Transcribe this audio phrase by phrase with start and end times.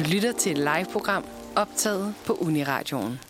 [0.00, 1.24] Du lytter til et live-program
[1.56, 3.20] optaget på Uniradioen.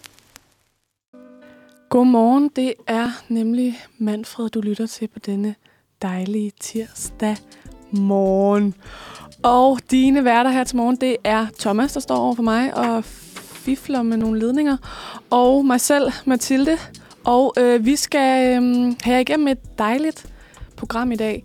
[1.89, 5.54] Godmorgen, det er nemlig Manfred, du lytter til på denne
[6.02, 7.36] dejlige tirsdag
[7.91, 8.75] morgen.
[9.43, 13.05] Og dine værter her til morgen, det er Thomas, der står over for mig og
[13.05, 14.77] fifler med nogle ledninger.
[15.30, 16.79] Og mig selv, Mathilde.
[17.25, 20.27] Og øh, vi skal øh, have igennem et dejligt
[20.77, 21.43] program i dag.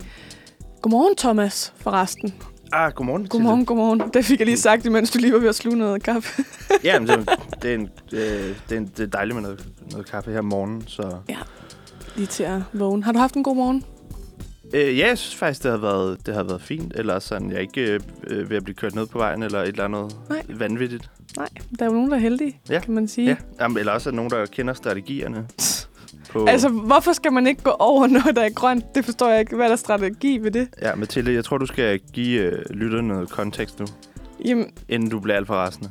[0.82, 2.34] Godmorgen, Thomas, forresten.
[2.72, 3.26] Ah, godmorgen.
[3.28, 4.02] Godmorgen, godmorgen.
[4.14, 6.42] Det fik jeg lige sagt, imens du lige var ved at sluge noget kaffe.
[6.84, 7.28] ja, men det,
[7.62, 10.38] det, er en, øh, det, er en, det er dejligt med noget, noget kaffe her
[10.38, 11.16] om morgenen, så...
[11.28, 11.36] Ja,
[12.16, 13.04] lige til at vågne.
[13.04, 13.84] Har du haft en god morgen?
[14.74, 16.92] Øh, ja, jeg synes faktisk, det har været, det har været fint.
[16.96, 19.68] Eller sådan, jeg er ikke øh, ved at blive kørt ned på vejen, eller et
[19.68, 20.42] eller andet Nej.
[20.48, 21.10] vanvittigt.
[21.36, 22.80] Nej, der er jo nogen, der er heldige, Ja.
[22.80, 23.28] kan man sige.
[23.28, 25.46] Ja, Jamen, eller også er der nogen, der kender strategierne.
[26.36, 28.94] På, Altså, hvorfor skal man ikke gå over noget, der er grønt?
[28.94, 29.56] Det forstår jeg ikke.
[29.56, 30.68] Hvad er der strategi ved det?
[30.82, 33.86] Ja, Mathilde, jeg tror, du skal give øh, lytterne noget kontekst nu,
[34.44, 35.88] Jamen, inden du bliver alt for rasende.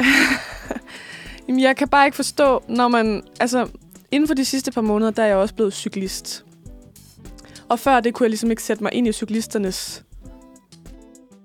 [1.48, 3.24] jamen, jeg kan bare ikke forstå, når man...
[3.40, 3.68] Altså,
[4.12, 6.46] inden for de sidste par måneder, der er jeg også blevet cyklist.
[7.70, 10.05] Og før det kunne jeg ligesom ikke sætte mig ind i cyklisternes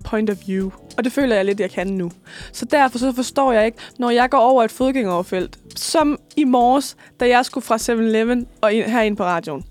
[0.05, 0.71] point of view.
[0.97, 2.11] Og det føler jeg lidt, jeg kan nu.
[2.53, 6.97] Så derfor så forstår jeg ikke, når jeg går over et fodgængeroverfelt, som i morges,
[7.21, 9.65] da jeg skulle fra 7-Eleven og ind, herind på radioen.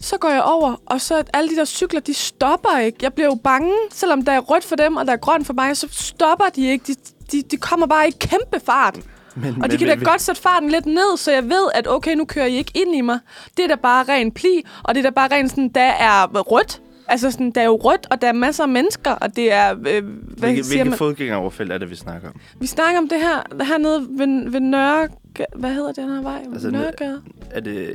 [0.00, 2.98] Så går jeg over, og så alle de der cykler, de stopper ikke.
[3.02, 5.52] Jeg bliver jo bange, selvom der er rødt for dem, og der er grønt for
[5.52, 6.84] mig, så stopper de ikke.
[6.86, 6.94] De,
[7.32, 8.98] de, de kommer bare i kæmpe fart.
[9.36, 12.14] Men, Og de kan da godt sætte farten lidt ned, så jeg ved, at okay,
[12.14, 13.18] nu kører I ikke ind i mig.
[13.56, 16.26] Det er da bare ren pli, og det er da bare ren sådan, der er
[16.26, 16.80] rødt.
[17.10, 19.70] Altså sådan, der er jo rødt, og der er masser af mennesker, og det er...
[19.72, 20.98] Øh, hvad Hvilke, siger hvilke man?
[20.98, 22.34] fodgængeroverfelt er det, vi snakker om?
[22.60, 25.08] Vi snakker om det her hernede ved, ved Nørre...
[25.56, 26.36] Hvad hedder den her vej?
[26.36, 27.22] Altså, Altså, Nørregade?
[27.50, 27.94] Er det...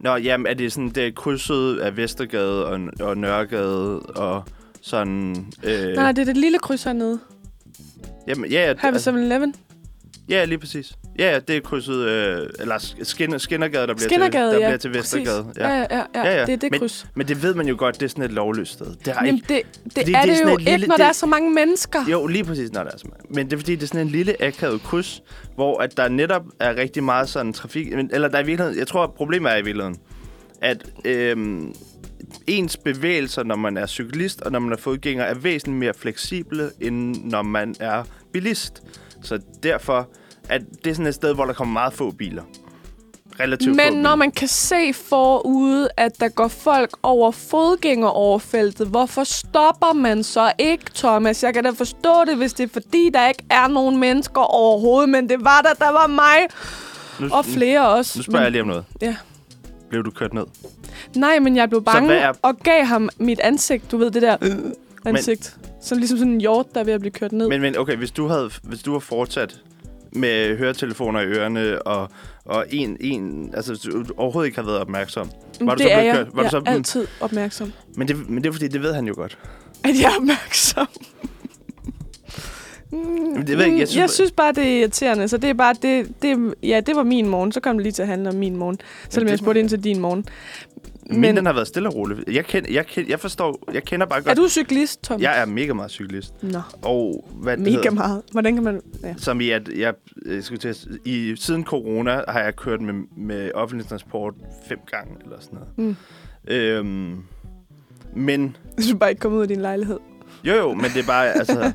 [0.00, 4.44] Nå, jamen, er det sådan, det er krydset af Vestergade og, og Nørregade og
[4.82, 5.46] sådan...
[5.62, 7.18] Øh, Nej, det er det lille kryds hernede.
[8.28, 9.54] Jamen, ja, ja, Her ved altså, 7-Eleven.
[10.28, 10.92] Ja, lige præcis.
[11.18, 11.94] Ja, ja, det er krydset...
[12.08, 14.68] Øh, eller sk- skinner, Skinnergade, der bliver, Skinnergade, til, der ja.
[14.68, 15.52] bliver til Vestergade.
[15.56, 16.46] Ja, ja, ja, ja, Ja, ja.
[16.46, 17.06] Det er det Men- kryds.
[17.14, 18.86] Men det ved man jo godt, det er sådan et lovløst sted.
[19.04, 19.54] Det har Jamen, ikke...
[19.54, 21.26] det, det, er det er det sådan jo ikke, lille- når det- der er så
[21.26, 21.98] mange mennesker.
[22.10, 23.34] Jo, lige præcis, når der er så mange.
[23.34, 25.22] Men det er fordi, det er sådan en lille akavet kryds,
[25.54, 27.86] hvor at der netop er rigtig meget sådan trafik...
[28.10, 28.78] Eller der er i virkeligheden...
[28.78, 29.96] Jeg tror, problemet er i virkeligheden,
[30.62, 31.74] at øhm,
[32.46, 36.70] ens bevægelser, når man er cyklist og når man er fodgænger, er væsentligt mere fleksible,
[36.80, 38.02] end når man er
[38.32, 38.82] bilist.
[39.24, 40.08] Så derfor
[40.48, 42.42] at det er sådan et sted, hvor der kommer meget få biler.
[43.40, 44.02] Relativt få Men biler.
[44.02, 50.52] når man kan se forude, at der går folk over fodgængeroverfeltet, hvorfor stopper man så
[50.58, 51.42] ikke, Thomas?
[51.42, 55.08] Jeg kan da forstå det, hvis det er fordi, der ikke er nogen mennesker overhovedet,
[55.08, 56.46] men det var der, der var mig
[57.20, 58.18] nu, og flere også.
[58.18, 58.84] Nu spørger jeg men, lige om noget.
[59.02, 59.16] Ja.
[59.90, 60.44] Blev du kørt ned?
[61.16, 63.90] Nej, men jeg blev bange er- og gav ham mit ansigt.
[63.90, 64.50] Du ved, det der øh,
[65.04, 65.56] ansigt.
[65.84, 67.48] Som ligesom sådan en hjort, der er ved at blive kørt ned.
[67.48, 69.60] Men, men okay, hvis du havde, hvis du var fortsat
[70.12, 72.08] med høretelefoner i ørerne og,
[72.44, 75.30] og en, en, altså du overhovedet ikke har været opmærksom.
[75.60, 76.14] Var du det så er jeg.
[76.14, 76.26] kørt?
[76.36, 77.72] Var jeg du så, er altid opmærksom.
[77.96, 79.38] men, det, men det er fordi, det ved han jo godt.
[79.84, 80.86] At jeg er opmærksom.
[82.92, 85.28] Mm, det ved jeg jeg synes- jeg synes bare, det er irriterende.
[85.28, 87.52] Så det er bare, det, det, ja, det var min morgen.
[87.52, 88.78] Så kom det lige til at handle om min morgen.
[89.08, 90.24] Selvom det- jeg spurgte ind til din morgen.
[91.10, 92.24] Men, Men- den har været stille og rolig.
[92.34, 94.36] Jeg, kend, jeg, kend, jeg forstår, jeg kender bare Er godt...
[94.38, 95.20] du cyklist, Tom?
[95.20, 96.42] Jeg er mega meget cyklist.
[96.42, 98.22] Nå, Og hvad det mega hedder, meget.
[98.32, 98.80] Hvordan kan man...
[99.02, 99.14] Ja.
[99.18, 99.94] Som i, at jeg,
[100.26, 104.34] jeg skulle til at, i, siden corona har jeg kørt med, med offentlig transport
[104.68, 105.96] fem gange eller sådan noget.
[106.48, 106.52] Mm.
[106.54, 107.22] Øhm,
[108.16, 108.56] men
[108.92, 109.98] du bare ikke kommer ud af din lejlighed.
[110.44, 111.72] Jo, jo, men det er bare, altså...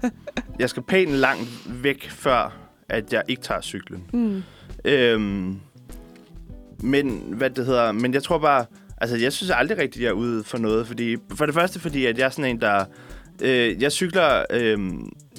[0.59, 2.57] Jeg skal pænt langt væk, før
[2.89, 4.03] at jeg ikke tager cyklen.
[4.13, 4.43] Mm.
[4.85, 5.59] Øhm,
[6.79, 7.91] men, hvad det hedder...
[7.91, 8.65] Men jeg tror bare...
[9.01, 10.87] Altså, jeg synes aldrig rigtigt, jeg er ude for noget.
[10.87, 12.85] Fordi, for det første, fordi at jeg er sådan en, der...
[13.41, 14.45] Øh, jeg cykler...
[14.49, 14.79] Øh,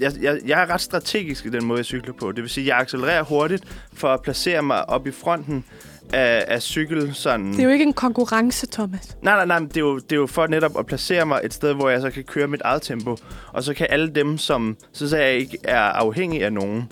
[0.01, 2.33] jeg, jeg, jeg er ret strategisk i den måde, jeg cykler på.
[2.33, 5.65] Det vil sige, at jeg accelererer hurtigt for at placere mig op i fronten
[6.13, 7.53] af, af cykel sådan...
[7.53, 9.17] Det er jo ikke en konkurrence, Thomas.
[9.23, 11.55] Nej, nej, nej, det er, jo, det er jo for netop at placere mig et
[11.55, 13.17] sted, hvor jeg så kan køre mit eget tempo.
[13.53, 16.89] Og så kan alle dem, som så så jeg ikke er afhængig af nogen,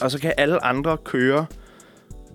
[0.00, 1.46] og så kan alle andre køre,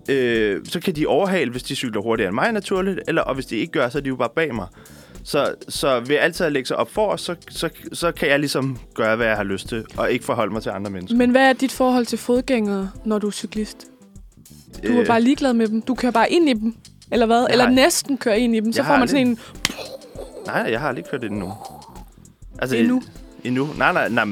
[0.10, 3.46] øh, så kan de overhale, hvis de cykler hurtigere end mig naturligt, eller, og hvis
[3.46, 4.68] de ikke gør, så er de jo bare bag mig.
[5.24, 8.78] Så, så ved altid at lægge sig op for, så, så, så kan jeg ligesom
[8.96, 11.18] gøre, hvad jeg har lyst til, og ikke forholde mig til andre mennesker.
[11.18, 13.78] Men hvad er dit forhold til fodgængere, når du er cyklist?
[14.88, 15.82] Du er Øh, bare ligeglad med dem.
[15.82, 16.76] Du kører bare ind i dem.
[17.12, 17.40] Eller hvad?
[17.42, 18.74] Jeg Eller næsten kører ind i dem.
[18.74, 19.40] Så Jeg får man sådan en...
[20.46, 21.54] Nej, jeg har aldrig kørt det endnu.
[22.60, 23.02] Altså, Endnu?
[23.44, 23.70] Endnu?
[23.78, 24.26] Nej, nej, nej.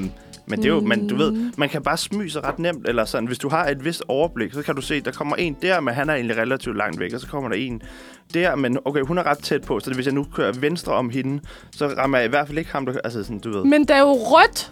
[0.47, 0.87] Men det er jo, mm.
[0.87, 1.53] men du ved, Mm.
[1.57, 4.53] man kan bare smyge sig ret nemt, eller sådan, hvis du har et vist overblik,
[4.53, 7.13] så kan du se, der kommer en der, men han er egentlig relativt langt væk,
[7.13, 7.81] og så kommer der en
[8.33, 11.09] der, men okay, hun er ret tæt på, så hvis jeg nu kører venstre om
[11.09, 11.39] hende,
[11.71, 13.63] så rammer jeg i hvert fald ikke ham, der, altså sådan, du ved.
[13.65, 14.71] Men der er jo rødt.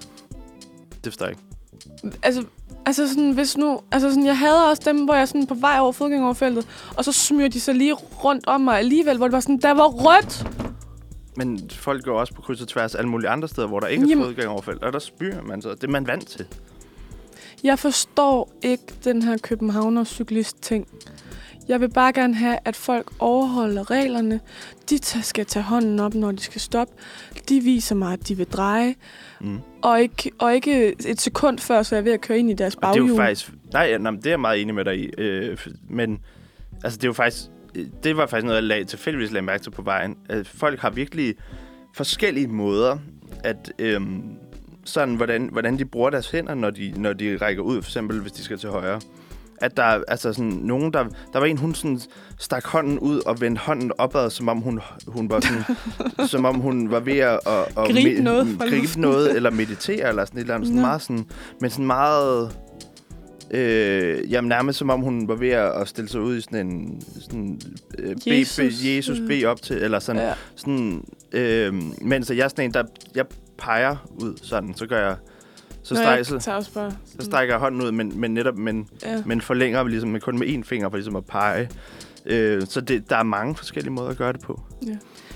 [1.03, 1.31] Det forstår jeg
[2.03, 2.17] ikke.
[2.23, 2.43] Altså,
[2.85, 3.79] altså sådan, hvis nu...
[3.91, 6.67] Altså sådan, jeg hader også dem, hvor jeg sådan på vej over fodgængoverfeltet,
[6.97, 9.71] og så smyrer de sig lige rundt om mig alligevel, hvor det var sådan, der
[9.71, 10.47] var rødt!
[11.45, 14.03] Men folk går også på kryds og tværs alle mulige andre steder, hvor der ikke
[14.03, 14.83] er Jamen- fodgængeroverfelt.
[14.83, 15.69] Og der spyrer man så.
[15.69, 16.45] Det er man vant til.
[17.63, 20.87] Jeg forstår ikke den her københavner cyklist ting.
[21.67, 24.39] Jeg vil bare gerne have, at folk overholder reglerne.
[24.89, 26.93] De skal tage hånden op, når de skal stoppe.
[27.49, 28.95] De viser mig, at de vil dreje.
[29.41, 29.59] Mm.
[29.81, 32.53] Og ikke, og ikke et sekund før, så er jeg ved at køre ind i
[32.53, 33.09] deres Og det er baghjul.
[33.09, 33.51] jo faktisk...
[33.73, 35.05] Nej, nej, det er jeg meget enig med dig i.
[35.17, 35.57] Øh,
[35.89, 36.19] men
[36.83, 37.43] altså, det er jo faktisk...
[37.75, 40.17] øh, Det var faktisk noget, jeg lag, tilfældigvis lagde mærke til på vejen.
[40.29, 41.35] At folk har virkelig
[41.95, 42.97] forskellige måder
[43.43, 43.73] at...
[43.79, 44.23] Øhm,
[44.85, 48.21] sådan, hvordan, hvordan de bruger deres hænder, når de, når de rækker ud, for eksempel
[48.21, 49.01] hvis de skal til højre.
[49.61, 51.05] At der er altså sådan nogen, der...
[51.33, 52.01] Der var en, hun sådan
[52.39, 55.63] stak hånden ud og vendte hånden opad, som om hun, hun var sådan...
[56.31, 57.39] som om hun var ved at...
[57.47, 60.67] at, Gribe noget gribe noget, eller meditere, eller sådan et eller andet.
[60.67, 60.87] Sådan Nå.
[60.87, 61.25] meget sådan...
[61.61, 62.51] Men sådan meget...
[63.53, 67.01] Øh, jamen nærmest som om hun var ved at stille sig ud i sådan en
[67.19, 67.61] sådan,
[67.99, 69.27] øh, Jesus, Jesus, be, Jesus øh.
[69.27, 70.33] bed op til, eller sådan, Ja.
[70.55, 72.83] sådan øh, mens jeg er sådan en, der
[73.15, 73.25] jeg
[73.57, 75.15] peger ud sådan, så gør jeg,
[75.83, 76.91] så, jeg så, bare...
[77.05, 79.23] så strækker jeg hånden ud, men, men netop, men, Ja.
[79.25, 81.69] men forlænger ligesom, med kun med én finger for ligesom at pege.
[82.25, 84.61] Øh, så det, der er mange forskellige måder at gøre det på.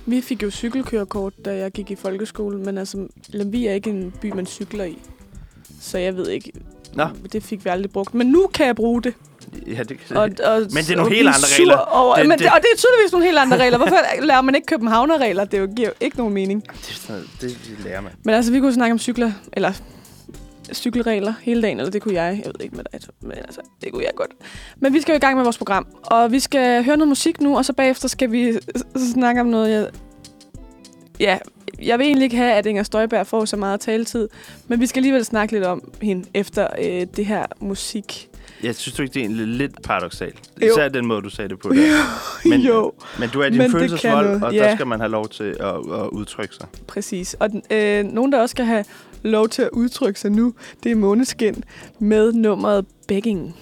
[0.06, 4.13] Vi fik jo cykelkørekort, da jeg gik i folkeskole, men altså, Lemvig er ikke en
[4.21, 4.97] by, man cykler i.
[5.79, 6.51] Så jeg ved ikke,
[6.95, 7.06] Nå.
[7.33, 8.13] det fik vi aldrig brugt.
[8.13, 9.13] Men nu kan jeg bruge det.
[9.68, 11.77] Ja, det, Og, og, Men det er nogle og helt andre regler.
[11.77, 13.77] Over, Det- men det- det, og det er tydeligvis nogle helt andre regler.
[13.77, 15.45] Hvorfor lærer man ikke københavnerregler?
[15.45, 16.63] Det jo- giver jo ikke nogen mening.
[16.68, 17.07] det,
[17.42, 18.12] det, det lærer man.
[18.24, 19.71] Men altså, vi kunne snakke om cykler, eller
[20.74, 22.42] cykelregler hele dagen, eller det kunne jeg.
[22.45, 24.31] Jeg ved ikke med dig, men altså, det kunne jeg godt.
[24.80, 27.41] Men vi skal jo i gang med vores program, og vi skal høre noget musik
[27.41, 28.53] nu, og så bagefter skal vi
[29.13, 29.88] snakke om noget, jeg...
[31.19, 31.38] Ja,
[31.81, 34.29] jeg vil egentlig ikke have, at Inger Støjberg får så meget taletid,
[34.67, 38.29] men vi skal alligevel snakke lidt om hende efter øh, det her musik.
[38.63, 40.35] Jeg synes du ikke, det er egentlig lidt paradoxalt?
[40.62, 40.67] Jo.
[40.67, 41.69] Især den måde, du sagde det på.
[41.69, 41.85] Der.
[42.50, 44.63] Men- jo, Men du er din følelsesvold, og ja.
[44.63, 46.67] der skal man have lov til at, at udtrykke sig.
[46.88, 47.33] præcis.
[47.33, 48.85] Og øh, nogen, der også skal have
[49.23, 50.53] lov til at udtrykke sig nu,
[50.83, 51.63] det er Måneskin
[52.00, 53.56] med nummeret Begging.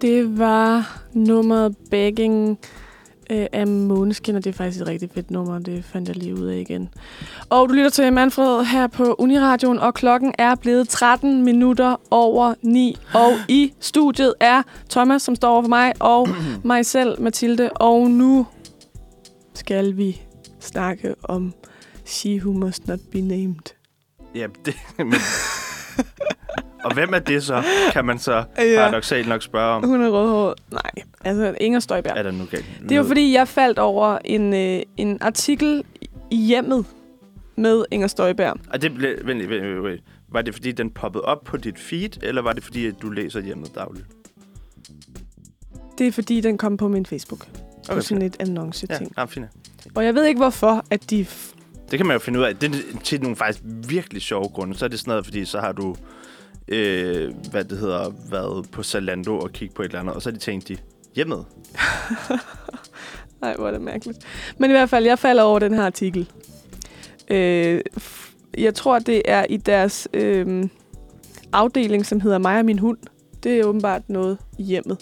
[0.00, 2.58] Det var nummeret Begging
[3.30, 6.34] øh, af Måneskin, og det er faktisk et rigtig fedt nummer, det fandt jeg lige
[6.34, 6.88] ud af igen.
[7.50, 12.54] Og du lytter til Manfred her på Uniradioen, og klokken er blevet 13 minutter over
[12.62, 12.96] 9.
[13.14, 16.28] Og i studiet er Thomas, som står over for mig, og
[16.64, 17.70] mig selv, Mathilde.
[17.72, 18.46] Og nu
[19.54, 20.22] skal vi
[20.60, 21.54] snakke om
[22.04, 23.74] She Who Must Not Be Named.
[24.34, 25.14] Ja, det, men...
[26.84, 27.62] og hvem er det så,
[27.92, 28.62] kan man så Ja.
[28.76, 29.86] paradoxalt nok spørge om?
[29.86, 30.54] Hun er rødhåret.
[30.72, 30.90] Nej,
[31.24, 32.12] altså Inger Støjberg.
[32.16, 32.66] Er der nu galt?
[32.82, 35.84] Det er jo fordi, jeg faldt over en, øh, en artikel
[36.30, 36.84] i hjemmet
[37.56, 38.56] med Inger Støjberg.
[38.72, 40.00] Og det blev, vent, vent, vent, vent.
[40.32, 43.10] Var det fordi, den poppede op på dit feed, eller var det fordi, at du
[43.10, 44.06] læser hjemmet dagligt?
[45.98, 47.46] Det er fordi, den kom på min Facebook.
[47.88, 48.34] Okay, på sådan fint.
[48.34, 49.12] et annonce-ting.
[49.16, 49.46] Ja, ah, fint.
[49.94, 51.26] Og jeg ved ikke, hvorfor, at de...
[51.90, 52.56] Det kan man jo finde ud af.
[52.56, 54.74] Det er til nogle faktisk virkelig sjove grunde.
[54.74, 55.96] Så er det sådan noget, fordi så har du,
[56.68, 60.30] øh, hvad det hedder, været på Zalando og kigge på et eller andet, og så
[60.30, 60.76] har de tænkt, de,
[61.14, 61.44] hjemmet.
[63.42, 64.18] Nej, hvor er det mærkeligt.
[64.58, 66.30] Men i hvert fald, jeg falder over den her artikel.
[67.30, 67.80] Øh,
[68.58, 70.68] jeg tror, det er i deres øh,
[71.52, 72.98] afdeling, som hedder Mig og min hund.
[73.42, 74.98] Det er åbenbart noget i hjemmet.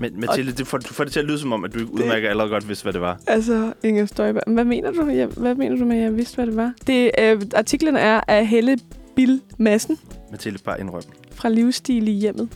[0.00, 1.92] Men Mathilde, det får, du får det til at lyde som om, at du ikke
[1.92, 3.20] udmærker allerede godt vidste, hvad det var.
[3.26, 4.42] Altså, Inger Støjberg.
[4.46, 6.72] Hvad mener du, jeg, hvad mener du med, at jeg vidste, hvad det var?
[6.86, 8.78] Det, øh, artiklen er af Helle
[9.16, 9.98] Bill Madsen
[10.30, 11.02] Mathilde, bare indrøm.
[11.32, 12.48] fra Livsstil i hjemmet.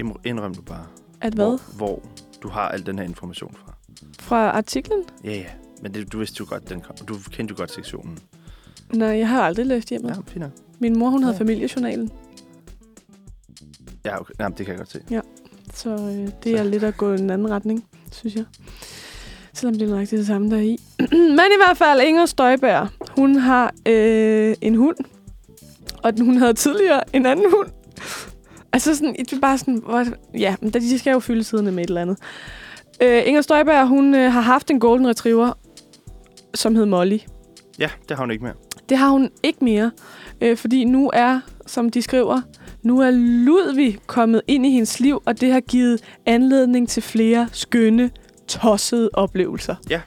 [0.00, 0.86] Indrøm- du bare.
[1.20, 1.46] At hvad?
[1.46, 2.02] Hvor, hvor
[2.42, 3.74] du har al den her information fra.
[4.20, 5.02] Fra artiklen?
[5.24, 5.44] Ja, ja.
[5.82, 6.96] Men det, du vidste jo godt, den kom.
[7.08, 8.18] Du kendte jo godt sektionen.
[8.92, 10.08] Nej, jeg har aldrig læst hjemmet.
[10.10, 10.20] Ja, Ja.
[10.46, 10.54] fint.
[10.78, 11.40] Min mor, hun havde Ja.
[11.40, 12.10] familiejournalen.
[14.04, 14.34] Ja, okay.
[14.40, 15.00] Jamen, det kan jeg godt se.
[15.74, 16.64] Så øh, det er Så.
[16.64, 18.44] lidt at gå i en anden retning, synes jeg.
[19.52, 20.76] Selvom det er nøjagtigt det samme, der er i.
[21.10, 24.96] Men i hvert fald, Inger Støjberg, hun har øh, en hund.
[26.02, 27.68] Og den- hun havde tidligere en anden hund.
[28.72, 30.04] Altså sådan, det er bare sådan, hvor,
[30.38, 32.18] ja, men de skal jo fylde siderne med et eller andet.
[33.02, 35.52] Øh, Inger Støjberg, hun øh, har haft en golden retriever,
[36.54, 37.18] som hed Molly.
[37.78, 38.54] Ja, det har hun ikke mere.
[38.88, 39.90] Det har hun ikke mere,
[40.40, 42.40] øh, fordi nu er, som de skriver,
[42.84, 47.48] nu er Ludvig kommet ind i hendes liv, og det har givet anledning til flere
[47.52, 48.10] skønne,
[48.48, 49.76] tossede oplevelser.
[49.90, 50.00] Ja.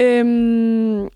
[0.00, 1.08] Øhm,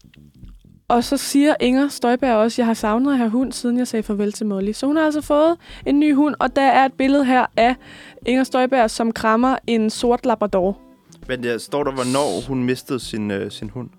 [0.88, 4.02] og så siger Inger Støjberg også, jeg har savnet at have hund, siden jeg sagde
[4.02, 4.72] farvel til Molly.
[4.72, 7.76] Så hun har altså fået en ny hund, og der er et billede her af
[8.26, 10.80] Inger Støjberg, som krammer en sort labrador.
[11.28, 13.90] Men der står der, hvornår hun mistede sin, øh, sin hund.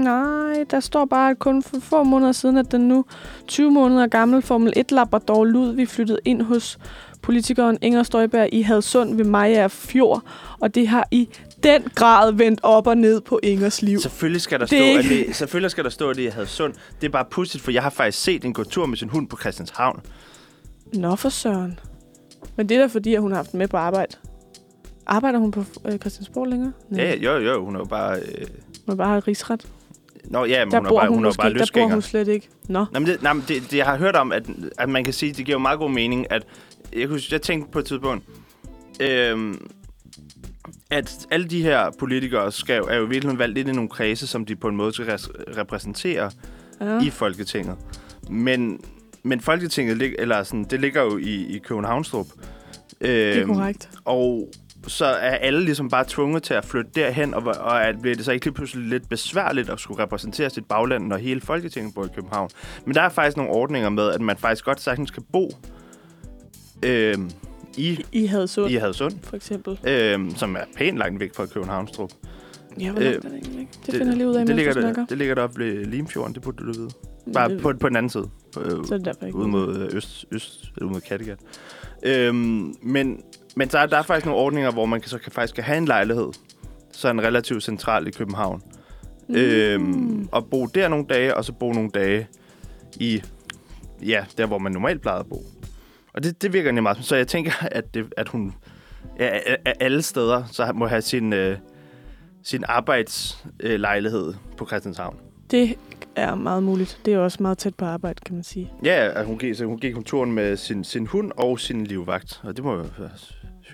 [0.00, 3.04] Nej, der står bare, at kun for få måneder siden, at den nu
[3.46, 6.78] 20 måneder gamle Formel 1 Labrador Ludvig flyttede ind hos
[7.22, 10.22] politikeren Inger Støjberg i Hadsund ved Maja Fjord,
[10.60, 11.28] og det har i
[11.62, 13.98] den grad vendt op og ned på Ingers liv.
[13.98, 16.74] Selvfølgelig skal der Det stå, at det, selvfølgelig skal der stå, at det er Hadsund.
[17.00, 19.28] Det er bare pudsigt, for jeg har faktisk set en gå tur med sin hund
[19.28, 20.00] på Christianshavn.
[20.94, 21.78] Nå for søren.
[22.56, 24.16] Men det er da fordi, at hun har haft med på arbejde.
[25.06, 26.72] Arbejder hun på øh, Christiansborg længere?
[26.96, 28.18] Ja, ja, jo, jo, hun er jo bare...
[28.18, 28.46] Øh...
[28.86, 29.66] Hun er bare rigsret.
[30.24, 31.58] Nå, ja, men Der hun er bor bare, hun, hun er bare ikke.
[31.60, 32.48] Der bor hun slet ikke.
[32.68, 32.78] Nå.
[32.92, 34.42] Nej, men det, nej, men det, det, jeg har hørt om, at,
[34.78, 36.42] at man kan sige, det giver jo meget god mening, at
[36.96, 38.24] jeg, kunne, jeg tænkte på et tidspunkt,
[39.00, 39.68] øhm,
[40.90, 44.26] at alle de her politikere skal, er jo i virkeligheden valgt ind i nogle kredse,
[44.26, 46.30] som de på en måde skal res- repræsentere
[46.80, 47.00] Ja.
[47.02, 47.76] i Folketinget.
[48.30, 48.80] Men,
[49.22, 52.26] men Folketinget, lig, eller sådan, det ligger jo i, i Københavnstrup.
[53.00, 53.90] det er Øhm, korrekt.
[54.04, 54.48] og
[54.86, 58.24] så er alle ligesom bare tvunget til at flytte derhen, og, og at bliver det
[58.24, 62.04] så ikke lige pludselig lidt besværligt at skulle repræsentere sit bagland, når hele Folketinget bor
[62.04, 62.50] i København.
[62.84, 65.50] Men der er faktisk nogle ordninger med, at man faktisk godt sagtens kan bo
[66.82, 67.30] øhm,
[67.76, 69.78] i, I Hadsund, i Hadsund, for eksempel.
[69.84, 72.10] øhm, som er pænt langt væk fra Københavnstrup.
[72.80, 73.60] Ja, hvor langt Øh, er det egentlig?
[73.60, 73.72] ikke?
[73.86, 76.42] Det, finder jeg lige ud af, det ligger, der, det ligger deroppe ved Limfjorden, det
[76.42, 76.90] burde du vide.
[77.34, 78.28] Bare det, på, på den anden side.
[78.54, 79.38] På, øh, så er det derfor ikke.
[79.38, 81.38] ud mod øh, øst, øst ud mod Kattegat.
[82.02, 83.22] Øhm, men
[83.56, 85.64] men der, er- der er faktisk nogle ordninger, hvor man kan, så kan, faktisk kan
[85.64, 86.28] have en lejlighed,
[86.92, 88.62] så en relativt central i København.
[89.28, 89.34] Mm.
[89.36, 92.28] Øhm, og bo der nogle dage, og så bo nogle dage
[92.96, 93.22] i,
[94.06, 95.44] ja, der hvor man normalt plejede at bo.
[96.14, 96.98] Og det, det virker nemlig meget.
[97.00, 98.54] Så jeg tænker, at, det, at hun
[99.18, 101.56] ja, af, af alle steder så må have sin, øh,
[102.42, 105.16] sin arbejdslejlighed på Christianshavn.
[105.50, 105.76] Det
[106.16, 107.00] er meget muligt.
[107.04, 108.72] Det er også meget tæt på arbejde, kan man sige.
[108.84, 112.40] Ja, hun gik, så hun gik turen med sin, sin hund og sin livvagt.
[112.44, 112.84] Og det må jo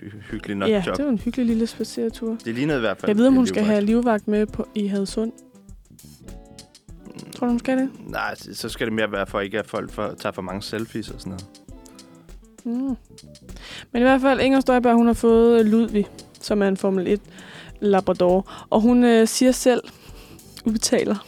[0.03, 0.97] hy- hyggeligt nok ja, job.
[0.97, 2.37] det var en hyggelig lille spaceretur.
[2.45, 3.75] Det lignede i hvert fald Jeg ved, om hun skal livvagt.
[3.75, 5.33] have livvagt med på, i Hadsund.
[7.37, 7.91] Tror du, hun skal det?
[8.07, 11.11] Nej, så skal det mere være for ikke, at folk for, tager for mange selfies
[11.11, 11.47] og sådan noget.
[12.81, 12.97] Mm.
[13.93, 16.07] Men i hvert fald, Inger Støjberg, hun har fået Ludvig,
[16.41, 17.21] som er en Formel 1
[17.81, 18.67] Labrador.
[18.71, 19.81] Og hun øh, siger selv,
[20.65, 21.27] udtaler,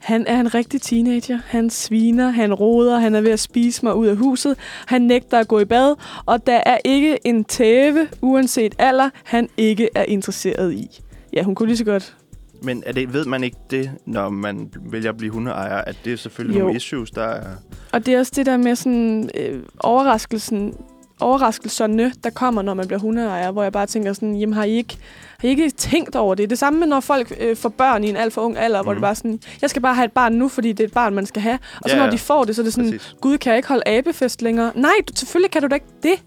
[0.00, 1.38] han er en rigtig teenager.
[1.46, 4.56] Han sviner, han roder, han er ved at spise mig ud af huset.
[4.86, 5.94] Han nægter at gå i bad,
[6.26, 11.00] og der er ikke en tæve, uanset alder, han ikke er interesseret i.
[11.32, 12.16] Ja, hun kunne lige så godt.
[12.62, 16.12] Men er det, ved man ikke det, når man vælger at blive hundeejer, at det
[16.12, 16.64] er selvfølgelig Jo.
[16.64, 17.46] nogle issues, der er...
[17.92, 20.74] Og det er også det der med sådan øh, overraskelsen,
[21.20, 24.70] overraskelserne, der kommer, når man bliver hundeejer, hvor jeg bare tænker sådan, jamen har I
[24.70, 24.96] ikke,
[25.38, 26.50] har I ikke tænkt over det?
[26.50, 28.80] Det er samme med, når folk øh, får børn i en alt for ung alder,
[28.82, 28.84] mm.
[28.86, 29.02] hvor det Mhm.
[29.02, 31.26] bare sådan, jeg skal bare have et barn nu, fordi det er et barn, man
[31.26, 31.58] skal have.
[31.82, 32.10] Og så Ja, når ja.
[32.12, 33.14] de får det, så er det sådan, Præcis.
[33.20, 34.72] gud, kan jeg ikke holde abefest længere?
[34.74, 36.22] Nej, du, selvfølgelig kan du da ikke det.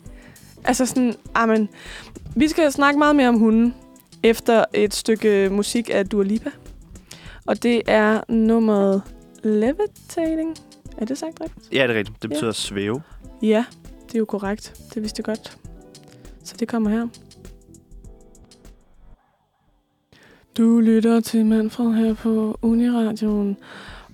[0.65, 1.69] Altså sådan, amen.
[2.35, 3.73] Vi skal snakke meget mere om hunden
[4.23, 6.49] efter et stykke musik af Dua Lipa.
[7.45, 9.01] Og det er nummeret
[9.43, 10.55] Levitating.
[10.97, 11.73] Er det sagt rigtigt?
[11.73, 12.21] Ja, det er rigtigt.
[12.23, 12.33] Det Ja.
[12.33, 13.01] betyder svæve.
[13.41, 13.65] Ja,
[14.13, 14.81] det er jo korrekt.
[14.93, 15.57] Det vidste jeg godt.
[16.43, 17.07] Så det kommer her.
[20.57, 23.57] Du lytter til Manfred her på Uniradioen.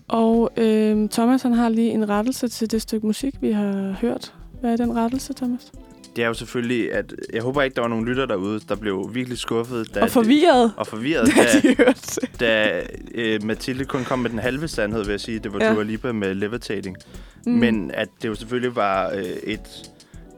[0.07, 4.35] Og øh, Thomas han har lige en rettelse til det stykke musik, vi har hørt.
[4.59, 5.71] Hvad er den rettelse, Thomas?
[6.15, 7.13] Det er jo selvfølgelig, at...
[7.33, 9.95] Jeg håber ikke, der var nogen lytter derude, der blev virkelig skuffet.
[9.95, 11.43] Da og forvirret, og forvirret, da
[11.83, 12.39] da, det.
[12.39, 12.83] da
[13.15, 15.39] øh, Mathilde kun kom med den halve sandhed, vil jeg sige.
[15.39, 15.73] Det var Ja.
[15.73, 16.97] Dua Lipa med Levitating.
[17.45, 17.51] Mm.
[17.51, 19.91] Men at det jo selvfølgelig var øh, et,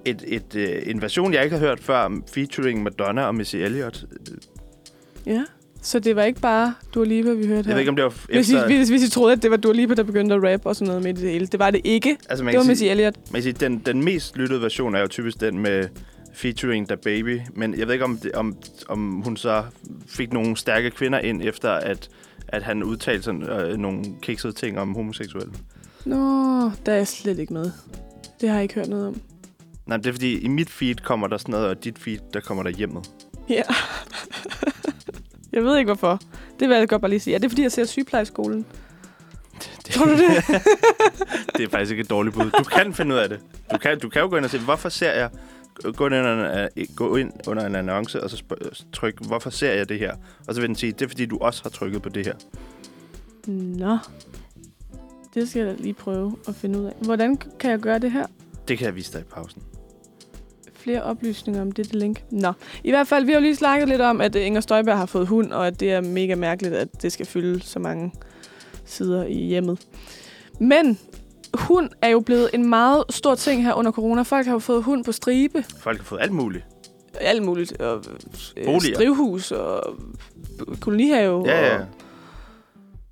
[0.06, 4.06] et, et, øh, en version, jeg ikke har hørt før, featuring Madonna og Missy Elliott.
[5.26, 5.44] Ja,
[5.82, 7.70] så det var ikke bare Dua Lipa, vi hørte her.
[7.70, 8.66] Jeg ved ikke, om det var f- hvis, I, efter...
[8.68, 10.88] hvis, hvis I troede, at det var Dua Lipa, der begyndte at rap og sådan
[10.88, 11.46] noget med det hele.
[11.48, 12.18] Det var det ikke.
[12.30, 13.16] altså, man Det var Missy Elliott.
[13.32, 15.88] man kan sige, den, den mest lyttede version er jo typisk den med
[16.34, 17.40] featuring Da Baby.
[17.56, 18.56] Men jeg ved ikke, om, det, om,
[18.90, 19.64] om hun så
[20.08, 22.10] fik nogle stærke kvinder ind, efter at,
[22.48, 25.54] at han udtalte sådan, øh, nogle kiksede ting om homoseksuelle.
[26.06, 26.16] Nå,
[26.86, 27.72] der er jeg slet ikke med.
[28.42, 29.22] Det har jeg ikke hørt noget om.
[29.86, 32.40] Nej, det er fordi, i mit feed kommer der sådan noget, og dit feed, der
[32.40, 33.10] kommer der hjemmet.
[33.50, 33.62] Ja.
[35.54, 36.20] jeg ved ikke, hvorfor.
[36.60, 37.36] Det vil jeg godt bare lige sige.
[37.36, 38.66] Er det, fordi jeg ser sygeplejeskolen?
[39.88, 40.20] Det, Tror du det?
[41.58, 42.52] det er faktisk ikke et dårligt bud.
[42.58, 43.40] Du kan finde ud af det.
[43.72, 45.30] Du kan, du kan jo gå ind og se, hvorfor ser jeg...
[45.96, 48.58] Gå ind, under, en- gå ind under en annonce, og så spørg,
[48.94, 50.16] tryk, hvorfor ser jeg det her?
[50.48, 52.34] Og så vil den sige, det er fordi, du også har trykket på det her.
[53.78, 53.98] Nå.
[55.34, 56.94] Det skal jeg lige prøve at finde ud af.
[57.02, 58.26] Hvordan kan jeg gøre det her?
[58.68, 59.62] Det kan jeg vise dig i pausen.
[60.84, 62.24] Flere oplysninger om dette link.
[62.32, 62.54] Nå.
[62.84, 65.06] I hvert fald, vi har jo lige snakket lidt om, at øh, Inger Støjberg har
[65.06, 68.12] fået hund, og at det er mega mærkeligt, at det skal fylde så mange
[68.86, 69.80] sider i hjemmet.
[70.60, 71.00] Men
[71.54, 74.22] hund er jo blevet en meget stor ting her under corona.
[74.22, 75.66] Folk har jo fået hund på stribe.
[75.80, 76.66] Folk har fået alt muligt.
[77.20, 77.82] alt muligt.
[77.82, 78.04] Og,
[78.58, 78.96] øh, Boliger.
[78.98, 79.84] drivhus og
[80.80, 81.44] kolonihave.
[81.48, 81.76] Ja, ja.
[81.80, 81.86] Og,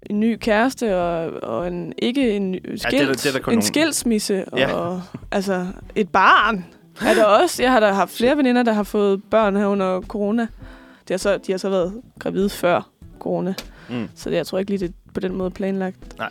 [0.09, 4.45] en ny kæreste og, og en, ikke en skilt, det er det er en skilsmisse
[4.57, 4.73] Ja.
[4.73, 6.65] og altså et barn.
[7.05, 7.63] Er der også?
[7.63, 10.41] Jeg har da haft flere veninder, der har fået børn her under corona.
[11.07, 12.89] De har så, de har så været gravide før
[13.19, 13.53] corona,
[13.89, 14.07] Mm.
[14.15, 16.17] så det, jeg tror ikke lige, det er på den måde planlagt.
[16.17, 16.29] Nej.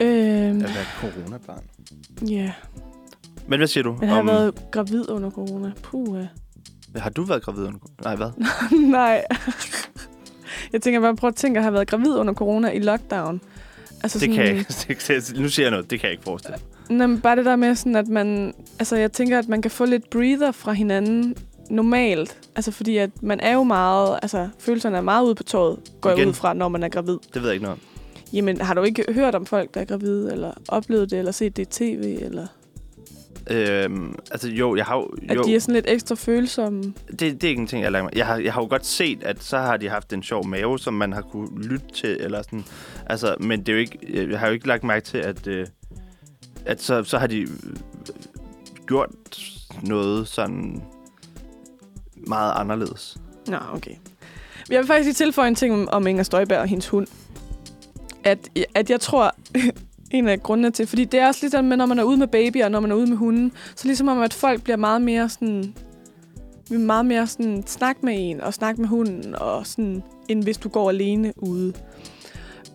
[0.00, 1.62] Øhm, At være coronabarn.
[2.28, 2.52] ja,
[3.46, 3.96] Men hvad siger du?
[4.00, 5.72] men har jeg været gravid under corona?
[5.82, 6.18] Puh,
[6.96, 7.62] Har du været gravid?
[7.66, 8.30] under- Nej, hvad?
[9.00, 9.24] Nej.
[10.72, 13.40] Jeg tænker bare, prøv at tænke at have været gravid under corona i lockdown.
[14.02, 14.74] Altså Det kan jeg ikke.
[14.88, 15.90] Det kan- Nu siger jeg noget.
[15.90, 16.58] Det kan jeg ikke forestille
[16.90, 18.54] Nej, men bare det der med sådan, at man...
[18.78, 21.36] Altså, jeg tænker, at man kan få lidt breather fra hinanden
[21.70, 22.38] normalt.
[22.56, 24.18] Altså, fordi at man er jo meget...
[24.22, 26.28] Altså, følelserne er meget ude på tøjet, går jeg Igen.
[26.28, 27.18] ud fra, når man er gravid.
[27.34, 27.80] Det ved jeg ikke noget om.
[28.32, 31.56] Jamen, har du ikke hørt om folk, der er gravide, eller oplevet det, eller set
[31.56, 32.46] det i tv, eller
[33.50, 35.10] Øhm, altså jo, jeg har jo...
[35.28, 36.82] at de er sådan lidt ekstra følsomme?
[37.10, 38.16] det, det er ikke en ting, jeg lader mig.
[38.16, 40.78] Jeg har, jeg har jo godt set, at så har de haft en sjov mave,
[40.78, 42.64] som man har kunne lytte til, eller sådan.
[43.06, 43.98] Altså, men det er jo ikke,
[44.30, 45.66] jeg har jo ikke lagt mærke til, at, øh,
[46.66, 47.48] at så, så har de øh,
[48.86, 49.10] gjort
[49.82, 50.82] noget sådan
[52.26, 53.16] meget anderledes.
[53.46, 53.94] Nå, okay.
[54.70, 57.06] Jeg vil faktisk lige tilføje en ting om, Inger Støjberg og hendes hund.
[58.24, 58.38] At,
[58.74, 59.34] at jeg tror,
[60.10, 62.64] en af grundene til, fordi det er også ligesom når man er ude med babyer,
[62.64, 65.28] og når man er ude med hunden, så ligesom om, at folk bliver meget mere
[65.28, 65.74] sådan,
[66.70, 70.56] vil meget mere sådan snak med en, og snak med hunden, og sådan, end hvis
[70.56, 71.72] du går alene ude.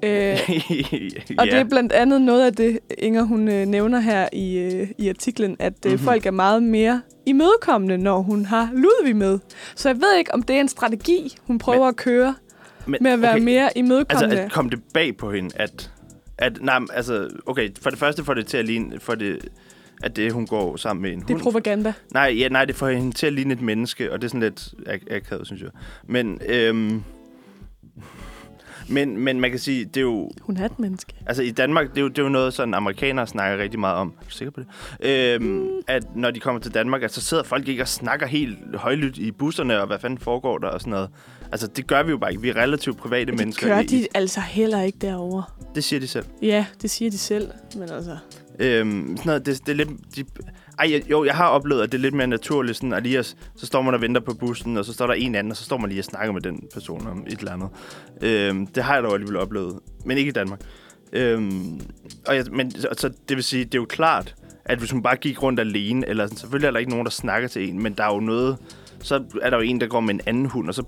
[0.04, 0.38] Øh,
[1.40, 4.88] og det er blandt andet noget af det, Inger hun øh, nævner her i, øh,
[4.98, 5.92] i artiklen, at øh, Mhm.
[5.94, 6.06] mm-hmm.
[6.06, 9.40] folk er meget mere imødekommende, når hun har Ludvig med.
[9.76, 12.36] Så jeg ved ikke, om det er en strategi, hun prøver Men- at køre
[12.88, 14.30] men, med at være mere imødekommende.
[14.36, 15.92] Altså, at kom det bag på hende, at...
[16.38, 19.40] at nej, altså, okay, for det første får det til at ligne, for det,
[20.04, 21.42] at det, hun går sammen med en det er hund.
[21.44, 21.94] propaganda.
[22.14, 24.40] Nej, ja, nej, det får hende til at ligne et menneske, og det er sådan
[24.42, 25.70] lidt ak- akavet, synes jeg.
[26.08, 27.04] Men, øhm,
[28.90, 30.32] men, men man kan sige, det er jo...
[30.42, 31.14] Hun er et menneske.
[31.26, 33.96] Altså i Danmark, det er jo, det er jo noget, sådan amerikanere snakker rigtig meget
[33.96, 34.14] om.
[34.22, 34.68] Er du sikker på det?
[35.36, 35.68] Øhm, Mm.
[35.88, 39.18] At når de kommer til Danmark, at så sidder folk ikke og snakker helt højlydt
[39.18, 41.10] i busserne, og hvad fanden foregår der og sådan noget.
[41.52, 42.42] Altså det gør vi jo bare ikke.
[42.42, 43.68] Vi er relativt private Det mennesker.
[43.68, 45.44] gør i- de altså heller ikke derovre.
[45.76, 46.26] Det siger de selv.
[46.42, 48.18] Ja, det siger de selv, men altså...
[48.60, 49.90] Øhm, sådan noget, det, det er lidt...
[50.16, 50.24] De,
[50.80, 53.20] ej, jeg- jo, jeg har oplevet, at det er lidt mere naturligt, sådan, at lige
[53.20, 55.58] at, så står man og venter på bussen, og så står der en anden, og
[55.58, 57.70] så står man lige og snakker med den person om et eller andet.
[58.22, 60.60] Øhm, det har jeg dog alligevel oplevet, men ikke i Danmark.
[61.14, 61.82] Øhm,
[62.28, 65.02] og jeg, men, så, så det vil sige, det er jo klart, at hvis hun
[65.04, 67.84] bare gik rundt alene, eller sådan, selvfølgelig er der ikke nogen, der snakker til en,
[67.84, 68.58] men der er jo noget,
[69.02, 70.84] så er der jo en, der går med en anden hund, og så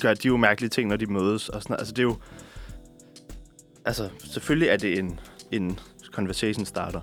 [0.00, 1.48] gør de jo mærkelige ting, når de mødes.
[1.48, 2.16] Og sådan, altså, det er jo...
[3.84, 5.20] Altså, selvfølgelig er det en,
[5.52, 5.78] en
[6.12, 7.00] conversation starter.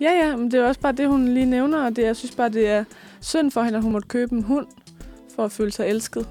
[0.00, 2.34] Ja, ja, men det er også bare det, hun lige nævner, og det, jeg synes
[2.34, 2.84] bare, det er
[3.20, 4.66] synd for hende, at hun måtte købe en hund
[5.36, 6.28] for at føle sig elsket.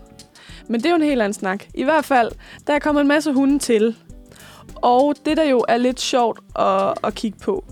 [0.68, 1.66] Men det er jo en helt anden snak.
[1.74, 2.32] I hvert fald,
[2.68, 3.96] der er kommet en masse hunde til.
[4.76, 7.66] Og det, der jo er lidt sjovt at, at kigge på,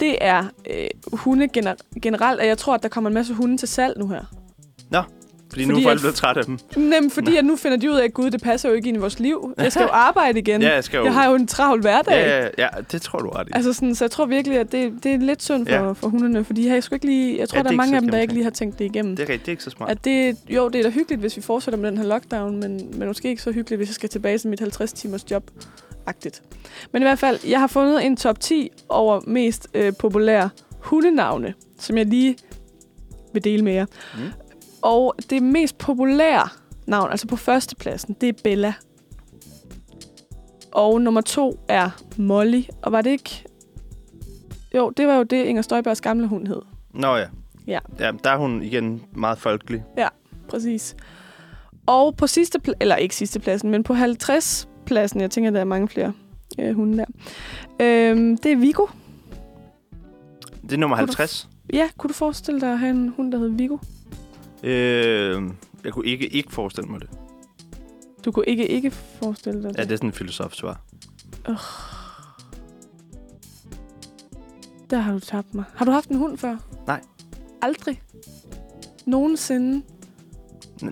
[0.00, 3.56] det er øh, hunde gener- generelt, og jeg tror, at der kommer en masse hunde
[3.56, 4.24] til salg nu her.
[4.90, 5.02] Nå.
[5.52, 6.58] Fordi, Fordi nu er folk blevet trætte af dem.
[6.76, 8.96] Nem, fordi at nu finder de ud af, at gud, det passer jo ikke ind
[8.96, 9.54] i vores liv.
[9.58, 10.62] Jeg skal jo arbejde igen.
[10.62, 11.04] Ja, jeg skal jo...
[11.04, 12.14] Jeg har jo en travl hverdag.
[12.14, 13.50] ja, ja, ja, det tror du ret i.
[13.54, 15.92] Altså sådan, så jeg tror virkelig, at det, det er lidt synd for, Ja.
[15.92, 18.00] for hundene, for de har sgu ikke lige, jeg tror, Ja, der er mange af
[18.02, 19.16] dem, der ikke lige har tænkt det igennem.
[19.16, 19.90] Det er rigtigt, det er ikke så smart.
[19.90, 22.80] At det, jo, det er da hyggeligt, hvis vi fortsætter med den her lockdown, men,
[22.98, 25.50] men måske ikke så hyggeligt, hvis jeg skal tilbage til mit 50-timers job.
[26.06, 26.42] Agtigt.
[26.92, 31.54] Men i hvert fald, jeg har fundet en top 10 over mest øh, populære hundenavne,
[31.78, 32.36] som jeg lige
[33.32, 33.86] vil dele med jer.
[34.14, 34.20] Mm.
[34.82, 36.48] Og det mest populære
[36.86, 38.74] navn, altså på førstepladsen, det er Bella.
[40.72, 42.62] Og nummer to er Molly.
[42.82, 43.44] Og var det ikke...
[44.74, 46.62] Jo, det var jo det, Inger Støjbergs gamle hund hed.
[46.94, 47.26] Nå ja.
[47.66, 47.78] Ja.
[47.98, 48.10] ja.
[48.24, 49.84] Der er hun igen meget folkelig.
[50.48, 50.96] Præcis.
[51.86, 55.60] Og på sidste pl- eller ikke sidste pladsen, men på 50 pladsen, jeg tænker, der
[55.60, 56.12] er mange flere
[56.58, 57.04] øh, hunde der.
[57.80, 58.86] Øhm, det er Vigo.
[60.62, 61.48] Det er nummer Kunne du- 50.
[61.72, 63.76] Ja, kunne du forestille dig at have en hund, der hed Vigo?
[64.62, 65.42] Øh,
[65.84, 67.10] jeg kunne ikke, ikke forestille mig det.
[68.24, 69.78] Du kunne ikke ikke forestille dig det?
[69.78, 70.80] Ja, det er sådan en filosofsvar.
[74.90, 75.64] Der har du tabt mig.
[75.74, 76.56] Har du haft en hund før?
[76.86, 77.00] Nej.
[77.62, 78.02] Aldrig?
[79.06, 79.82] Nogensinde?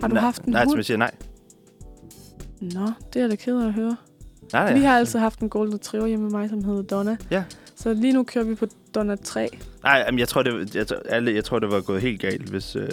[0.00, 0.70] Har du nej, haft en nej, hund?
[0.70, 1.10] som jeg siger, nej.
[2.60, 3.96] Nå, det er jeg da ked af at høre.
[4.52, 4.70] Nej, Ja.
[4.70, 4.74] nej.
[4.78, 7.16] Vi har altid haft en golden retriever hjemme med mig, som hedder Donna.
[7.30, 7.44] Ja.
[7.76, 9.48] Så lige nu kører vi på Donna 3.
[9.82, 12.76] Nej, jeg tror, det, jeg, alle, jeg tror, det var gået helt galt, hvis...
[12.76, 12.86] Øh,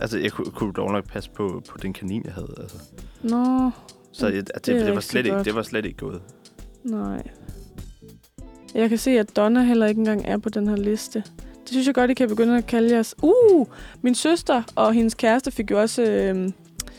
[0.00, 2.54] altså, jeg kunne, kunne dog nok passe på, på den kanin, jeg havde.
[2.60, 2.76] Altså.
[3.22, 3.70] Nå,
[4.12, 6.20] Så jeg, det, det det, er det, var slet ikke, det var slet ikke gået.
[6.84, 7.22] nej.
[8.74, 11.18] Jeg kan se, at Donna heller ikke engang er på den her liste.
[11.62, 13.14] Det synes jeg godt, I kan begynde at kalde jeres.
[13.22, 13.66] Uh,
[14.02, 16.50] min søster og hendes kæreste fik jo også øh,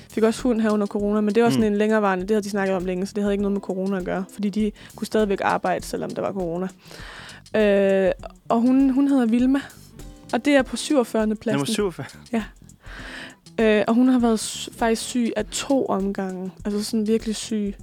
[0.10, 1.72] fik også hund her under corona, men det var sådan Mm.
[1.74, 3.98] en længerevarende, det havde de snakket om længe, så det havde ikke noget med corona
[3.98, 6.68] at gøre, fordi de kunne stadigvæk arbejde, selvom der var corona.
[7.56, 8.12] Øh,
[8.50, 9.60] og hun, hun hedder Vilma,
[10.34, 11.22] og det er på 47.
[11.22, 11.66] Nummer pladsen.
[11.66, 12.06] 47.
[13.60, 16.52] Øh, og hun har været sy- faktisk syg af to omgange.
[16.66, 17.74] Altså sådan virkelig syg.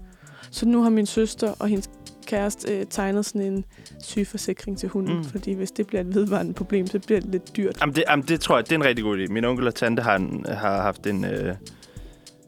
[0.51, 1.91] Så nu har min søster og hendes
[2.27, 3.65] kæreste øh, tegnet sådan en
[4.03, 5.17] sygeforsikring til hunden.
[5.17, 5.25] Mm.
[5.25, 7.81] Fordi hvis det bliver et vedvarende problem, så bliver det lidt dyrt.
[7.81, 9.33] Jamen det, jamen, det tror jeg, det er en rigtig god idé.
[9.33, 11.55] Min onkel og tante har, en, har haft en, øh,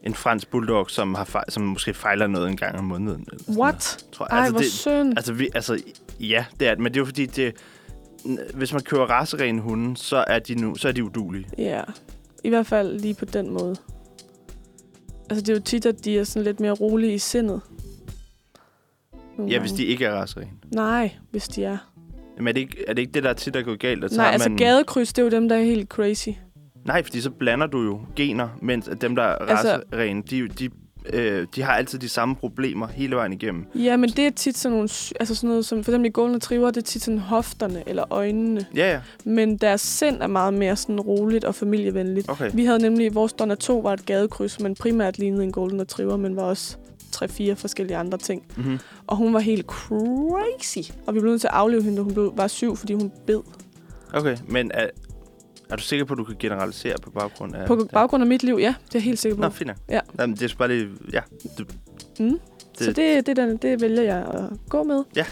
[0.03, 3.21] en fransk bulldog, som, har fej, som måske fejler noget en gang om måneden.
[3.21, 4.05] eller sådan noget, What?
[4.13, 4.39] Tror jeg.
[4.39, 5.19] Ej, altså, hvor det, synd.
[5.19, 5.79] altså, vi, altså,
[6.21, 7.55] ja, det er det, men det er jo fordi, det,
[8.55, 11.47] hvis man kører racerene hunde, så er de nu så er de udulige.
[11.59, 11.83] Ja,
[12.45, 13.77] i hvert fald lige på den måde.
[15.31, 17.61] Altså det er jo tit, at de er sådan lidt mere rolige i sindet.
[19.39, 20.51] Nogle Ja, hvis de ikke er racerene.
[20.75, 21.79] Nej, hvis de er.
[22.37, 24.05] Men er det, ikke, er det ikke det, der tit er gået galt?
[24.05, 24.59] At Nej, altså man...
[24.59, 26.29] gadekryds, det er jo dem, der er helt crazy.
[26.87, 30.49] Nej, fordi så blander du jo gener, mens at dem, der er Altså- racerene, de,
[30.49, 30.69] de,
[31.13, 33.67] øh, de har altid de samme problemer hele vejen igennem.
[33.75, 34.89] Ja, men det er tit sådan nogle,
[35.21, 38.05] altså sådan noget som, for eksempel i Golden Retriever, det er tit sådan hofterne eller
[38.11, 38.67] øjnene.
[38.77, 39.01] Ja, ja.
[39.25, 42.31] Men deres sind er meget mere sådan roligt og familievenligt.
[42.31, 42.51] Okay.
[42.55, 46.17] Vi havde nemlig, vores Donna 2 var et gadekryds, men primært lignede en Golden Retriever,
[46.17, 46.77] men var også
[47.13, 48.43] tre-fire forskellige andre ting.
[48.57, 48.79] Mm-hmm.
[49.07, 50.93] Og hun var helt crazy.
[51.07, 53.13] Og vi blev nødt til at aflive hende, da hun blev, var syv, fordi hun
[53.27, 53.41] bed.
[54.13, 54.87] Okay, men er,
[55.71, 57.67] er du sikker på, at du kan generalisere på baggrund af...
[57.67, 59.43] På baggrund af mit liv, ja, det er jeg helt sikker på.
[59.43, 59.71] Nå, fint.
[59.89, 60.01] Ja.
[60.21, 60.89] Jamen, det er bare lige...
[61.13, 61.21] Ja,
[61.59, 61.65] du,
[62.21, 62.39] Mm.
[62.79, 65.05] Det- Så det, det, det, det vælger jeg at gå med.
[65.17, 65.25] Ja.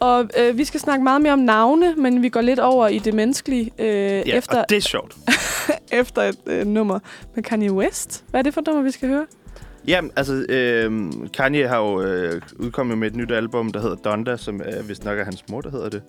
[0.00, 2.98] Og øh, vi skal snakke meget mere om navne, men vi går lidt over i
[2.98, 5.16] det menneskelige øh, ja efter, og det er sjovt.
[6.00, 6.98] efter et øh, nummer
[7.34, 8.24] med Kanye West.
[8.30, 9.26] Hvad er det for et nummer, vi skal høre?
[9.86, 14.36] Jamen, altså, øh, Kanye har jo øh, udkommet med et nyt album, der hedder Donda,
[14.36, 16.02] som er, vist nok er hans mor, der hedder det.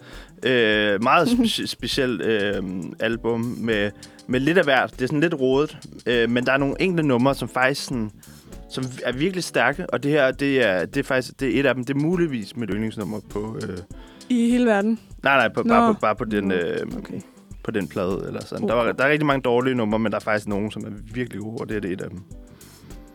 [0.43, 2.63] Øh, meget spe- specielt øh,
[2.99, 3.91] album med,
[4.27, 4.91] med lidt af hvert.
[4.91, 8.11] Det er sådan lidt rodet, øh, men der er nogle enkelte numre, som faktisk sådan,
[8.69, 11.65] som er virkelig stærke, og det her, det er, det er faktisk det er et
[11.65, 11.83] af dem.
[11.83, 13.57] Det er muligvis mit yndlingsnummer på...
[13.69, 13.77] Øh,
[14.29, 14.99] I hele verden.
[15.23, 15.69] nej, nej, på, Nå.
[15.69, 16.51] bare, på, bare på den...
[16.51, 17.21] Øh, okay.
[17.63, 18.23] på den plade.
[18.27, 18.67] Eller sådan.
[18.67, 20.89] Der, var, der er rigtig mange dårlige numre, men der er faktisk nogle, som er
[21.13, 22.19] virkelig gode, og det er det et af dem.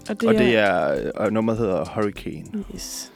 [0.09, 2.65] Og Det og det er, og nummeret hedder Hurricane.
[2.75, 3.13] Yes.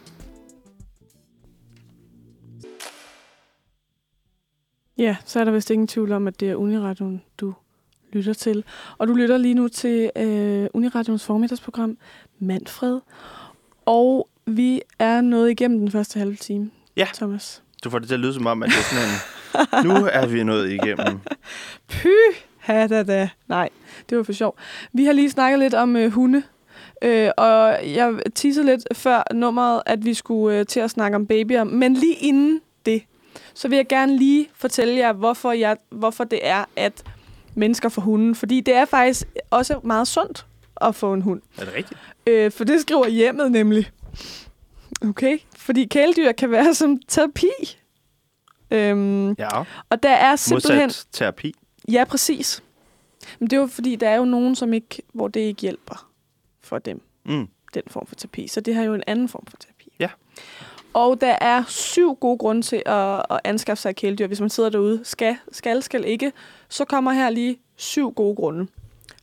[4.98, 7.54] Ja, så er der vist ingen tvivl om, at det er Uniradioen, du
[8.12, 8.64] lytter til.
[8.98, 11.98] Og du lytter lige nu til øh, Uniradions formiddagsprogram
[12.38, 13.00] Manfred.
[13.86, 17.06] Og vi er nået igennem den første halve time, Ja.
[17.14, 17.62] Thomas.
[17.84, 19.88] Du får det til at lyde som om, at det er sådan en...
[19.88, 21.18] nu er vi nået igennem.
[21.88, 22.06] Py,
[22.58, 23.28] ha da da.
[23.48, 23.68] Nej,
[24.10, 24.56] det var for sjov.
[24.92, 26.42] Vi har lige snakket lidt om øh, hunde.
[27.02, 31.26] Øh, og jeg teasede lidt før nummeret, at vi skulle øh, til at snakke om
[31.26, 31.64] babyer.
[31.64, 33.02] Men lige inden det,
[33.54, 37.02] så vil jeg gerne lige fortælle jer, hvorfor, jeg, hvorfor det er, at
[37.54, 38.34] mennesker får hunden.
[38.34, 40.46] Fordi det er faktisk også meget sundt
[40.80, 41.40] at få en hund.
[41.58, 42.00] Er det rigtigt?
[42.26, 43.90] Øh, for det skriver hjemmet nemlig.
[45.08, 45.38] Okay?
[45.56, 47.50] Fordi kæledyr kan være som terapi.
[48.70, 49.48] Øhm, Ja.
[49.90, 50.82] og der er simpelthen...
[50.82, 51.54] Modsat terapi.
[51.92, 52.62] Ja, præcis.
[53.38, 56.11] Men det er jo fordi, der er jo nogen, som ikke, hvor det ikke hjælper
[56.62, 57.48] for dem, Mm.
[57.74, 58.48] den form for terapi.
[58.48, 59.92] Så det har jo en anden form for terapi.
[59.98, 60.08] Ja.
[60.94, 64.70] Og der er syv gode grunde til at, at anskaffe sig kæledyr, hvis man sidder
[64.70, 65.00] derude.
[65.04, 66.32] Skal, skal, skal ikke.
[66.68, 68.66] Så kommer her lige syv gode grunde.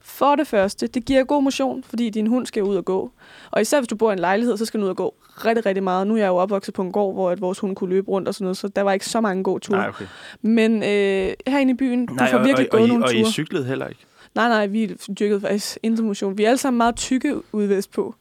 [0.01, 3.11] For det første, det giver god motion, fordi din hund skal ud og gå.
[3.51, 5.65] Og især hvis du bor i en lejlighed, så skal den ud og gå rigtig,
[5.65, 6.07] rigtig meget.
[6.07, 8.27] Nu er jeg jo opvokset på en gård, hvor at vores hund kunne løbe rundt
[8.27, 9.77] og sådan noget, så der var ikke så mange gode ture.
[9.77, 10.05] Nej, okay.
[10.41, 13.23] Men øh, herinde i byen, du får og, virkelig og, gået og, nogle og, ture.
[13.23, 14.01] og I cyklede heller ikke?
[14.35, 16.37] Nej, nej, vi dyrkede faktisk indre motion.
[16.37, 18.15] Vi er alle sammen meget tykke udvist på.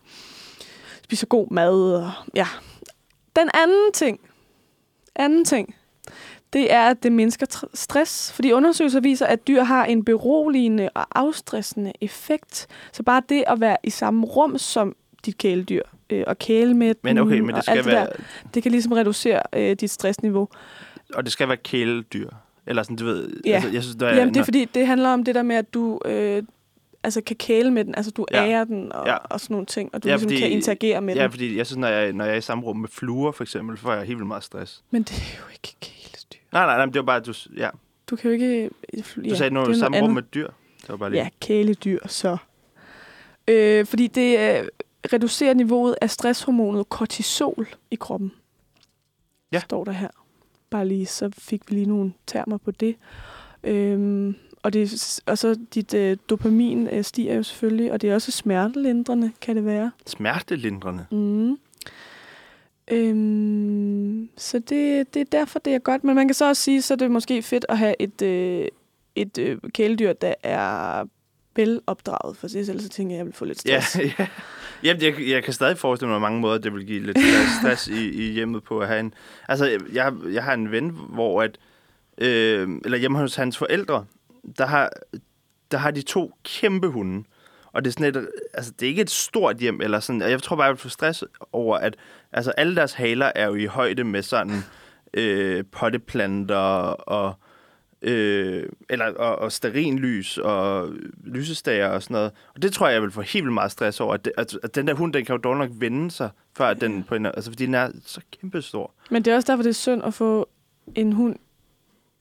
[1.04, 2.46] Spiser god mad og ja.
[3.36, 4.20] Den anden ting,
[5.16, 5.74] anden ting,
[6.52, 8.32] det er, at det mindsker tr- stress.
[8.32, 12.66] Fordi undersøgelser viser, at dyr har en beroligende og afstressende effekt.
[12.92, 16.94] Så bare det at være i samme rum som dit kæledyr, øh, og kæle med
[17.02, 18.06] Men okay, men det og skal alt være...
[18.06, 18.22] det, der,
[18.54, 20.48] det kan ligesom reducere øh, dit stressniveau.
[21.14, 22.30] Og det skal være kæledyr.
[22.68, 23.40] Eller sådan, du ved...
[23.46, 23.50] Ja.
[23.54, 25.74] Altså, jeg synes, der Jamen, det er fordi, det handler om det der med, at
[25.74, 26.42] du øh,
[27.02, 27.94] altså, kan kæle med den.
[27.94, 28.46] Altså, du Ja.
[28.48, 29.16] ærer den og, Ja.
[29.16, 29.90] og sådan nogle ting.
[29.94, 31.30] Og du Ja, ja, ligesom fordi- kan interagere med Ja, den.
[31.30, 33.76] fordi jeg synes, når jeg, når jeg er i samme rum med fluer, for eksempel,
[33.76, 34.82] får jeg helt vildt meget stress.
[34.90, 36.38] Men det er jo ikke kæledyr.
[36.52, 37.34] Nej, nej, nej, det var bare, at du...
[37.56, 37.68] Ja,
[38.10, 38.68] Du kan jo ikke...
[38.68, 40.46] du ja, sagde, du det er i er samme noget rum med dyr.
[40.80, 41.22] Det var bare lige...
[41.22, 42.36] Ja, kæledyr, så.
[43.48, 44.68] Øh, fordi det øh,
[45.12, 48.32] reducerer niveauet af stresshormonet kortisol i kroppen.
[49.52, 49.60] Ja.
[49.60, 50.08] Står der her.
[50.70, 52.96] Bare lige, så fik vi lige nogle termer på det.
[53.64, 58.14] Øhm, og, det og så dit øh, dopamin øh, stiger jo selvfølgelig, og det er
[58.14, 59.90] også smertelindrende, kan det være.
[60.06, 61.06] Smertelindrende.
[61.10, 61.58] Mm.
[62.90, 66.04] Øhm, så det, det er derfor, det er godt.
[66.04, 68.68] Men man kan så også sige, så er det måske fedt at have et, øh,
[69.14, 71.04] et øh, kæledyr, der er
[71.58, 73.98] velopdraget, for sig selv, så tænker jeg, at jeg vil få lidt stress.
[74.18, 74.26] ja.
[74.82, 77.88] Jamen, jeg, jeg kan stadig forestille mig mange måder, det vil give lidt stress, stress
[77.88, 79.14] i, i hjemmet på at have en...
[79.48, 81.58] Altså, jeg, jeg har en ven, hvor at...
[82.18, 84.04] Øh, eller hjemme hos hans forældre,
[84.58, 84.90] der har,
[85.70, 87.24] der har de to kæmpe hunde.
[87.72, 90.30] Og det er sådan et, altså det er ikke et stort hjem, eller sådan, og
[90.30, 91.96] jeg tror bare, jeg vil få stress over, at
[92.32, 94.62] altså alle deres haler er jo i højde med sådan
[95.14, 97.34] øh, potteplanter og,
[98.02, 100.92] øh, eller, og, og sterinlys og
[101.24, 102.32] lysestager og sådan noget.
[102.54, 104.58] Og det tror jeg, jeg vil få helt vildt meget stress over, at, det, at,
[104.62, 107.26] at den der hund, den kan jo dårligt nok vende sig, før den på en,
[107.26, 108.92] altså fordi den er så kæmpestor.
[109.10, 110.48] Men det er også derfor, det er synd at få
[110.94, 111.36] en hund,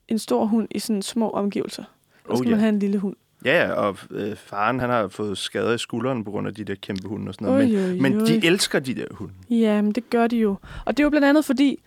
[0.07, 1.83] en stor hund i sådan små omgivelser.
[1.83, 2.51] Så Oh, skal ja.
[2.55, 3.15] man have en lille hund.
[3.45, 6.63] Ja, ja, og øh, faren, han har fået skader i skulderen på grund af de
[6.63, 7.69] der kæmpe hunde og sådan noget.
[7.69, 8.25] Men, oj, men oj.
[8.27, 9.33] de elsker de der hunde.
[9.49, 10.55] Ja, men det gør de jo.
[10.85, 11.79] Og det er jo blandt andet fordi,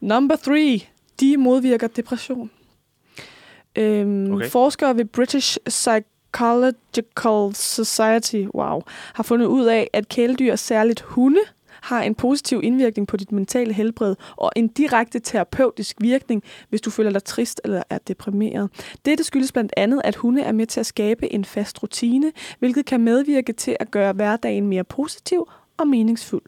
[0.00, 0.80] number three,
[1.20, 2.50] de modvirker depression.
[3.76, 4.48] Øhm, Okay.
[4.48, 8.80] Forskere ved British Psychological Society wow,
[9.14, 11.40] har fundet ud af, at kæledyr, særligt hunde,
[11.80, 16.90] har en positiv indvirkning på dit mentale helbred og en direkte terapeutisk virkning, hvis du
[16.90, 18.70] føler dig trist eller er deprimeret.
[19.04, 22.86] Dette skyldes blandt andet, at hunde er med til at skabe en fast rutine, hvilket
[22.86, 26.42] kan medvirke til at gøre hverdagen mere positiv og meningsfuld.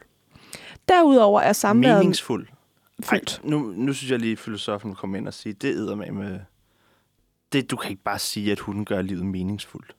[0.88, 2.46] Derudover er samværet Meningsfuld.
[2.46, 3.40] Ej, fyldt.
[3.44, 6.38] nu, nu synes jeg lige, at filosofen kom ind og sige, det æder med med...
[7.52, 9.96] Det, du kan ikke bare sige, at hunden gør livet meningsfuldt.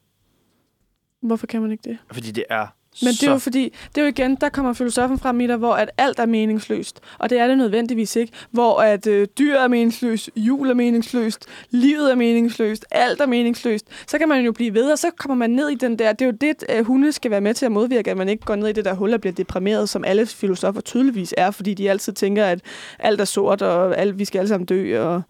[1.22, 1.98] Hvorfor kan man ikke det?
[2.12, 2.66] Fordi det er
[3.02, 5.56] Men det er jo fordi, det er jo igen, der kommer filosofen frem i dig,
[5.56, 7.00] hvor at alt er meningsløst.
[7.18, 8.32] Og det er det nødvendigvis ikke.
[8.50, 13.86] Hvor at øh, dyr er meningsløst, jul er meningsløst, livet er meningsløst, alt er meningsløst.
[14.06, 16.12] Så kan man jo blive ved, og så kommer man ned i den der.
[16.12, 18.44] Det er jo det, øh, hunde skal være med til at modvirke, at man ikke
[18.44, 21.74] går ned i det der hul og bliver deprimeret, som alle filosofer tydeligvis er, fordi
[21.74, 22.60] de altid tænker, at
[22.98, 25.22] alt er sort, og alt, vi skal alle sammen dø, og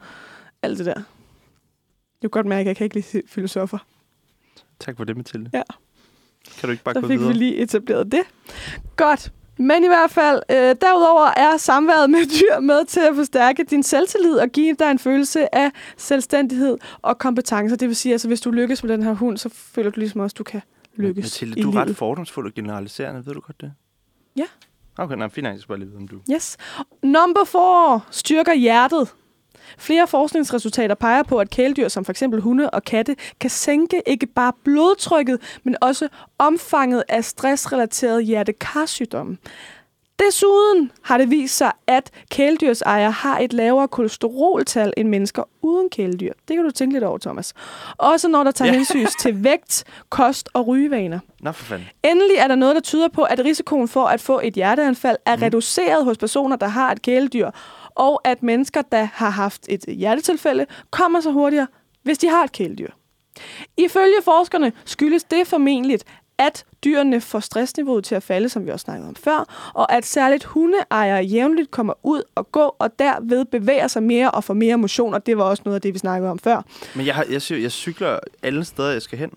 [0.63, 1.03] alt det der.
[2.21, 3.79] Kan godt mærke, at jeg kan ikke lide filosofer.
[4.81, 5.51] Tak for det, Mathilde.
[5.53, 5.63] Ja.
[6.61, 7.33] Kan du ikke bare Så gå fik videre?
[7.33, 8.23] vi lige etableret det.
[8.97, 9.33] Godt.
[9.59, 13.83] Men i hvert fald, øh, derudover er samværet med dyr med til at forstærke din
[13.83, 17.77] selvtillid og give dig en følelse af selvstændighed og kompetencer.
[17.77, 20.21] Det vil sige, altså hvis du lykkes med den her hund, så føler du ligesom
[20.21, 20.61] også, at du kan
[20.97, 21.89] lykkes Mathilde, i du er livet.
[21.89, 23.27] ret fordomsfuld og generaliserende.
[23.27, 23.73] Ved du godt det?
[24.37, 24.47] Ja.
[24.99, 25.47] Okay, nej, fint.
[25.47, 26.21] Jeg skal bare lige vide, om du...
[26.33, 26.57] Yes.
[27.03, 29.09] Number four styrker hjertet.
[29.79, 32.23] Flere forskningsresultater peger på, at kæledyr som f.eks.
[32.39, 39.37] hunde og katte kan sænke ikke bare blodtrykket, men også omfanget af stressrelaterede hjertekarsygdomme.
[40.27, 46.33] Desuden har det vist sig, at kæledyrsejere har et lavere kolesteroltal end mennesker uden kæledyr.
[46.49, 47.55] Det kan du tænke lidt over, Thomas.
[47.99, 48.77] Også når der tager Ja.
[48.77, 51.19] hensyn til vægt, kost og rygevaner.
[51.41, 51.87] Nå, for fanden.
[52.05, 55.37] Endelig er der noget, der tyder på, at risikoen for at få et hjerteanfald er
[55.37, 55.43] Mm.
[55.43, 57.51] reduceret hos personer, der har et kæledyr,
[58.01, 61.67] og at mennesker, der har haft et hjertetilfælde, kommer så hurtigere,
[62.03, 62.91] hvis de har et kæledyr.
[63.77, 65.99] Ifølge forskerne skyldes det formentlig,
[66.39, 70.07] at dyrene får stressniveauet til at falde, som vi også snakkede om før, og at
[70.07, 74.77] særligt hundeejere jævnligt kommer ud og gå, og derved bevæger sig mere og får mere
[74.77, 76.63] motion, og det var også noget af det, vi snakkede om før.
[76.95, 79.31] Men jeg, har, jeg, jeg, cykler alle steder, jeg skal hen.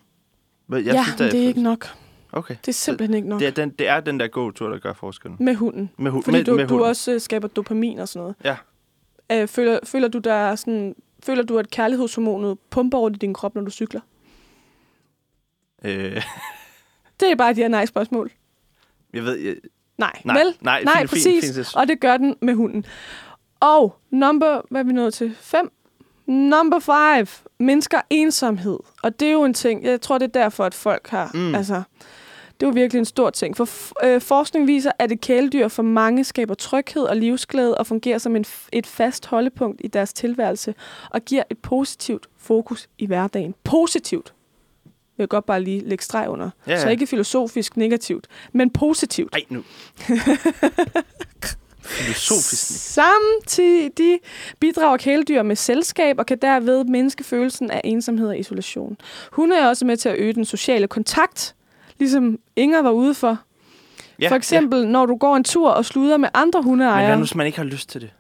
[0.68, 1.88] Men Jeg ja, synes, men det er ikke nok.
[2.36, 2.56] Okay.
[2.62, 4.94] Det er simpelthen ikke nok Det er den, det er den der gåtur, der gør
[4.94, 5.38] forskellen.
[5.40, 5.90] med hunden.
[5.98, 6.90] Med, hu- Fordi med, du, med du hunden.
[6.90, 8.36] også øh, skaber dopamin og sådan noget.
[8.44, 8.56] Ja.
[9.42, 13.34] Øh, føler, føler du der er sådan, føler du, at kærlighedshormonet pumper rundt i din
[13.34, 14.02] krop, når du cykler?
[15.86, 16.22] Øh,
[17.20, 18.32] Det er bare et ja-nej-spørgsmål.
[19.14, 19.38] jeg ved...
[19.38, 19.56] Jeg,
[19.98, 20.58] Nej, nej, vel?
[20.62, 21.46] nej, Nej, fint, præcis.
[21.46, 22.86] Fint, fint, Og det gør den med hunden.
[23.60, 25.36] Og number, hvad er vi nået til?
[25.40, 25.72] 5.
[26.28, 27.28] Number 5
[27.60, 28.80] mindsker ensomhed.
[29.04, 31.32] Og det er jo en ting, jeg tror, det er derfor, at folk har...
[31.34, 31.56] Mm.
[31.56, 31.84] Altså,
[32.60, 33.58] det jo virkelig en stor ting.
[33.58, 33.70] For
[34.06, 38.36] øh, forskning viser, at et kæledyr for mange skaber tryghed og livsglæde og fungerer som
[38.36, 40.76] en, et fast holdepunkt i deres tilværelse
[41.10, 43.56] og giver et positivt fokus i hverdagen.
[43.64, 44.34] Positivt.
[45.18, 46.50] Jeg vil godt bare lige lægge streg under.
[46.68, 46.82] Ja, Ja.
[46.82, 49.34] Så ikke filosofisk negativt, men positivt.
[49.34, 49.64] Ej, nu.
[51.86, 52.94] Filosofisk.
[52.94, 54.20] Samtidig
[54.60, 58.98] bidrager kæledyr med selskab og kan derved mindske følelsen af ensomhed og isolation.
[59.32, 61.56] Hunde er også med til at øge den sociale kontakt,
[62.04, 63.38] ligesom Inger var ude for.
[64.20, 64.86] Ja, for eksempel, ja.
[64.86, 66.62] når du går en tur og sluder med andre Ja.
[66.62, 68.14] Men hundeejere, hvad nu, hvis man ikke har lyst til det?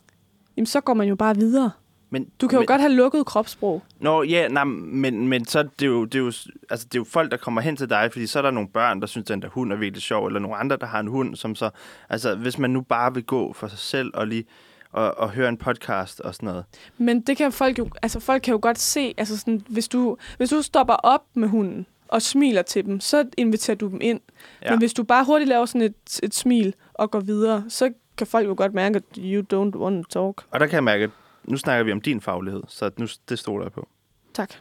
[0.58, 1.72] jamen, så går man jo bare videre.
[2.10, 3.84] Men, Du kan jo men, godt have lukket kropssprog.
[4.00, 6.32] Nå, ja, nej, men, men så er det, jo, det, er jo,
[6.69, 8.69] altså, det er jo folk, der kommer hen til dig, fordi så er der nogle
[8.69, 11.00] børn, der synes, at den der hund er virkelig sjov, eller nogle andre, der har
[11.00, 11.69] en hund, som så...
[12.10, 14.46] Altså, hvis man nu bare vil gå for sig selv og lige
[14.91, 16.65] og, og høre en podcast og sådan noget.
[16.98, 20.17] Men det kan folk jo, altså folk kan jo godt se, altså sådan, hvis du,
[20.38, 24.19] hvis du stopper op med hunden og smiler til dem, så inviterer du dem ind.
[24.63, 24.69] Ja.
[24.69, 28.28] Men hvis du bare hurtigt laver sådan et, et smil og går videre, så kan
[28.28, 30.45] folk jo godt mærke, at you don't want to talk.
[30.52, 31.10] Og der kan jeg mærke, at
[31.43, 33.88] nu snakker vi om din faglighed, så nu, det stoler jeg på.
[34.34, 34.54] Tak.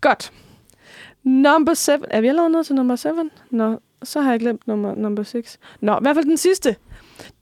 [0.00, 0.32] Godt.
[1.22, 1.92] Number 7.
[2.10, 3.08] Er vi allerede nået til nummer 7?
[3.50, 5.58] Nå, så har jeg glemt nummer, number 6.
[5.80, 6.76] Nå, i hvert fald den sidste.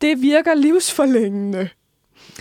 [0.01, 1.69] Det virker livsforlængende.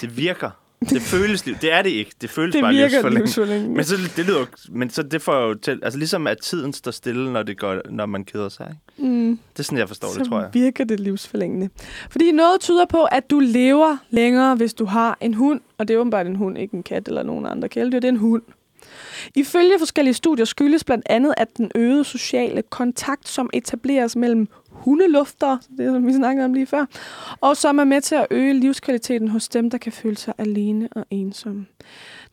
[0.01, 0.49] Det virker.
[0.79, 1.55] Det føles liv.
[1.61, 2.11] Det er det ikke.
[2.21, 3.75] Det føles Det bare livsforlængende.
[3.75, 6.91] Men så, det lyder, men så det får jo til, altså ligesom at tiden står
[6.91, 8.75] stille, når, det går, når man keder sig.
[8.99, 9.11] Ikke?
[9.11, 9.39] Mm.
[9.53, 10.49] Det er sådan, jeg forstår så det, tror jeg.
[10.53, 11.69] virker det livsforlængende.
[12.09, 15.61] Fordi noget tyder på, at du lever længere, hvis du har en hund.
[15.77, 17.99] Og det er åbenbart en hund, ikke en kat eller nogen andre kæledyr.
[17.99, 18.41] Det er en hund.
[19.35, 24.47] Ifølge forskellige studier skyldes blandt andet, at den øgede sociale kontakt, som etableres mellem
[24.79, 26.85] hundelufter, det er, som vi snakkede om lige før,
[27.41, 30.89] og som er med til at øge livskvaliteten hos dem, der kan føle sig alene
[30.91, 31.65] og ensomme.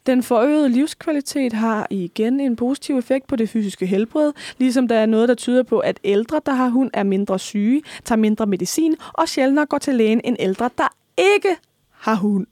[0.06, 5.06] Den forøgede livskvalitet har igen en positiv effekt på det fysiske helbred, ligesom der er
[5.06, 8.96] noget, der tyder på, at ældre, der har hund, er mindre syge, tager mindre medicin
[9.12, 11.56] og sjældnere går til lægen end ældre, der ikke
[11.90, 12.46] har hund.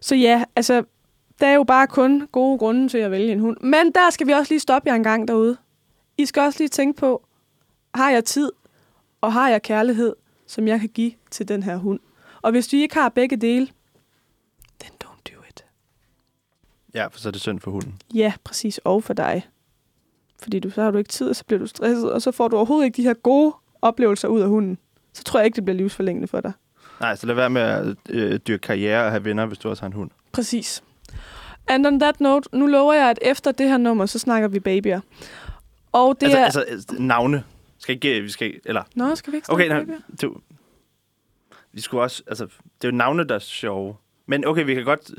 [0.00, 0.84] Så ja, altså,
[1.40, 3.56] der er jo bare kun gode grunde til at vælge en hund.
[3.60, 5.56] Men der skal vi også lige stoppe jer en gang derude.
[6.18, 7.22] I skal også lige tænke på,
[7.94, 8.50] har jeg tid,
[9.22, 10.14] og har jeg kærlighed,
[10.46, 12.00] som jeg kan give til den her hund?
[12.42, 13.68] Og hvis du ikke har begge dele,
[14.80, 15.64] then don't do it.
[16.94, 17.94] Ja, for så er det synd for hunden.
[18.14, 18.78] Ja, præcis.
[18.78, 19.48] Og for dig.
[20.42, 22.48] Fordi du, så har du ikke tid, og så bliver du stresset, og så får
[22.48, 24.78] du overhovedet ikke de her gode oplevelser ud af hunden.
[25.12, 26.52] Så tror jeg ikke, det bliver livsforlængende for dig.
[27.00, 29.82] Nej, så lad være med at øh, dyrke karriere og have venner, hvis du også
[29.82, 30.10] har en hund.
[30.32, 30.82] Præcis.
[31.68, 34.60] And on that note, nu lover jeg, at efter det her nummer, så snakker vi
[34.60, 35.00] babyer.
[35.92, 36.64] Og det altså, er...
[36.64, 37.44] altså, navne.
[37.82, 38.82] Skal ikke, vi skal eller...
[38.94, 39.84] Nå, skal vi ikke Okay, nej,
[40.22, 40.36] du,
[41.72, 43.96] vi skulle også, altså, det er jo navne, der er sjove.
[44.28, 45.10] Men okay, vi kan godt...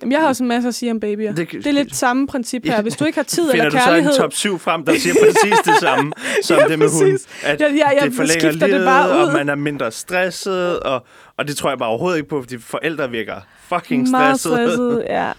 [0.00, 1.32] Jamen, jeg har også en masse at sige om babyer.
[1.32, 2.82] Det, Det- er lidt samme princip her.
[2.82, 4.12] Hvis du ikke har tid Finder eller du kærlighed...
[4.12, 6.12] så en top 7 frem, der siger præcis det samme,
[6.44, 7.18] som Ja, det med hunden?
[7.44, 9.26] At Ja, ja, jeg det forlænger skifter det livet, bare ud.
[9.28, 12.58] og man er mindre stresset, og, og det tror jeg bare overhovedet ikke på, fordi
[12.58, 14.72] forældre virker fucking meget stresset.
[14.72, 15.32] stresset, ja.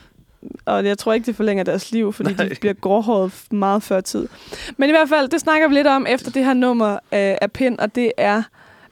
[0.65, 2.47] Og jeg tror ikke, det forlænger deres liv, fordi Nej.
[2.47, 4.27] De bliver gråhåret meget før tid.
[4.77, 7.51] Men i hvert fald, det snakker vi lidt om efter det her nummer øh, af
[7.51, 8.43] Pind, og det er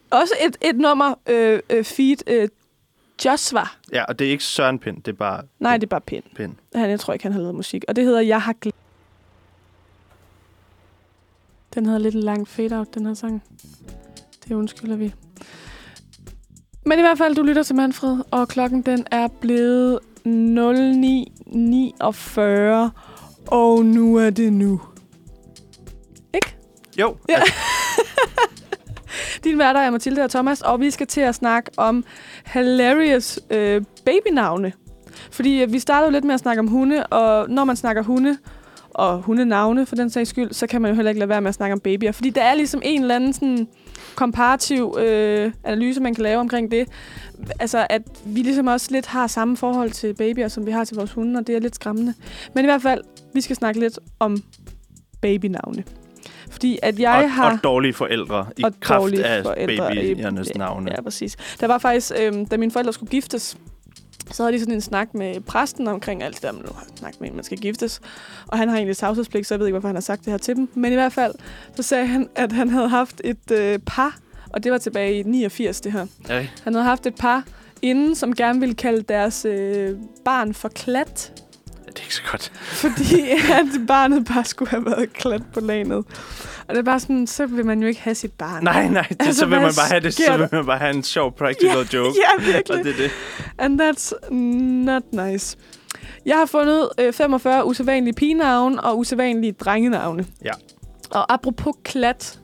[0.10, 2.50] også et, et nummer, øh, øh, feed øh,
[3.26, 3.64] Joshua.
[3.92, 6.24] Ja, og det er ikke Søren Pind, det er bare Nej, det er bare Pind.
[6.36, 6.56] Pind.
[6.76, 7.84] Han, jeg tror ikke, han har lavet musik.
[7.88, 8.76] Og det hedder Jeg har glemt.
[11.74, 13.44] Den havde lidt en lang fade-out, den her sang.
[14.48, 15.14] Det undskylder vi.
[16.86, 22.90] Men i hvert fald, du lytter til Manfred, og klokken den er blevet 09.49,
[23.48, 24.82] og nu er det nu.
[26.34, 26.56] Ikke?
[27.00, 27.36] Jo, Ja.
[27.36, 27.54] altså,
[29.44, 32.04] Din værter er Mathilde og Thomas, og vi skal til at snakke om
[32.46, 34.74] hilarious øh, babynavne.
[35.32, 38.04] Fordi øh, vi startede jo lidt med at snakke om hunde, og når man snakker
[38.04, 38.38] hunde,
[38.90, 41.50] og hundenavne for den sags skyld, så kan man jo heller ikke lade være med
[41.50, 42.12] at snakke om babyer.
[42.12, 43.68] Fordi der er ligesom en eller anden sådan
[44.16, 46.88] komparativ øh, analyse, man kan lave omkring det.
[47.60, 50.96] Altså, at vi ligesom også lidt har samme forhold til babyer, som vi har til
[50.96, 52.14] vores hunde, og det er lidt skræmmende.
[52.56, 53.02] Men i hvert fald,
[53.34, 54.44] vi skal snakke lidt om
[55.22, 55.84] babynavne.
[56.50, 57.52] Fordi at jeg og, har...
[57.52, 59.96] og dårlige forældre i og kraft af forældre.
[59.96, 60.92] babyernes navne.
[60.92, 61.36] Ja, præcis.
[61.60, 63.58] Der var faktisk, øhm, da mine forældre skulle giftes,
[64.32, 66.86] så havde de sådan en snak med præsten omkring alt det der, man nu har
[66.96, 68.02] snakket med, en, man skal giftes.
[68.48, 70.38] Og han har egentlig tavshedspligt, så jeg ved ikke, hvorfor han har sagt det her
[70.38, 70.70] til dem.
[70.74, 71.34] Men i hvert fald,
[71.76, 74.18] så sagde han, at han havde haft et øh, par,
[74.50, 76.06] og det var tilbage i 89, det her.
[76.30, 76.48] Ja.
[76.64, 77.44] Han havde haft et par
[77.82, 81.44] inden, som gerne ville kalde deres øh, barn for klat,
[81.98, 82.52] Det er ikke så godt.
[82.56, 85.98] fordi at barnet bare skulle have været klat på lanet.
[86.68, 88.64] Og det er bare sådan, så vil man jo ikke have sit barn.
[88.64, 90.94] Nej, nej, det, Altså, så vil man bare have det, så vil man bare have
[90.96, 92.16] en sjov practical joke.
[92.20, 92.80] Ja, virkelig.
[92.80, 93.12] Og det er det.
[93.58, 95.58] And that's not nice.
[96.26, 100.26] Jeg har fundet øh, 45 usædvanlige pigenavne og usædvanlige drengenavne.
[100.46, 100.52] Ja.
[101.12, 102.40] Og apropos klat,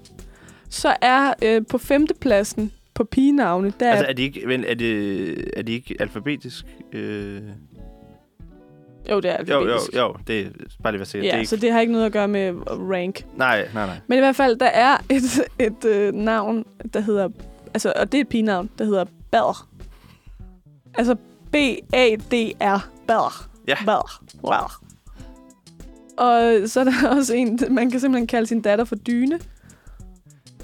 [0.70, 4.10] så er øh, på femtepladsen på pigenavne, der Altså, er...
[4.10, 6.66] er de ikke, men er det, er de ikke alfabetisk?
[6.94, 7.42] Øh,
[9.12, 9.96] Jo, det er jo, jo, alfabetisk.
[9.98, 10.50] jo, det er
[10.84, 11.32] bare lige sikker.
[11.32, 13.26] det Ja, så ikke, det har ikke noget at gøre med rank.
[13.36, 13.98] nej, nej, nej.
[14.08, 15.24] Men i hvert fald, der er et,
[15.60, 17.30] et øh, navn, der hedder...
[17.74, 19.68] Altså, og det er et pigenavn, der hedder Bader.
[20.98, 21.16] Altså
[21.52, 22.90] B-A-D-R.
[23.08, 23.50] Bader.
[23.68, 23.76] Ja.
[23.86, 24.24] Bader.
[24.44, 24.68] Wow.
[26.18, 29.40] Og så er der også en, man kan simpelthen kalde sin datter for Dyne.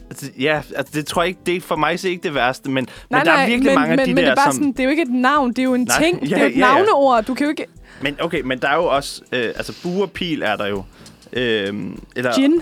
[0.09, 2.69] Altså, ja, altså, det tror jeg ikke, det er for mig så ikke det værste,
[2.69, 4.31] men, Nej, men der nej, er virkelig men, mange men, af de men der, det
[4.31, 4.53] er bare som...
[4.53, 6.21] sådan, det er jo ikke et navn, det er jo en Nej, ting.
[6.21, 6.73] det ja, er jo et ja, ja.
[6.73, 7.23] navneord.
[7.25, 7.65] Du kan jo ikke...
[8.01, 9.21] Men okay, men der er jo også...
[9.31, 10.83] Øh, altså, bue og pil er der jo.
[11.33, 12.61] Øhm, eller, Gin.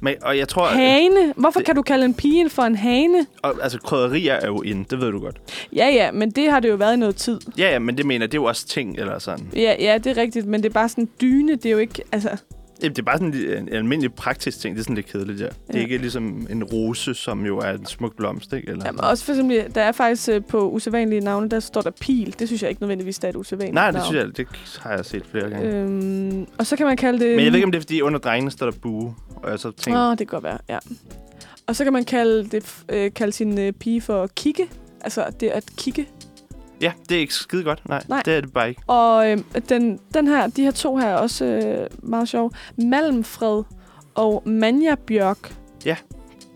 [0.00, 0.66] Men, og jeg tror...
[0.66, 1.32] Hane.
[1.36, 3.26] Hvorfor det- kan du kalde en pige for en hane?
[3.42, 5.36] Og, altså, krydderier er jo inde, det ved du godt.
[5.76, 7.40] Ja, ja, men det har det jo været i noget tid.
[7.58, 9.46] Ja, ja, men det mener det er jo også ting, eller sådan.
[9.56, 12.02] Ja, ja, det er rigtigt, men det er bare sådan dyne, det er jo ikke...
[12.12, 12.28] Altså,
[12.88, 14.74] Det er bare sådan en, almindelig praktisk ting.
[14.74, 15.44] Det er sådan lidt kedeligt, ja.
[15.46, 15.80] Det er Ja.
[15.80, 18.68] ikke ligesom en rose, som jo er en smuk blomst, ikke?
[18.68, 21.90] Eller Jamen, også for eksempel, der er faktisk øh, på usædvanlige navne, der står der
[22.00, 22.34] pil.
[22.38, 24.06] Det synes jeg ikke nødvendigvis, der er et usædvanligt Nej, det navn.
[24.06, 24.46] synes jeg, det
[24.80, 25.68] har jeg set flere gange.
[25.68, 27.36] Øh, Øhm, og så kan man kalde det...
[27.36, 29.14] Men jeg ved ikke, om det er, fordi under drengene står der bue.
[29.36, 30.78] Og jeg så tænker, Åh, det kan godt være, ja.
[31.66, 34.66] Og så kan man kalde, det, øh, kalde sin øh, pige for kigge.
[35.00, 36.06] Altså, det at kigge.
[36.84, 37.88] Ja, det er ikke skide godt.
[37.88, 38.22] Nej, Nej.
[38.24, 38.82] det er det bare ikke.
[38.86, 42.50] Og øh, den, den her, de her to her er også øh, meget sjove.
[42.76, 43.62] Malmfred
[44.14, 45.54] og Manja Bjørk.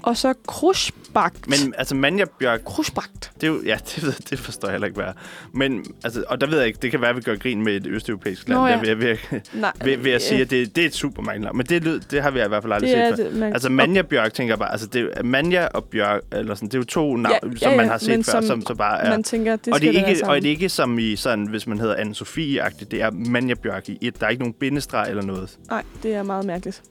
[0.09, 1.49] Og så Krusbagt.
[1.49, 3.31] Men altså, Manja Bjørk, Krusbagt.
[3.35, 5.13] det er jo, ja, det, ved, det forstår jeg heller ikke, hvad.
[5.53, 7.77] Men, altså, og der ved jeg ikke, det kan være, at vi gør grin med
[7.77, 8.61] et østeuropæisk land.
[8.61, 8.77] Nå, ja.
[8.77, 9.19] Der jeg- vil,
[9.53, 12.01] Nej, vil, vil jeg sige, at det, det er et super mange Men det, lyd,
[12.01, 13.31] det har vi i hvert fald aldrig det set før.
[13.31, 16.69] det, man, Altså Manja Bjørk, tænker jeg bare, altså det Manja og Bjørk, eller sådan,
[16.69, 18.63] det er jo to navn, Ja, ja, ja, som man har set før, som som
[18.67, 19.11] så bare er...
[19.11, 21.67] man tænker, det og, det er ikke, og det er ikke som i sådan, hvis
[21.67, 24.21] man hedder anne sophie agtigt det er Manja Bjørk i et.
[24.21, 25.59] Der er ikke nogen bindestreg eller noget.
[25.71, 26.83] Nej, det er meget mærkeligt.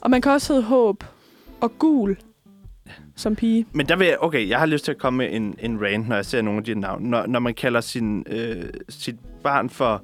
[0.00, 1.04] Og man kan også hedde Håb
[1.60, 2.16] og Gul
[3.16, 3.66] som pige.
[3.72, 6.08] Men der vil jeg, okay, jeg har lyst til at komme med en, en rant,
[6.08, 7.10] når jeg ser nogle af de navne.
[7.10, 10.02] Når, når man kalder sin, øh, sit barn for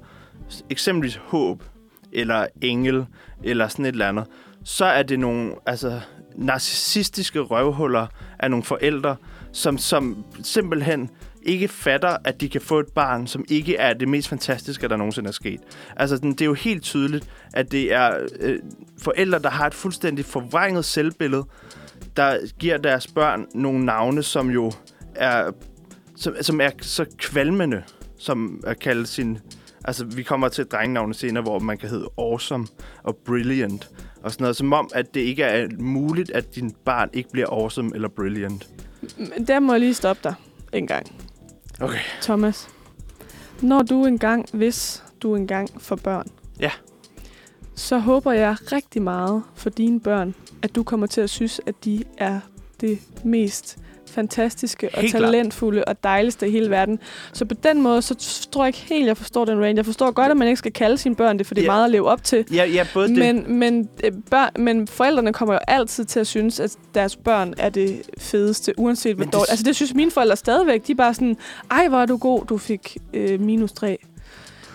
[0.69, 1.63] eksempelvis håb,
[2.11, 3.05] eller engel,
[3.43, 4.25] eller sådan et eller andet,
[4.63, 5.99] så er det nogle altså,
[6.35, 8.07] narcissistiske røvhuller
[8.39, 9.15] af nogle forældre,
[9.51, 11.09] som, som simpelthen
[11.43, 14.97] ikke fatter, at de kan få et barn, som ikke er det mest fantastiske, der
[14.97, 15.61] nogensinde er sket.
[15.95, 18.59] Altså, det er jo helt tydeligt, at det er øh,
[19.01, 21.45] forældre, der har et fuldstændig forvrænget selvbillede,
[22.17, 24.71] der giver deres børn nogle navne, som jo
[25.15, 25.51] er,
[26.15, 27.83] som, som er så kvalmende,
[28.17, 29.37] som at kalde sin...
[29.85, 32.67] Altså, vi kommer til drengenavne senere, hvor man kan hedde awesome
[33.03, 33.89] og brilliant
[34.23, 34.55] og sådan noget.
[34.55, 38.67] Som om, at det ikke er muligt, at din barn ikke bliver awesome eller brilliant.
[39.17, 40.33] Men der må jeg lige stoppe dig
[40.73, 41.15] en gang.
[41.81, 41.99] Okay.
[42.21, 42.69] Thomas,
[43.61, 46.27] når du engang, hvis du engang får børn,
[46.59, 46.71] Ja.
[47.75, 51.75] så håber jeg rigtig meget for dine børn, at du kommer til at synes, at
[51.85, 52.39] de er
[52.81, 55.23] det mest fantastiske og Helt klart.
[55.23, 56.99] talentfulde og dejligste i hele verden.
[57.33, 58.15] Så på den måde, så
[58.51, 59.75] tror jeg ikke helt, jeg forstår den range.
[59.75, 61.71] Jeg forstår godt, at man ikke skal kalde sine børn det, for det er Ja.
[61.71, 62.45] meget at leve op til.
[62.53, 63.17] Ja, ja både det...
[63.17, 67.53] Men, men, øh, børn, men forældrene kommer jo altid til at synes, at deres børn
[67.57, 69.49] er det fedeste, uanset hvor Men dårligt.
[69.51, 70.87] Altså det synes mine forældre stadigvæk.
[70.87, 71.37] De er bare sådan,
[71.71, 73.97] ej hvor er du god, du fik øh, minus 3.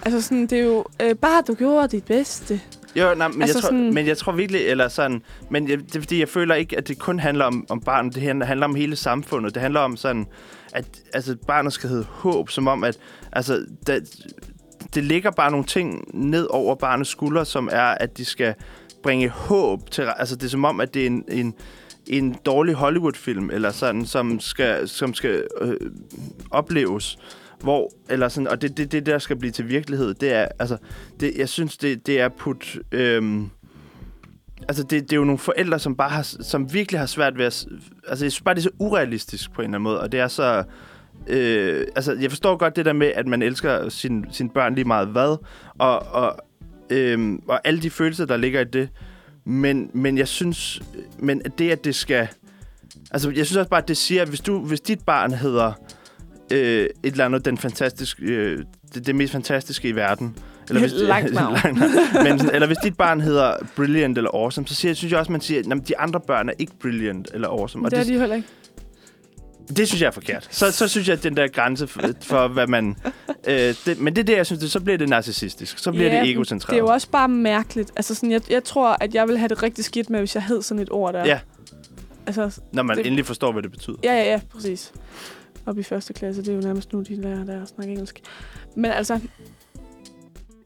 [0.03, 2.61] Altså sådan, det er jo øh, bare, du gjorde dit bedste.
[2.99, 5.79] Jo, nej, men, Altså jeg tror, sådan- men jeg tror virkelig, eller sådan, men jeg,
[5.79, 8.65] det er fordi, jeg føler ikke, at det kun handler om, om barnet, det handler,
[8.67, 9.55] om hele samfundet.
[9.55, 10.27] Det handler om sådan,
[10.73, 10.85] at
[11.15, 12.99] altså, barnet skal hedde håb, som om, at
[13.33, 14.01] altså, der,
[14.95, 18.55] det ligger bare nogle ting ned over barnets skuldre, som er, at de skal
[19.03, 21.55] bringe håb til, altså det er som om, at det er en, en,
[22.07, 25.77] en dårlig Hollywood-film, eller sådan, som skal, som skal øh,
[26.51, 27.19] opleves.
[27.61, 30.77] Hvor, eller sådan, og det, det, det, der skal blive til virkelighed, det er, altså,
[31.21, 32.79] det, jeg synes, det, det er put...
[32.93, 33.51] Øhm,
[34.69, 37.45] altså, det, det er jo nogle forældre, som bare har, som virkelig har svært ved
[37.45, 37.67] at...
[38.09, 40.21] Altså, jeg synes bare, det er så urealistisk på en eller anden måde, og det
[40.21, 40.65] er så...
[41.27, 44.85] Øh, altså, jeg forstår godt det der med, at man elsker sin, sine børn lige
[44.85, 45.37] meget hvad,
[45.79, 46.37] og, og,
[46.91, 48.89] øhm, og alle de følelser, der ligger i det.
[49.45, 50.83] Men, men jeg synes...
[51.19, 52.29] Men det, at det skal...
[53.11, 55.73] Altså, jeg synes også bare, at det siger, at hvis, du, hvis dit barn hedder
[56.53, 60.37] øh, et eller andet, den fantastiske, øh, det, det mest fantastiske i verden.
[60.71, 60.95] Langt
[61.35, 61.55] navn.
[61.65, 61.93] langt navn.
[62.25, 65.33] Men, sådan- eller hvis dit barn hedder brilliant eller awesome, så siger, synes jeg også,
[65.33, 67.87] man siger, at de andre børn er ikke brilliant eller awesome.
[67.87, 68.49] Og det er det, de heller ikke.
[69.77, 70.49] det synes jeg er forkert.
[70.51, 72.97] Så, så synes jeg, at den der grænse for, for hvad man...
[73.47, 73.55] Øh,
[73.87, 75.79] det, men det er det, jeg synes, det, så bliver det narcissistisk.
[75.79, 76.71] Så bliver Ja, det egocentreret.
[76.71, 77.91] Det er jo også bare mærkeligt.
[77.97, 80.43] Altså sådan, jeg, jeg tror, at jeg vil have det rigtig skidt med, hvis jeg
[80.43, 81.25] hed sådan et ord der.
[81.25, 81.39] Ja.
[82.27, 83.97] Altså, Når man det- endelig forstår, hvad det betyder.
[84.05, 84.93] Ja, ja, ja, præcis.
[85.69, 88.21] Op i første klasse, det er jo nærmest nu, de lærer der at snakke engelsk.
[88.77, 89.21] Men altså,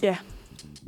[0.03, 0.17] ja.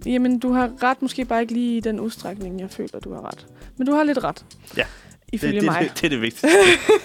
[0.07, 3.27] Jamen, du har ret måske bare ikke lige i den udstrækning, jeg føler, du har
[3.27, 3.47] ret.
[3.77, 4.45] Men du har lidt ret.
[4.77, 4.85] Ja.
[5.33, 5.83] Ifølge det, det, mig.
[5.83, 6.49] det, det er det vigtigste.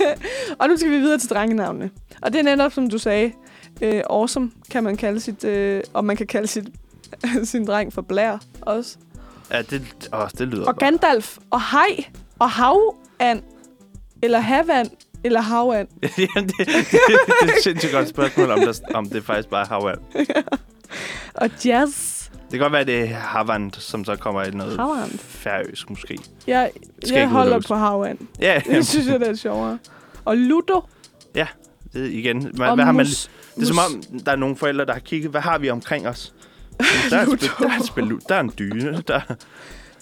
[0.59, 1.89] Og nu skal vi videre til drengenavnene.
[2.21, 3.31] Og det er netop, som du sagde,
[3.81, 6.65] øh, awesome kan man kalde sit, øh, og man kan kalde sit,
[7.51, 8.97] sin dreng for Blair også.
[9.51, 10.79] ja, det, åh, det lyder Og godt.
[10.79, 12.05] Gandalf, og Hej,
[12.39, 13.43] og Havand,
[14.21, 14.89] eller Havand,
[15.23, 15.87] eller Havand.
[16.17, 19.61] Jamen, det, det, det, er et sindssygt godt spørgsmål, om, der, om det faktisk bare
[19.61, 19.99] er Havand.
[21.41, 22.19] Og Jazz.
[22.31, 25.19] Det kan godt være, det er Havand, som så kommer i noget Havand.
[25.19, 26.17] færøsk måske.
[26.47, 26.71] Jeg,
[27.03, 28.17] Skal jeg ikke holder på Havand.
[28.39, 29.77] Ja, Det synes jeg, det er sjovere.
[30.25, 30.81] Og Ludo.
[31.93, 32.51] det, igen.
[32.57, 34.99] Man, og hvad har man, det er som om, der er nogle forældre, der har
[34.99, 36.33] kigget, hvad har vi omkring os?
[37.09, 39.03] Der er, spil, der, er spil, der er en dyne.
[39.07, 39.21] Der,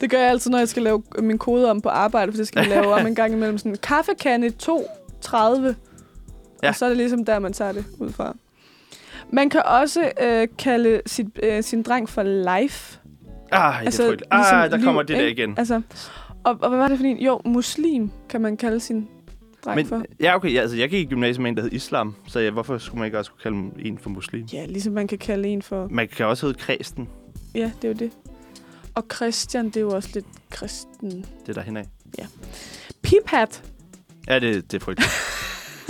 [0.02, 2.48] Det gør jeg altid, når jeg skal lave min kode om på arbejde, for det
[2.48, 3.58] skal vi lave om en gang imellem.
[3.58, 4.50] Sådan kaffekande
[5.22, 5.76] 230.
[6.64, 6.70] Ja.
[6.70, 8.36] Og så er det ligesom der, man tager det ud fra.
[9.32, 13.00] Man kan også øh, kalde sit, øh, sin dreng for Life.
[13.52, 14.34] Ah, altså, det er frygteligt.
[14.34, 15.56] ligesom Ah, der kommer liv, det der igen.
[15.58, 15.82] Altså,
[16.44, 17.18] og, og hvad var det for en?
[17.18, 19.08] Jo, muslim kan man kalde sin
[19.66, 19.98] dreng for.
[19.98, 20.54] Men, ja, okay.
[20.54, 22.16] Ja, altså, jeg gik i gymnasiet med en, der hed islam.
[22.28, 24.46] Så ja, hvorfor skulle man ikke også kunne kalde en for muslim?
[24.54, 25.88] Ja, ligesom man kan kalde en for...
[25.92, 27.10] Man kan også hedde kristen.
[27.56, 28.12] Ja, det er jo det.
[28.96, 31.10] Og Christian, det er jo også lidt kristen.
[31.12, 31.84] Det er der henad.
[33.02, 33.64] Piphat
[34.28, 35.12] Ja, det, det er frygteligt.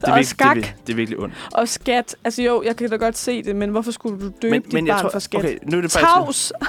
[0.00, 0.56] det, og er virkelig, det, er, skak
[0.86, 1.34] det er virkelig ondt.
[1.52, 2.16] og skat.
[2.24, 5.10] Altså jo, jeg kan da godt se det, men hvorfor skulle du døbe dit barn
[5.12, 5.40] for skat?
[5.40, 6.14] okay, nu er det faktisk...
[6.14, 6.52] Tavs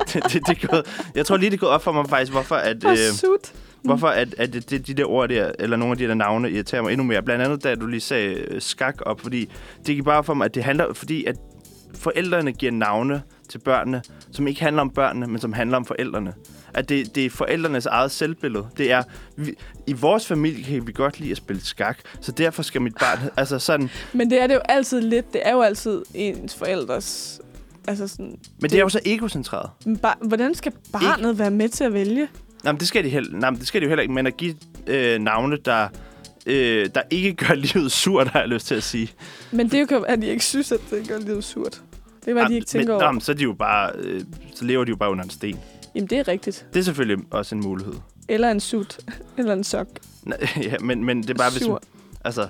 [0.12, 2.84] det, det, det gået, jeg tror lige, det gået op for mig faktisk, hvorfor at...
[2.84, 3.52] og Øh, sut.
[3.82, 6.50] Hvorfor at, at det, det, de der ord der, eller nogle af de der navne,
[6.50, 7.22] irriterer mig endnu mere.
[7.22, 9.50] Blandt andet, da du lige sagde øh, skak op, fordi
[9.86, 11.36] det gik bare for mig, at det handler, fordi at
[11.94, 14.02] forældrene giver navne til børnene,
[14.32, 16.34] som ikke handler om børnene, men som handler om forældrene.
[16.74, 18.66] At det, det er forældrenes eget selvbillede.
[18.76, 19.02] Det er,
[19.36, 19.54] vi,
[19.86, 23.18] i vores familie kan vi godt lide at spille skak, så derfor skal mit barn,
[23.36, 25.32] altså sådan, Men det er det jo altid lidt.
[25.32, 27.40] Det er jo altid ens forældres...
[27.88, 28.38] Altså sådan...
[28.60, 29.70] men det er jo så egocentreret.
[29.84, 32.28] Men Bar- hvordan skal barnet være med til at vælge?
[32.64, 34.26] Nej, men det skal de, heller, nej, men det skal de jo heller ikke, men
[34.26, 34.54] at give
[34.86, 35.88] øh, navne, der,
[36.46, 39.08] øh, der ikke gør livet surt, har jeg lyst til at sige.
[39.50, 41.82] Men det er jo, at de ikke synes, at det gør livet surt.
[42.24, 43.12] Det hvad de ikke tænker men, over.
[43.12, 44.20] Nå, så, er de jo bare, øh,
[44.54, 45.60] så lever de jo bare under en sten.
[45.94, 46.66] Jamen, det er rigtigt.
[46.72, 47.94] Det er selvfølgelig også en mulighed.
[48.28, 48.98] Eller en sut.
[49.38, 49.86] Eller en sok.
[50.62, 51.82] Ja, men, men det er bare, hvis Sur.
[52.24, 52.48] altså,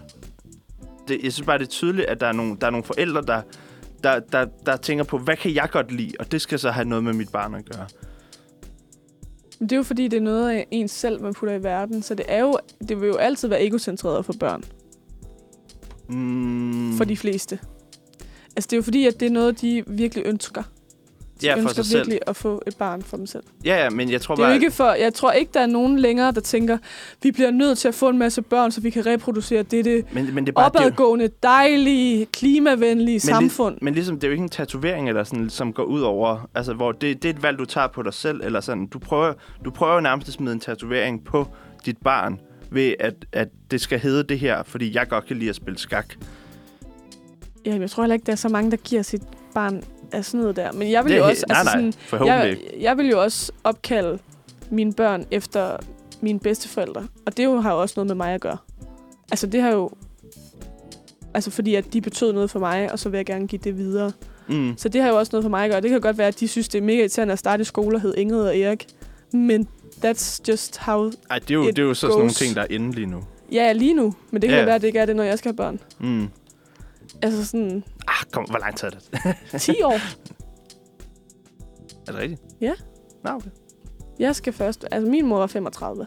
[1.08, 3.22] det, jeg synes bare, det er tydeligt, at der er nogle, der er nogle forældre,
[3.22, 3.42] der,
[4.04, 6.12] der, der, der tænker på, hvad kan jeg godt lide?
[6.18, 7.86] Og det skal så have noget med mit barn at gøre.
[9.60, 12.02] Det er jo fordi, det er noget af ens selv, man putter i verden.
[12.02, 12.58] Så det er jo,
[12.88, 14.64] det vil jo altid være egocentreret for børn.
[16.08, 17.58] Mm, For de fleste.
[18.56, 20.62] Altså, det er jo fordi, at det er noget, de virkelig ønsker.
[21.40, 21.98] De ja, for ønsker sig selv.
[21.98, 23.42] virkelig at få et barn for dem selv.
[23.64, 24.54] Ja, ja, men jeg tror Det er bare...
[24.54, 26.78] ikke for, jeg tror ikke, der er nogen længere, der tænker,
[27.22, 30.34] vi bliver nødt til at få en masse børn, så vi kan reproducere dette men,
[30.34, 33.78] men det er bare, det er jo- opadgående, dejlige, klimavenlige Men samfund.
[33.82, 36.48] Men ligesom, det er jo ikke en tatovering, eller sådan, som går ud over...
[36.54, 38.86] Altså, hvor det, det er et valg, du tager på dig selv, eller sådan.
[38.86, 39.32] Du prøver,
[39.64, 41.48] du prøver nærmest at smide en tatovering på
[41.86, 42.40] dit barn,
[42.70, 45.78] ved at, at det skal hedde det her, fordi jeg godt kan lide at spille
[45.78, 46.14] skak.
[47.66, 49.22] Ja, jeg tror heller ikke, der er så mange, der giver sit
[49.54, 50.72] barn af sådan noget der.
[50.72, 51.44] Men jeg vil det jo også...
[51.48, 54.18] nej, nej, sådan, jeg, jeg vil jo også opkalde
[54.70, 55.76] mine børn efter
[56.20, 57.06] mine bedsteforældre.
[57.26, 58.56] Og det jo har jo også noget med mig at gøre.
[59.30, 59.90] Altså, det har jo...
[61.34, 63.76] Altså, fordi at de betød noget for mig, og så vil jeg gerne give det
[63.78, 64.12] videre.
[64.48, 64.74] Mm.
[64.76, 65.80] Så det har jo også noget for mig at gøre.
[65.80, 67.96] Det kan godt være, at de synes, det er mega irriterende at starte i skole
[67.96, 68.86] og hedde Ingrid og Erik.
[69.32, 69.68] Men
[70.04, 71.10] that's just how...
[71.30, 73.06] Ej, det er jo, det er jo så sådan nogle ting, der er inde lige
[73.06, 73.22] nu.
[73.52, 74.14] Ja, lige nu.
[74.30, 74.64] Men det kan ja.
[74.64, 75.80] være, at det ikke er det, når jeg skal have børn.
[75.98, 76.28] Mm.
[77.22, 79.60] Altså sådan Ah, kom, hvor lang tid er det?
[79.60, 79.92] 10 år.
[82.08, 82.40] Er det rigtigt?
[82.60, 82.72] Ja.
[83.24, 83.50] Nå, okay.
[84.18, 84.84] Jeg skal først...
[84.90, 86.06] Altså, min mor var 35.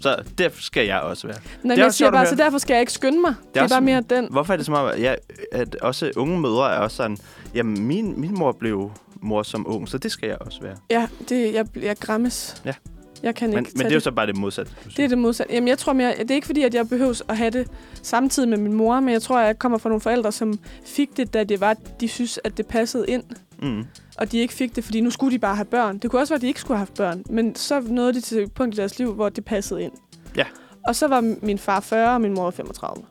[0.00, 1.36] Så der skal jeg også være.
[1.62, 3.34] Nej, er jeg siger bare, så derfor skal jeg ikke skynde mig.
[3.54, 4.26] Det er, også- bare mere den...
[4.30, 5.18] Hvorfor er det som om, at, jeg,
[5.52, 7.18] at også unge mødre er også sådan,
[7.54, 8.90] jamen min, min mor blev
[9.22, 10.76] mor som ung, så det skal jeg også være.
[10.90, 12.62] Ja, det, jeg, jeg græmmes.
[12.64, 12.74] Ja.
[13.22, 14.72] Jeg kan Men, ikke men det er jo så bare det modsatte.
[14.96, 15.54] Det er det modsatte.
[15.54, 17.68] Jamen, jeg tror mere, det er ikke fordi, at jeg behøver at have det
[18.02, 21.16] samtidig med min mor, men jeg tror, at jeg kommer fra nogle forældre, som fik
[21.16, 23.24] det, da det var, de synes, at det passede ind.
[23.62, 23.84] Mm.
[24.18, 25.98] Og de ikke fik det, fordi nu skulle de bare have børn.
[25.98, 28.20] Det kunne også være, at de ikke skulle have haft børn, men så nåede de
[28.20, 29.92] til et punkt i deres liv, hvor det passede ind.
[30.36, 30.44] Ja.
[30.86, 33.04] Og så var min far 40, og min mor var 35.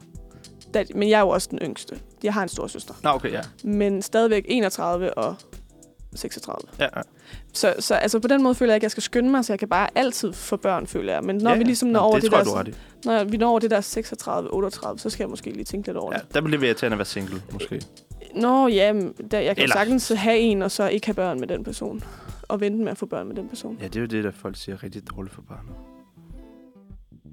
[0.73, 1.99] Da, men jeg er jo også den yngste.
[2.23, 2.93] Jeg har en stor søster.
[3.03, 3.41] Nå, okay, ja.
[3.63, 5.35] Men stadigvæk 31 og
[6.15, 6.57] 36.
[6.79, 7.01] ja, ja.
[7.53, 9.53] Så, så altså på den måde føler jeg ikke, at jeg skal skynde mig, så
[9.53, 11.23] jeg kan bare altid få børn, føler jeg.
[11.23, 13.23] Men når ja, vi ligesom når Nå, over det, det, tror der, jeg, du når
[13.23, 16.13] vi når over det der 36, 38, så skal jeg måske lige tænke lidt over
[16.13, 16.33] Ja, det.
[16.33, 17.81] der bliver det til at være single, måske.
[18.35, 18.93] Nå ja,
[19.31, 22.03] der, jeg kan Eller- sagtens have en, og så ikke have børn med den person.
[22.47, 23.77] Og vente med at få børn med den person.
[23.81, 25.71] Ja, det er jo det, der folk siger er rigtig dårligt for barnet.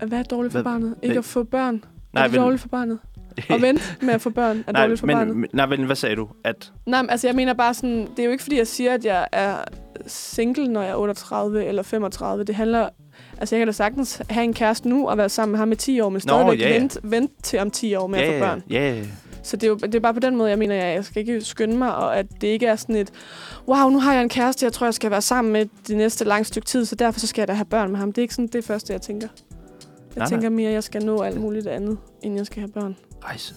[0.09, 0.95] Hvad er dårligt for Hvad- barnet?
[1.03, 1.85] Ikke hvad- at få børn?
[2.13, 2.99] Nej, er det dårligt for barnet?
[3.49, 5.37] At vente med at få børn er nej, dårligt for men, barnet?
[5.37, 6.29] men, nej, men hvad sagde du?
[6.45, 8.95] At, Nej, men altså jeg mener bare sådan, det er jo ikke fordi, jeg siger,
[8.95, 9.57] at jeg er
[10.07, 12.45] single, når jeg er 38 eller 35.
[12.45, 12.89] Det handler,
[13.39, 15.77] altså jeg kan da sagtens have en kæreste nu og være sammen med ham i
[15.77, 16.79] 10 år, men stadigvæk ja, ja.
[16.79, 18.63] vente, vente til om 10 år med ja, at få børn.
[18.71, 19.03] Ja, ja.
[19.43, 21.21] Så det er jo det er bare på den måde, jeg mener, at jeg skal
[21.21, 23.13] ikke skynde mig, og at det ikke er sådan et,
[23.69, 26.25] wow, nu har jeg en kæreste, jeg tror, jeg skal være sammen med det næste
[26.25, 28.13] lange stykke tid, så derfor så skal jeg da have børn med ham.
[28.13, 29.29] Det er ikke sådan det første, jeg tænker.
[30.17, 32.71] Jeg Nej, tænker mere, at jeg skal nå alt muligt andet, inden jeg skal have
[32.71, 32.97] børn.
[33.25, 33.55] Rejse.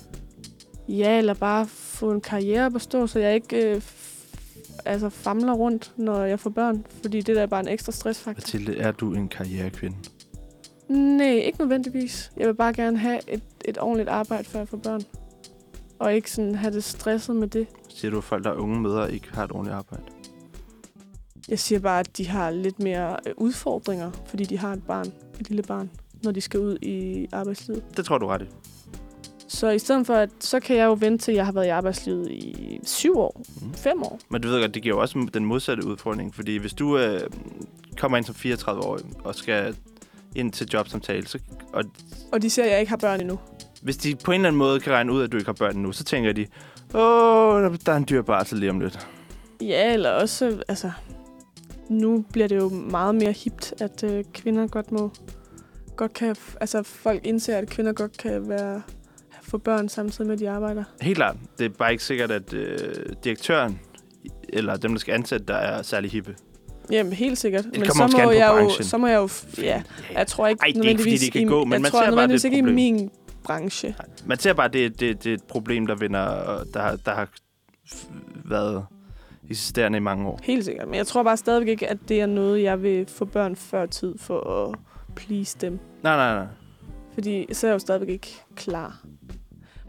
[0.87, 3.81] Ja, eller bare få en karriere på stå, så jeg ikke øh,
[4.85, 6.85] altså famler rundt, når jeg får børn.
[7.01, 8.39] Fordi det der er bare en ekstra stressfaktor.
[8.39, 9.97] Mathilde, er du en karrierekvinde?
[10.89, 12.31] Nej, ikke nødvendigvis.
[12.37, 15.01] Jeg vil bare gerne have et, et ordentligt arbejde, før jeg får børn.
[15.99, 17.67] Og ikke sådan have det stresset med det.
[17.89, 20.03] Siger du, at folk, der er unge mødre, ikke har et ordentligt arbejde?
[21.49, 25.07] Jeg siger bare, at de har lidt mere øh, udfordringer, fordi de har et barn,
[25.39, 25.89] et lille barn,
[26.23, 27.83] når de skal ud i arbejdslivet.
[27.97, 28.45] Det tror du ret i.
[29.47, 31.69] Så i stedet for, at så kan jeg jo vente til, jeg har været i
[31.69, 33.73] arbejdslivet i syv år, Mm.
[33.73, 34.19] fem år.
[34.29, 36.35] Men du ved godt, det giver jo også den modsatte udfordring.
[36.35, 37.19] Fordi hvis du øh,
[37.97, 39.75] kommer ind som 34-årig og skal
[40.35, 41.39] ind til jobsamtale, så,
[41.73, 41.83] og
[42.31, 43.39] Og de ser, at jeg ikke har børn endnu.
[43.81, 45.75] hvis de på en eller anden måde kan regne ud, at du ikke har børn
[45.75, 46.45] nu, så tænker de,
[46.93, 49.07] åh, der- er en dyr barsel lige om lidt.
[49.61, 50.91] Ja, eller også, altså...
[51.89, 55.11] Nu bliver det jo meget mere hipt, at øh, kvinder godt må...
[55.95, 58.81] Godt kan, altså, folk indser, at kvinder godt kan være
[59.47, 60.83] få børn samtidig med, at de arbejder.
[61.01, 61.35] Helt klart.
[61.59, 62.77] Det er bare ikke sikkert, at øh,
[63.23, 63.79] direktøren
[64.49, 66.35] eller dem, der skal ansætte dig, er særlig hippe.
[66.91, 67.65] Jamen, helt sikkert.
[67.65, 69.29] Men kommer så må, jeg jo, så må jeg jo...
[69.63, 69.83] Ja,
[70.13, 71.91] jeg tror ikke Ej, det er ikke, fordi det i- kan gå, men jeg man
[71.91, 73.09] tror ser bare, det er ikke i min
[73.43, 73.95] branche.
[74.25, 77.27] Man ser bare, det, det, det er et problem, der vinder, der, der har
[78.45, 78.85] været
[79.49, 80.39] eksisterende i mange år.
[80.43, 80.87] Helt sikkert.
[80.87, 83.85] Men jeg tror bare stadigvæk ikke, at det er noget, jeg vil få børn før
[83.85, 84.39] tid for
[84.69, 84.75] at
[85.15, 85.79] please dem.
[86.03, 86.45] Nej, nej, nej.
[87.13, 88.99] Fordi så er jeg jo stadigvæk ikke klar.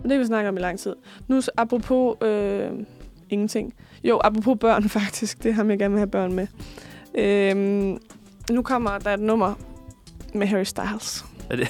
[0.02, 0.94] Men det kan vi snakke om i lang tid.
[1.28, 2.70] Nu apropos øh,
[3.30, 3.74] ingenting.
[4.04, 5.42] Jo, apropos børn faktisk.
[5.42, 6.46] Det ham, jeg gerne vil have børn med.
[7.14, 7.98] Øhm,
[8.50, 9.54] nu kommer der et nummer
[10.34, 11.24] med Harry Styles.
[11.50, 11.68] Er det,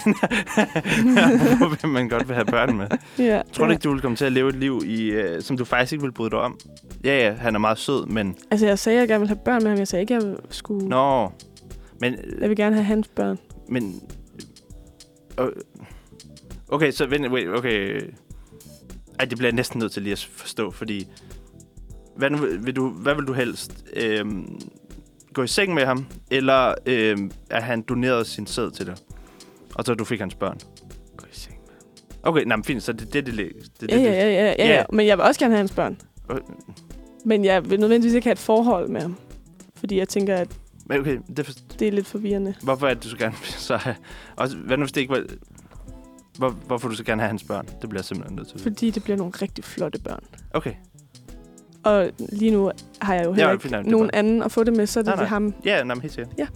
[1.82, 2.86] vil man godt vil have børn med?
[3.18, 5.56] Ja, Tror du ikke, du vil komme til at leve et liv, i, øh, som
[5.56, 6.58] du faktisk ikke vil bryde dig om?
[7.04, 8.36] Ja, ja, han er meget sød, men...
[8.50, 9.78] Altså, jeg sagde, at jeg gerne ville have børn med ham.
[9.78, 10.88] Jeg sagde ikke, at jeg skulle...
[10.88, 11.32] Nå,
[12.00, 12.14] men...
[12.40, 13.38] Jeg vil gerne have hans børn.
[13.68, 14.00] men
[15.40, 15.46] øh,
[16.68, 18.02] okay, så vent, wait, okay.
[19.18, 21.08] Ej, det bliver jeg næsten nødt til lige at forstå, fordi...
[22.16, 23.84] Hvad, nu, vil du, hvad vil du helst?
[23.96, 24.60] Øhm,
[25.32, 28.96] gå i seng med ham, eller øhm, at han doneret sin sæd til dig?
[29.74, 30.58] Og så du fik hans børn.
[31.16, 31.74] Gå i seng med
[32.22, 34.54] Okay, nej, men fint, så det er det, det, det, det, Ja, ja, ja, ja,
[34.58, 34.84] ja, Ja.
[34.92, 36.00] Men jeg vil også gerne have hans børn.
[36.30, 36.38] Øh.
[37.24, 39.16] Men jeg vil nødvendigvis ikke have et forhold med ham.
[39.76, 40.48] Fordi jeg tænker, at
[40.86, 42.54] Men okay, det, for, det er lidt forvirrende.
[42.62, 43.96] hvorfor er det, du så gerne så have...
[44.36, 45.24] Og hvad nu, hvis det ikke var...
[46.38, 47.66] Hvor, hvorfor du så gerne have hans børn?
[47.82, 48.60] Det bliver jeg simpelthen nødt til.
[48.60, 50.24] Fordi det bliver nogle rigtig flotte børn.
[50.54, 50.72] Okay.
[51.84, 52.70] Og lige nu
[53.02, 54.86] har jeg jo heller Ja, ikke det er nogen bare- anden at få det med,
[54.86, 55.24] så er det Nej, nej.
[55.26, 55.54] ham.
[55.64, 56.34] Ja, nej, men helt sikkert.
[56.38, 56.46] Ja.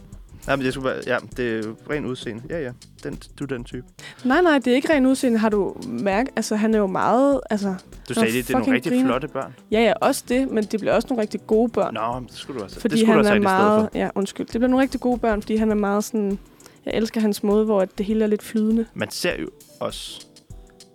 [0.47, 0.99] Nej, men det skulle bare...
[1.07, 2.43] Ja, det er jo ren udseende.
[2.51, 2.71] Ja, ja.
[3.05, 3.87] Den, du er den type.
[4.25, 5.39] Nej, nej, det er ikke ren udseende.
[5.39, 6.33] Har du mærket?
[6.37, 7.41] Altså, han er jo meget...
[7.51, 7.75] Altså,
[8.09, 9.07] Du sagde lige, det er nogle rigtig griner.
[9.07, 9.55] flotte børn.
[9.71, 11.95] ja, ja, også det, men det bliver også nogle rigtig gode børn.
[11.95, 13.89] Nå, men det skulle du også fordi det skulle han du have er meget...
[13.93, 13.99] for.
[13.99, 14.47] Ja, undskyld.
[14.47, 16.39] Det bliver nogle rigtig gode børn, fordi han er meget sådan...
[16.87, 18.87] Jeg elsker hans måde, hvor at det hele er lidt flydende.
[18.95, 19.49] Man ser jo
[19.83, 20.27] også,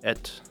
[0.04, 0.44] at,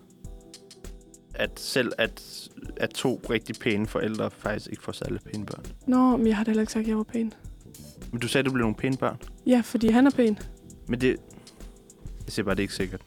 [1.35, 5.65] at selv at, at to rigtig pæne forældre faktisk ikke får særlig pæne børn.
[5.87, 7.33] Nå, men jeg har da heller ikke sagt, at jeg var pæn.
[8.13, 9.17] Men du sagde, at du blev nogle pæne børn.
[9.47, 10.39] Ja, fordi han er pæn.
[10.87, 11.17] Men det...
[12.25, 13.01] Jeg siger bare, det er ikke sikkert.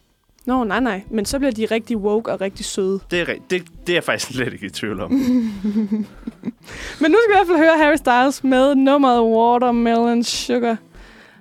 [0.45, 1.03] Nå, nej, nej.
[1.09, 2.99] Men så bliver de rigtig woke og rigtig søde.
[3.11, 5.11] Det er, det, det er jeg faktisk slet ikke i tvivl om.
[7.01, 10.77] Men nu skal vi i hvert fald høre Harry Styles med nummeret Watermelon Sugar.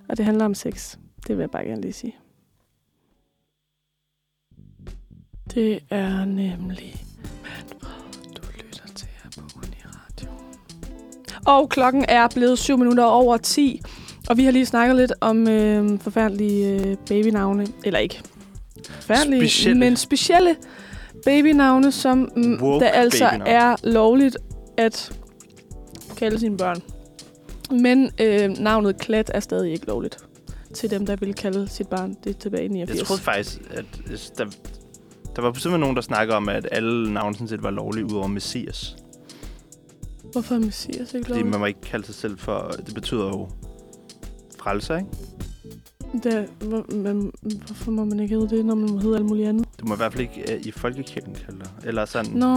[0.09, 0.97] Og det handler om sex.
[1.27, 2.17] Det vil jeg bare gerne lige sige.
[5.55, 7.05] Det er nemlig
[7.43, 7.91] Manfred,
[8.37, 10.31] du lytter til her på Uniradio.
[11.47, 13.83] Og klokken er blevet 7 minutter over 10.
[14.29, 17.67] Og vi har lige snakket lidt om øh, forfærdelige øh, babynavne.
[17.85, 18.21] Eller ikke
[18.91, 19.81] forfærdelige, Specielle.
[19.81, 20.57] men specielle
[21.25, 23.51] babynavne, som mm, Woke der altså babynavne.
[23.51, 24.37] er lovligt
[24.77, 25.13] at
[26.17, 26.83] kalde sine børn.
[27.71, 30.19] Men øh, navnet Klat er stadig ikke lovligt
[30.75, 32.99] til dem, der vil kalde sit barn det tilbage i 89.
[32.99, 33.85] Jeg troede faktisk, at
[34.39, 34.45] der,
[35.39, 38.27] der var simpelthen nogen, der snakker om, at alle navne sådan set var lovlige, udover
[38.27, 38.97] Messias.
[40.33, 41.47] Hvorfor er Messias ikke Fordi lovligt?
[41.51, 42.71] man må ikke kalde sig selv for...
[42.87, 43.49] Det betyder jo
[44.61, 45.09] frelser, ikke?
[46.23, 47.33] Det, hvor, men,
[47.67, 49.67] hvorfor må man ikke hedde det, når man må hedde alt muligt andet?
[49.81, 51.69] Du må i hvert fald ikke uh, i folkekirken kalde dig.
[51.85, 52.33] Eller sådan...
[52.33, 52.49] Nå,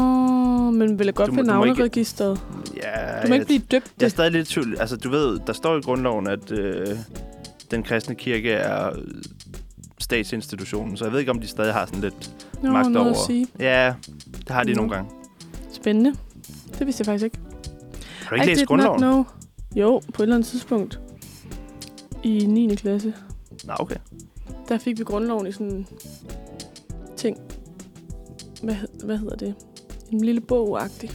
[0.71, 2.41] men vil jeg godt finde ikke- navneregisteret?
[2.83, 4.77] Ja, Du må ikke blive døbt jeg er stadig lidt tvivl.
[4.79, 6.87] Altså, du ved, der står i grundloven, at øh,
[7.71, 8.89] den kristne kirke er
[10.11, 13.09] statsinstitutionen, så jeg ved ikke, om de stadig har sådan lidt Nå, magt over.
[13.09, 13.47] at sige.
[13.59, 13.93] Ja,
[14.37, 14.75] det har de Nå.
[14.75, 15.11] nogle gange.
[15.73, 16.15] Spændende.
[16.79, 17.39] Det vidste jeg faktisk ikke.
[18.23, 18.99] Har du ikke læst did grundloven?
[18.99, 19.25] know.
[19.75, 20.99] Jo, på et eller andet tidspunkt.
[22.23, 22.75] I 9.
[22.75, 23.13] klasse.
[23.63, 23.95] Nå, okay.
[24.69, 25.87] Der fik vi grundloven i sådan en
[27.17, 27.37] ting.
[28.63, 29.55] Hvad, hvad hedder det?
[30.11, 31.11] En lille bog-agtig.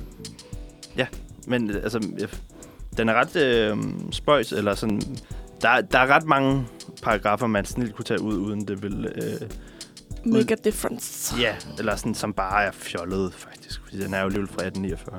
[1.47, 2.09] Men øh, altså,
[2.97, 3.77] den er ret øh,
[4.11, 5.03] spøjs, eller sådan...
[5.63, 6.67] Der, der er ret mange
[7.07, 9.07] paragrafer, man snilt kunne tage ud, uden det vil...
[9.15, 9.49] Øh,
[10.25, 11.37] Make a difference.
[11.41, 13.81] ja, eller sådan, som bare er fjollet, faktisk.
[13.85, 15.19] Fordi den er jo alligevel fra 1849.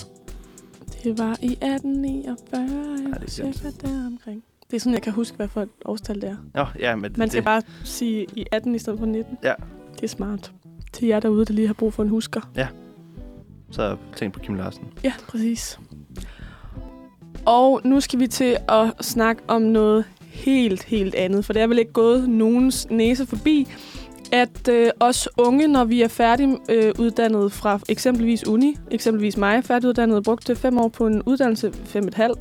[1.04, 3.20] Det var i 1849.
[3.22, 4.44] det er Ja, cirka der omkring.
[4.72, 6.36] Det er sådan, jeg kan huske, hvad for et årstal det er.
[6.54, 9.38] Nå, ja, men Man skal det, bare sige i 18 i stedet for 19.
[9.44, 9.54] Ja.
[9.96, 10.52] Det er smart.
[10.94, 12.42] Til jer derude, der lige har brug for en husker.
[13.72, 14.84] Så tænk på Kim Larsen.
[15.04, 15.80] Ja, præcis.
[17.46, 20.06] Og nu skal vi til at snakke om noget
[20.38, 21.46] helt, helt andet.
[21.46, 23.68] For det er vel ikke gået nogens næse forbi,
[24.32, 29.64] at øh, os unge, når vi er færdig øh, uddannet fra eksempelvis uni, eksempelvis mig,
[29.64, 32.40] færdiguddannet, brugte fem år på en uddannelse, fem et halvt,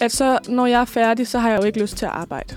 [0.00, 2.54] at så når jeg er færdig, så har jeg jo ikke lyst til at arbejde.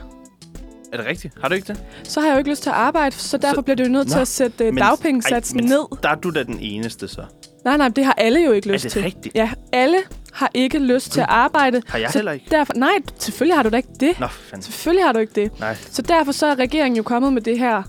[0.94, 1.34] Er det rigtigt?
[1.42, 1.84] Har du ikke det?
[2.04, 3.90] Så har jeg jo ikke lyst til at arbejde, så derfor Så- bliver det jo
[3.90, 5.98] nødt Nå, til at sætte øh, men- dagpengesatsen Ej, men ned.
[6.04, 7.22] Der er du da den eneste, så.
[7.66, 9.02] Nej, nej, det har alle jo ikke Er lyst det til.
[9.04, 9.36] rigtigt?
[9.36, 9.98] Ja, alle
[10.34, 11.82] har ikke lyst til at arbejde.
[11.88, 12.46] Har jeg så heller ikke?
[12.52, 14.20] Derfor, nej, selvfølgelig har du da ikke det.
[14.20, 14.62] Nå, fanden.
[14.64, 15.60] Selvfølgelig har du ikke det.
[15.60, 15.76] Nej.
[15.90, 17.84] Så derfor så er regeringen jo kommet med det her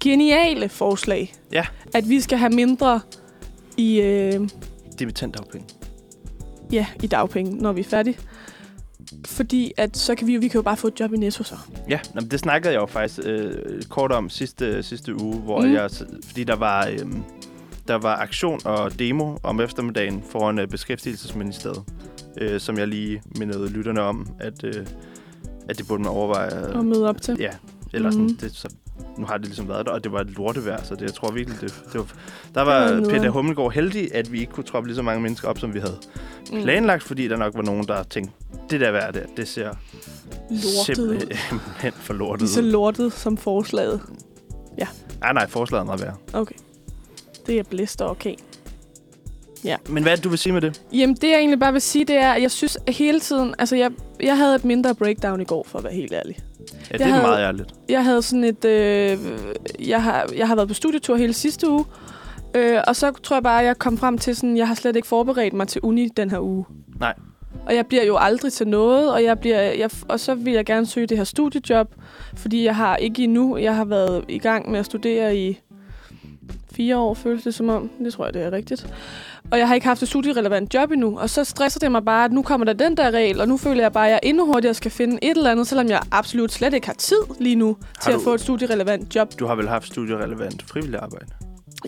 [0.00, 1.34] geniale forslag.
[1.52, 1.66] Ja.
[1.94, 3.00] At vi skal have mindre
[3.76, 4.48] i, øh,
[4.98, 5.66] Dimittentdagpenge.
[6.72, 8.18] ja, i dagpenge, når vi er færdige.
[9.26, 11.44] Fordi at så kan vi jo, vi kan jo bare få et job i Netto
[11.44, 11.54] så.
[11.88, 15.60] Ja, nå, men det snakkede jeg jo faktisk øh, kort om sidste, sidste uge, hvor
[15.60, 15.72] mm.
[15.72, 15.90] jeg,
[16.26, 16.98] fordi der var, øh,
[17.90, 21.82] der var aktion og demo om eftermiddagen foran øh, Beskæftigelsesministeriet,
[22.40, 24.86] øh, som jeg lige mindede lytterne om, at, øh,
[25.68, 26.68] at det burde man overveje.
[26.68, 27.36] øh, Og møde op til.
[27.40, 27.50] Ja,
[27.92, 28.28] eller Mhm.
[28.28, 28.74] sådan, det, så,
[29.18, 31.30] nu har det ligesom været der, og det var et lortevejr, så det, jeg tror
[31.30, 32.06] virkelig, det, det var...
[32.54, 33.10] Der Det var.
[33.10, 35.78] Peter Hummelgaard heldig, at vi ikke kunne troppe lige så mange mennesker op, som vi
[35.78, 35.96] havde
[36.52, 36.62] Mm.
[36.62, 38.34] planlagt, fordi der nok var nogen, der tænkte,
[38.70, 39.70] det der vejr der, det ser
[40.50, 42.66] Lortet simpelthen for lortet Lige så ud.
[42.70, 44.00] lortet som forslaget.
[45.20, 46.16] Nej, nej, forslaget er meget værd.
[46.32, 46.54] Okay.
[47.50, 48.34] Det er blæst og okay.
[49.88, 50.82] Men hvad er det, du vil sige med det?
[50.92, 53.54] Jamen, det jeg egentlig bare vil sige, det er, at jeg synes at hele tiden...
[53.58, 53.90] Altså, jeg,
[54.22, 56.38] jeg havde et mindre breakdown i går, for at være helt ærlig.
[56.92, 57.74] Ja, det er havde- meget ærligt.
[57.88, 58.64] Jeg havde sådan et...
[58.64, 59.18] Øh,
[59.88, 61.84] jeg, har, jeg har været på studietur hele sidste uge.
[62.54, 64.56] Øh, og så tror jeg bare, at jeg kom frem til sådan...
[64.56, 66.64] Jeg har slet ikke forberedt mig til uni den her uge.
[67.00, 67.14] Nej.
[67.66, 70.64] Og jeg bliver jo aldrig til noget, og, jeg bliver, jeg, og så vil jeg
[70.66, 71.94] gerne søge det her studiejob,
[72.36, 75.60] fordi jeg har ikke endnu, jeg har været i gang med at studere i
[76.72, 77.90] fire år, føles det som om.
[78.04, 78.86] Det tror jeg, det er rigtigt.
[79.50, 82.24] Og jeg har ikke haft et studierelevant job endnu, og så stresser det mig bare,
[82.24, 84.46] at nu kommer der den der regel, og nu føler jeg bare, at jeg endnu
[84.46, 87.76] hurtigere skal finde et eller andet, selvom jeg absolut slet ikke har tid lige nu
[88.02, 89.38] til du- at få et studierelevant job.
[89.38, 91.26] Du har vel haft studierelevant frivillig arbejde?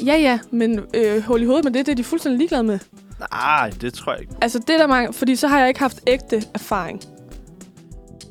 [0.06, 2.78] Ja, ja, men øh, hold i hovedet med det, det er de fuldstændig ligeglade med.
[3.32, 4.32] Nej, det tror jeg ikke.
[4.42, 5.12] Altså, det er der mange...
[5.12, 7.00] Fordi så har jeg ikke haft ægte erfaring.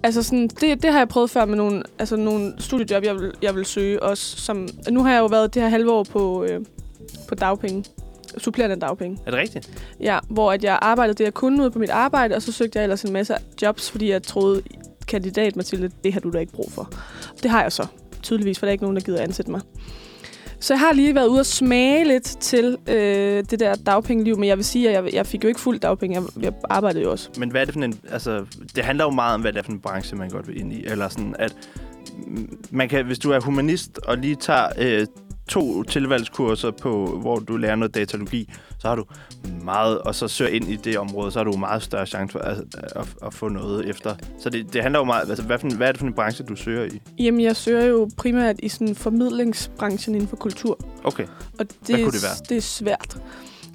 [0.04, 3.32] Altså, sådan, det, det har jeg prøvet før med nogle, altså, nogle studiejob, jeg vil,
[3.42, 4.38] jeg vil søge også.
[4.38, 6.62] Som, nu har jeg jo været det her halve år på, øh,
[7.28, 7.86] på dagpenge.
[8.38, 9.18] Supplerende dagpenge.
[9.26, 9.84] Er det rigtigt?
[10.00, 12.80] Ja, hvor at jeg arbejdede det, jeg kunne ude på mit arbejde, og så søgte
[12.80, 14.62] jeg ellers en masse jobs, fordi jeg troede,
[15.08, 16.94] kandidat Mathilde, det har du da ikke brug for.
[17.44, 17.88] Det har jeg så,
[18.24, 19.62] tydeligvis, for der er ikke nogen, der gider ansætte mig.
[20.62, 24.50] Så jeg har lige været ude og smage lidt til øh, det der dagpengeliv, men
[24.50, 26.22] jeg vil sige, at jeg, jeg fik jo ikke fuld dagpenge.
[26.22, 27.30] Jeg, jeg arbejdede jo også.
[27.38, 28.00] Men hvad er det for en...
[28.12, 28.46] Altså,
[28.76, 30.74] det handler jo meget om, hvad det er for en branche, man godt vil ind
[30.74, 30.86] i.
[30.86, 31.56] Eller sådan, at
[32.72, 35.08] man kan, hvis du er humanist og lige tager øh,
[35.52, 38.50] to tilvalgskurser på, hvor du lærer noget datalogi,
[38.80, 39.06] så har du
[39.64, 42.40] meget, og så søger ind i det område, så har du meget større chance for
[42.40, 44.16] at, at, at få noget efter.
[44.40, 45.30] Så det, det handler jo meget...
[45.30, 47.02] Altså, hvad, for hvad er det for en branche, du søger i?
[47.20, 50.80] Jamen, jeg søger jo primært i sådan formidlingsbranchen inden for kultur.
[51.04, 51.26] Okay.
[51.60, 52.46] Og det, Hvad kunne det være?
[52.50, 53.18] Det er svært.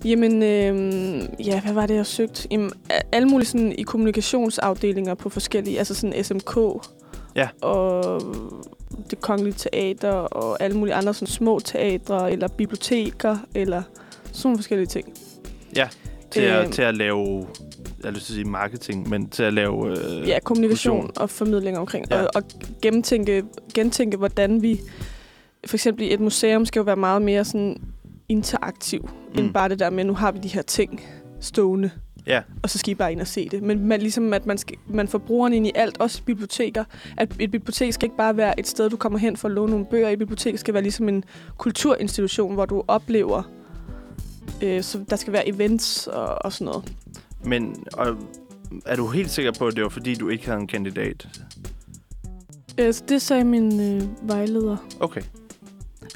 [0.04, 2.48] Jamen, øh, ja, hvad var det, jeg søgte?
[2.50, 2.72] Jamen,
[3.12, 6.56] alle mulige sådan i kommunikationsafdelinger på forskellige, altså sådan SMK.
[7.36, 7.48] Ja.
[7.62, 8.22] Og
[9.10, 13.82] det kongelige teater, og alle mulige andre sådan små teatre, eller biblioteker, eller
[14.24, 15.14] sådan nogle forskellige ting.
[16.30, 16.72] Til, at, Øhm.
[16.72, 17.46] til at lave...
[18.04, 19.90] Jeg lyst til at sige marketing, men til at lave...
[19.90, 21.12] Øh, Ja, kommunikation fusion.
[21.16, 22.06] og formidling omkring.
[22.10, 22.22] Ja.
[22.22, 22.42] Og, og
[22.82, 23.42] gennemtænke,
[23.74, 24.80] gentænke, hvordan vi...
[25.66, 27.76] For eksempel i et museum skal jo være meget mere sådan
[28.28, 29.02] interaktiv,
[29.34, 29.38] mm.
[29.38, 31.00] end bare det der med, nu har vi de her ting
[31.40, 31.90] stående,
[32.26, 33.62] Ja, og så skal I bare ind og se det.
[33.62, 36.84] Men man, ligesom, at man, skal, man får brugeren ind i alt, også biblioteker.
[37.16, 39.70] At et bibliotek skal ikke bare være et sted, du kommer hen for at låne
[39.70, 40.08] nogle bøger.
[40.08, 41.24] Et bibliotek skal være ligesom en
[41.56, 43.42] kulturinstitution, hvor du oplever...
[44.62, 46.92] Øh, så der skal være events og, og sådan noget.
[47.44, 48.16] men og,
[48.86, 51.28] er du helt sikker på, at det var fordi, du ikke havde en kandidat?
[52.78, 54.76] Øh, så det sagde min øh, vejleder.
[55.00, 55.22] Okay.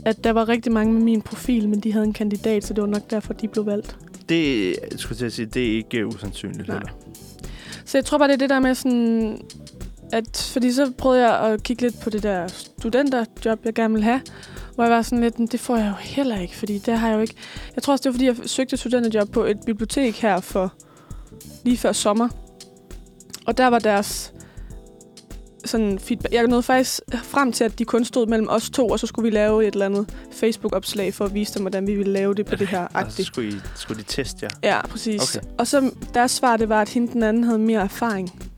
[0.05, 2.83] at der var rigtig mange med min profil, men de havde en kandidat, så det
[2.83, 3.99] var nok derfor, de blev valgt.
[4.31, 6.77] Det, jeg skulle at sige, det er ikke usandsynligt Nej.
[6.77, 6.93] heller.
[7.85, 9.41] Så jeg tror bare, det er det der med sådan...
[10.13, 14.03] At, fordi så prøvede jeg at kigge lidt på det der studenterjob, jeg gerne vil
[14.03, 14.21] have.
[14.75, 17.09] Hvor jeg var sådan lidt, "Men det får jeg jo heller ikke, fordi det har
[17.09, 17.35] jeg jo ikke...
[17.75, 20.73] Jeg tror også, det var, fordi jeg søgte et studenterjob på et bibliotek her for
[21.65, 22.29] lige før sommer.
[23.47, 24.33] Og der var deres
[25.65, 26.35] sådan feedback.
[26.35, 29.31] Jeg nåede faktisk frem til, at de kun stod mellem os to, og så skulle
[29.31, 32.47] vi lave et eller andet Facebook-opslag for at vise dem, hvordan vi ville lave det
[32.47, 33.27] på det her agtigt.
[33.27, 34.49] skulle, I, skulle de teste jer.
[34.75, 35.37] Ja, præcis.
[35.37, 35.47] Okay.
[35.59, 38.51] Og så deres svar, det var, at hende den anden havde mere erfaring.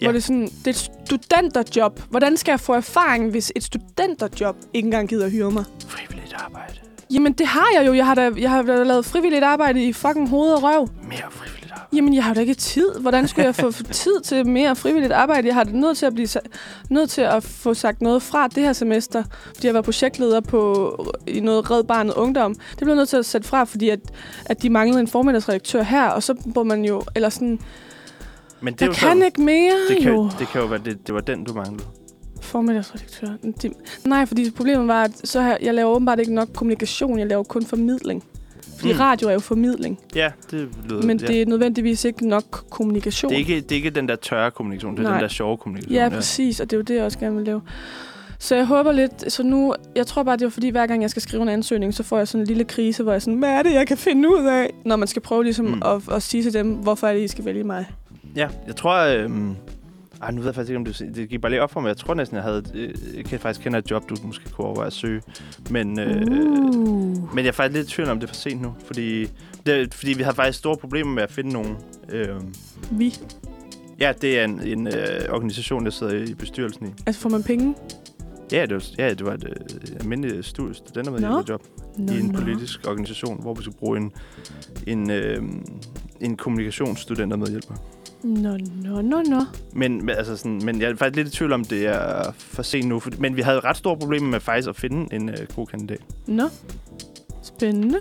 [0.00, 0.06] Ja.
[0.06, 2.00] Hvor det er sådan, det er et studenterjob.
[2.10, 5.64] Hvordan skal jeg få erfaring, hvis et studenterjob ikke engang gider at hyre mig?
[5.88, 6.74] Frivilligt arbejde.
[7.10, 7.94] Jamen, det har jeg jo.
[7.94, 10.88] Jeg har da, jeg har da lavet frivilligt arbejde i fucking hoved og røv.
[11.02, 11.57] Mere frivilligt.
[11.92, 13.00] Jamen, jeg har da ikke tid.
[13.00, 15.46] Hvordan skulle jeg få tid til mere frivilligt arbejde?
[15.46, 16.28] Jeg har det nødt til at blive
[16.90, 19.24] nødt til at få sagt noget fra det her semester,
[19.54, 20.92] fordi jeg var projektleder på
[21.26, 22.54] i noget Red Barnet Ungdom.
[22.54, 24.00] Det blev jeg nødt til at sætte fra, fordi at,
[24.46, 27.60] at de manglede en formiddagsredaktør her, og så må man jo, eller sådan,
[28.60, 30.30] Men det jeg kan sådan, ikke mere det kan, jo.
[30.38, 31.84] det kan jo være, det, det var den, du manglede.
[32.40, 33.28] Formiddagsredaktør.
[33.62, 33.72] Det,
[34.04, 37.42] nej, fordi problemet var, at så her, jeg laver åbenbart ikke nok kommunikation, jeg laver
[37.42, 38.24] kun formidling.
[38.78, 38.98] Fordi Mm.
[38.98, 41.02] radio er jo formidling, Ja, det lyder...
[41.06, 41.26] men ja.
[41.26, 43.28] det er nødvendigvis ikke nok kommunikation.
[43.30, 45.12] det, er ikke, det er ikke den der tørre kommunikation, det er Nej.
[45.12, 45.94] den der sjove kommunikation.
[45.94, 47.62] Ja, præcis, og det er jo det, jeg også gerne vil lave.
[48.38, 51.10] Så jeg håber lidt, så nu, jeg tror bare, det er fordi, hver gang jeg
[51.10, 53.48] skal skrive en ansøgning, så får jeg sådan en lille krise, hvor jeg sådan, hvad
[53.48, 54.70] er det, jeg kan finde ud af?
[54.84, 55.82] Når man skal prøve ligesom Mm.
[55.84, 57.86] at, at sige til dem, hvorfor er det, I skal vælge mig?
[58.36, 58.96] Ja, jeg tror...
[59.06, 59.54] Øhm,
[60.22, 61.88] ej, nu ved jeg faktisk ikke, om det, det gik bare lige op for mig.
[61.88, 62.62] Jeg tror næsten, jeg havde...
[62.74, 65.22] Øh, jeg kan faktisk kende et job, du måske kunne overveje at søge.
[65.70, 66.22] Men, øh,
[66.78, 67.34] Uh.
[67.34, 68.74] men jeg er faktisk lidt i tvivl om, det er for sent nu.
[68.84, 69.26] Fordi,
[69.66, 71.76] det, fordi vi har faktisk store problemer med at finde nogen.
[72.08, 72.28] Øh,
[72.90, 73.14] Vi.
[74.00, 74.94] ja, det er en, en øh,
[75.30, 76.90] organisation, der sidder i bestyrelsen i.
[77.06, 77.74] Altså, får man penge?
[78.52, 81.62] Ja, det var, ja, det var et øh, almindeligt stu- studentermedhjælperjob
[81.98, 82.38] Nå, i en nå.
[82.40, 84.12] politisk organisation, hvor vi skulle bruge en,
[84.86, 85.42] en, øh,
[86.20, 87.74] en kommunikationsstudentermedhjælper.
[88.22, 89.40] Nå, nå, nå, nå.
[89.72, 92.88] Men, altså sådan, men jeg er faktisk lidt i tvivl om, det er for sent
[92.88, 93.00] nu.
[93.00, 96.00] For, men vi havde ret store problemer med faktisk at finde en øh, god kandidat.
[96.26, 96.48] Nå.
[97.42, 97.98] Spændende.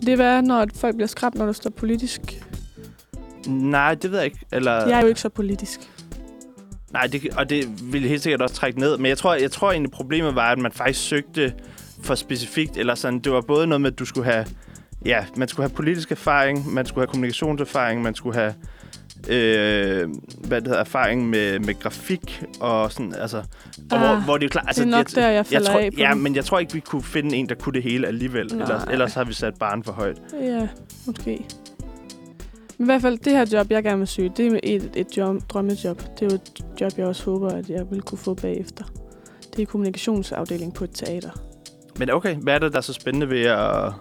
[0.00, 2.20] Det er når folk bliver skræmt, når der står politisk.
[3.46, 4.38] Nej, det ved jeg ikke.
[4.52, 5.80] Eller, Jeg er jo ikke så politisk.
[6.92, 8.96] Nej, det, og det ville helt sikkert også trække ned.
[8.96, 11.54] Men jeg tror, jeg tror egentlig, problemet var, at man faktisk søgte
[12.02, 12.76] for specifikt.
[12.76, 14.46] Eller sådan, det var både noget med, at du skulle have...
[15.04, 18.54] Ja, man skulle have politisk erfaring, man skulle have kommunikationserfaring, man skulle have
[19.28, 20.08] øh,
[20.44, 23.44] hvad det hedder, erfaring med, med grafik og sådan, altså, og
[23.88, 25.70] hvor, Ah, hvor det er klart, altså, det er nok jeg, der, jeg jeg falder
[25.70, 27.82] tror, af på Ja, men jeg tror ikke, vi kunne finde en, der kunne det
[27.82, 28.46] hele alligevel.
[28.46, 28.62] Nej.
[28.62, 30.16] Ellers, ellers har vi sat barn for højt.
[30.42, 30.68] Ja,
[31.06, 31.46] måske.
[32.78, 35.16] Men i hvert fald, det her job, jeg gerne vil søge, det er et, et
[35.16, 35.98] job, drømmejob.
[36.00, 38.84] Det er jo et job, jeg også håber, at jeg vil kunne få bagefter.
[39.56, 41.30] Det er kommunikationsafdeling på et teater.
[41.98, 43.92] Men okay, hvad er det, der er så spændende ved at,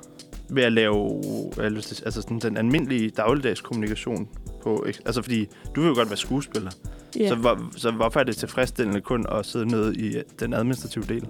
[0.49, 1.21] ved at lave
[1.57, 4.27] jeg til- altså sådan, den almindelige dagligdags kommunikation?
[4.65, 6.71] På, altså fordi, du vil jo godt være skuespiller.
[7.19, 7.27] Ja.
[7.27, 11.03] Så, hvor, så hvorfor er det tilfredsstillende kun at sidde nede i øh, den administrative
[11.09, 11.27] del?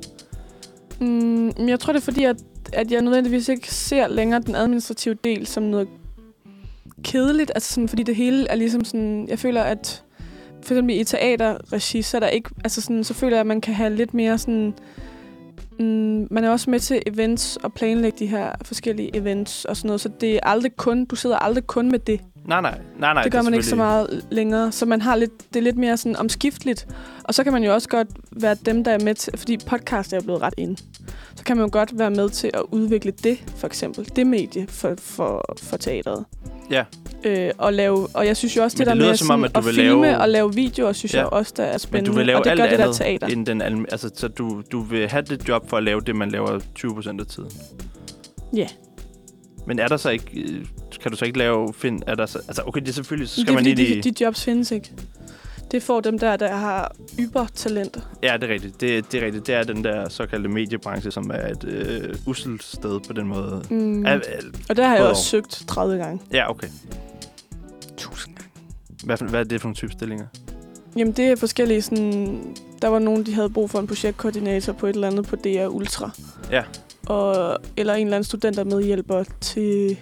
[1.00, 2.38] Mm, jeg tror, det er fordi, at,
[2.74, 5.88] at jeg nødvendigvis ikke ser længere den administrative del som noget
[7.04, 7.52] kedeligt.
[7.56, 9.28] Altså sådan, fordi det hele er ligesom sådan...
[9.30, 10.04] Jeg føler, at
[10.62, 12.50] for eksempel i teaterregi, så er der ikke...
[12.64, 14.74] Altså sådan, så føler jeg, at man kan have lidt mere sådan...
[15.80, 19.88] Mm, man er også med til events og planlægge de her forskellige events og sådan
[19.88, 22.21] noget, så det er aldrig kun, du sidder aldrig kun med det.
[22.45, 22.80] Nej, nej.
[22.99, 25.59] nej, nej det gør er man ikke så meget længere, så man har lidt, det
[25.59, 26.88] er lidt mere sådan omskifteligt.
[27.23, 30.13] Og så kan man jo også godt være dem, der er med til, fordi podcast
[30.13, 30.78] er jo blevet ret ind.
[31.36, 34.09] Så kan man jo godt være med til at udvikle det, for eksempel.
[34.15, 36.26] Det medie for, for, for teateret.
[36.69, 36.84] Ja,
[37.26, 39.39] Øh, og, lave, og jeg synes jo også, Men det, det der med som om,
[39.39, 41.19] sådan at du at vil filme lave- og lave videoer, synes Ja.
[41.19, 42.11] jeg også, der er men spændende.
[42.11, 43.28] du vil lave og det alt gør det der teater.
[43.28, 46.30] end den altså, så du, du vil have det job for at lave det, man
[46.32, 47.49] laver 20 procent af tiden.
[48.55, 48.67] Ja.
[49.67, 50.41] Men er der så ikke...
[50.41, 50.65] øh,
[51.01, 51.73] Kan du så ikke lave...
[51.73, 53.30] Find, er der så, altså, okay, det er selvfølgelig...
[53.30, 54.09] Så skal det er man fordi, ind i...
[54.09, 54.91] de, de jobs findes ikke.
[55.71, 58.01] Det får dem der, der har ybertalenter.
[58.23, 58.82] Ja, det er rigtigt.
[58.82, 59.47] Det, det er rigtigt.
[59.47, 63.63] Det er den der såkaldte mediebranche, som er et øh, uselt sted på den måde.
[63.69, 64.05] Mm.
[64.05, 64.21] Ja, øh,
[64.69, 66.21] og der har jeg også søgt 30 gange.
[66.34, 66.67] ja, okay.
[67.98, 68.52] Tusind gange.
[69.04, 70.26] Hvad, for- hvad er det for nogle type stillinger?
[70.98, 72.56] Jamen, det er forskellige sådan...
[72.82, 75.68] Der var nogen, de havde brug for en projektkoordinator på et eller andet på DR
[75.68, 76.12] Ultra.
[76.52, 76.64] Ja.
[77.06, 79.98] Og, eller en eller anden student, der medhjælper til,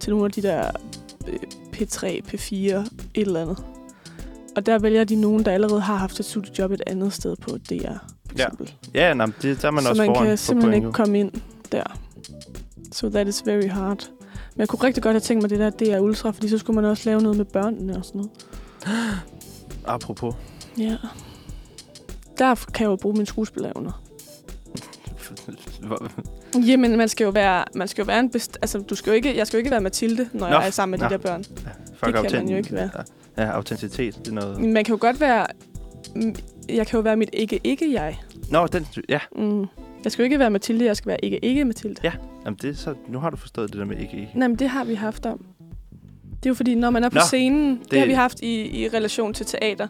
[0.00, 0.70] til nogle af de der
[1.28, 1.38] øh,
[1.74, 3.64] P3, P4, et eller andet.
[4.56, 7.50] Og der vælger de nogen, der allerede har haft et studiejob et andet sted på
[7.50, 8.44] DR, for Ja.
[8.44, 8.74] eksempel.
[8.94, 11.20] Ja, nej, men det, der er man så også man foran kan simpelthen ikke komme
[11.20, 11.32] ind
[11.72, 11.98] der.
[12.92, 14.10] So that is very hard.
[14.58, 16.74] Men jeg kunne rigtig godt have tænkt mig det der DR Ultra, fordi så skulle
[16.80, 18.18] man også lave noget med børnene og sådan
[18.86, 19.20] noget.
[19.86, 20.34] Apropos.
[20.78, 20.96] Ja.
[22.38, 24.02] Der kan jeg jo bruge min skuespillerevner.
[26.68, 29.14] Jamen, man skal jo være, man skal jo være en best, altså, du skal jo
[29.14, 31.14] ikke, jeg skal jo ikke være Mathilde, når Nå, jeg er sammen med nå.
[31.16, 31.44] de der børn.
[32.04, 32.90] Fuck kan man jo ikke være.
[33.36, 34.60] Ja, ja, autenticitet, det er noget...
[34.60, 35.46] Man kan jo godt være,
[36.68, 38.18] jeg kan jo være mit ikke-ikke-jeg.
[38.50, 39.66] Nå, den, ja, Mm.
[40.04, 41.96] Jeg skal jo ikke være Mathilde, jeg skal være ikke-ikke-Mathilde.
[42.04, 42.12] Ja.
[42.44, 44.30] jamen det så, nu har du forstået det der med ikke ikke.
[44.34, 45.44] Nej, men det har vi haft om.
[46.42, 48.40] Det er jo fordi, når man er på Nå, scenen, det, det har vi haft
[48.40, 49.86] i, i relation til teater,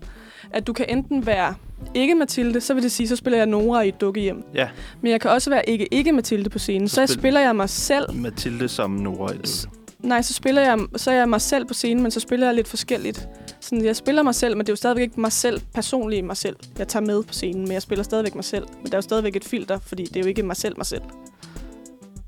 [0.50, 1.54] at du kan enten være
[1.94, 4.42] ikke Mathilde, så vil det sige, så spiller jeg Nora i et dukkehjem.
[4.54, 4.68] Ja,
[5.00, 6.88] Men jeg kan også være ikke ikke Mathilde på scenen.
[6.88, 8.14] Så Så, spil- spiller jeg mig selv.
[8.14, 9.32] Mathilde som Nora.
[9.32, 9.48] i det.
[9.48, 12.46] S- Nej, så spiller jeg, så er jeg mig selv på scenen, men så spiller
[12.46, 13.28] jeg lidt forskelligt.
[13.60, 16.36] Sådan, jeg spiller mig selv, men det er jo stadigvæk ikke mig selv, personligt mig
[16.36, 16.56] selv.
[16.78, 18.66] Jeg tager med på scenen, men jeg spiller stadigvæk mig selv.
[18.82, 20.86] Men der er jo stadigvæk et filter, fordi det er jo ikke mig selv, mig
[20.86, 21.02] selv.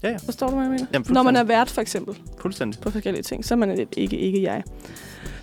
[0.02, 0.16] Ja, ja.
[0.16, 0.86] Forstår du, hvad jeg mener?
[0.92, 2.18] Jamen, Når man er vært, for eksempel.
[2.38, 2.80] Fuldstændig.
[2.80, 3.44] på forskellige ting.
[3.44, 4.62] Så er man et ikke, ikke jeg.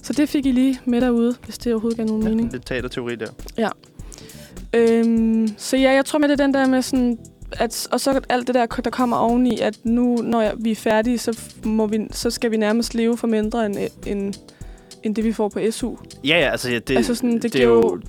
[0.01, 2.51] Så det fik I lige med derude, hvis det overhovedet gav nogen Ja, mening.
[2.51, 3.69] lidt teaterteori der.
[4.73, 7.17] Øhm, så ja, jeg tror med det er den der med sådan,
[7.51, 10.75] at, og så alt det der, der kommer oveni, at nu, når jeg, vi er
[10.75, 14.33] færdige, så, må vi, så skal vi nærmest leve for mindre end, end,
[15.03, 15.95] end det, vi får på SU.
[16.23, 17.99] Ja, ja, altså ja, det, Altså sådan, det det er giver jo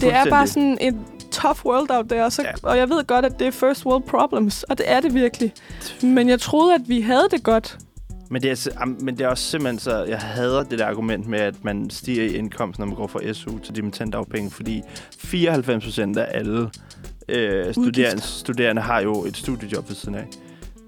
[0.00, 2.50] Det er bare sådan en tough world out there, og, så, Ja.
[2.62, 5.52] og jeg ved godt, at det er first world problems, og det er det virkelig.
[6.02, 7.78] Men jeg troede, at vi havde det godt.
[8.30, 10.04] Men det, er, men det er også simpelthen så...
[10.04, 13.32] Jeg hader det der argument med, at man stiger i indkomst, når man går fra
[13.32, 14.82] SU til dimittendafpenge, fordi
[15.18, 16.70] 94 procent af alle
[17.28, 20.24] øh, studerende, studerende har jo et studiejob ved siden af.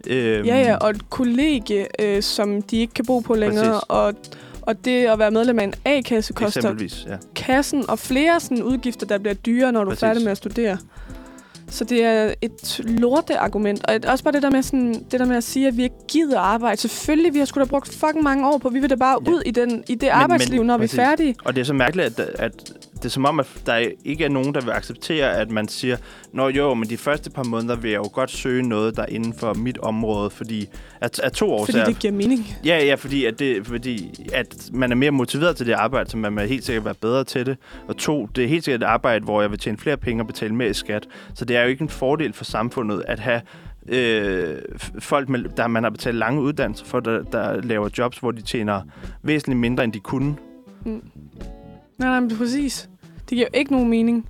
[0.06, 3.84] Øhm, Ja, ja, og et kollegie, øh, som de ikke kan bo på længere, Præcis.
[3.88, 4.14] og,
[4.70, 6.74] og det at være medlem af en A-kasse koster
[7.08, 7.16] ja.
[7.34, 10.02] kassen og flere sådan udgifter, der bliver dyre, når du Præcis.
[10.02, 10.78] er færdig med at studere.
[11.68, 13.86] Så det er et lorte argument.
[13.88, 15.82] Og et- også bare det der, med sådan, det der med at sige, at vi
[15.82, 16.80] ikke gider arbejde.
[16.80, 19.30] Selvfølgelig, vi har sgu da brugt fucking mange år på, vi vil da bare Ja.
[19.30, 20.96] ud i, den, i det arbejdsliv, når præcis.
[20.96, 21.34] vi er færdige.
[21.44, 22.72] Og det er så mærkeligt, at, at
[23.02, 25.96] det er som om, at der ikke er nogen, der vil acceptere, at man siger,
[26.32, 29.06] Nå jo, men de første par måneder vil jeg jo godt søge noget, der er
[29.06, 30.68] inden for mit område, fordi
[31.00, 32.46] at, at to år Fordi det giver mening.
[32.64, 36.16] Ja, ja, fordi, at, det, fordi at man er mere motiveret til det arbejde, så
[36.16, 37.56] man vil helt sikkert være bedre til det.
[37.88, 40.26] Og to, det er helt sikkert et arbejde, hvor jeg vil tjene flere penge og
[40.26, 41.06] betale mere i skat.
[41.34, 43.40] Så det er jo ikke en fordel for samfundet at have
[43.88, 44.58] øh,
[44.98, 48.42] folk, med, der man har betalt lange uddannelser for, der, der laver jobs, hvor de
[48.42, 48.82] tjener
[49.22, 50.36] væsentligt mindre, end de kunne.
[50.84, 51.00] Nej,
[51.98, 52.89] nej, men præcis.
[53.30, 54.28] Det giver ikke nogen mening.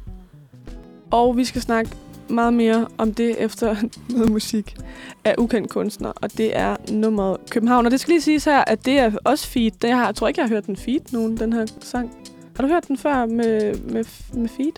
[1.11, 1.91] Og vi skal snakke
[2.29, 3.77] meget mere om det efter
[4.15, 4.77] noget musik
[5.25, 7.87] af ukendt kunstner, og det er nummeret København.
[7.87, 9.71] Og det skal lige siges her, at det er også feed.
[9.71, 12.17] Det har, jeg tror ikke, jeg har hørt den feed nogen, den her sang.
[12.57, 14.73] Har du hørt den før med, med, med feed?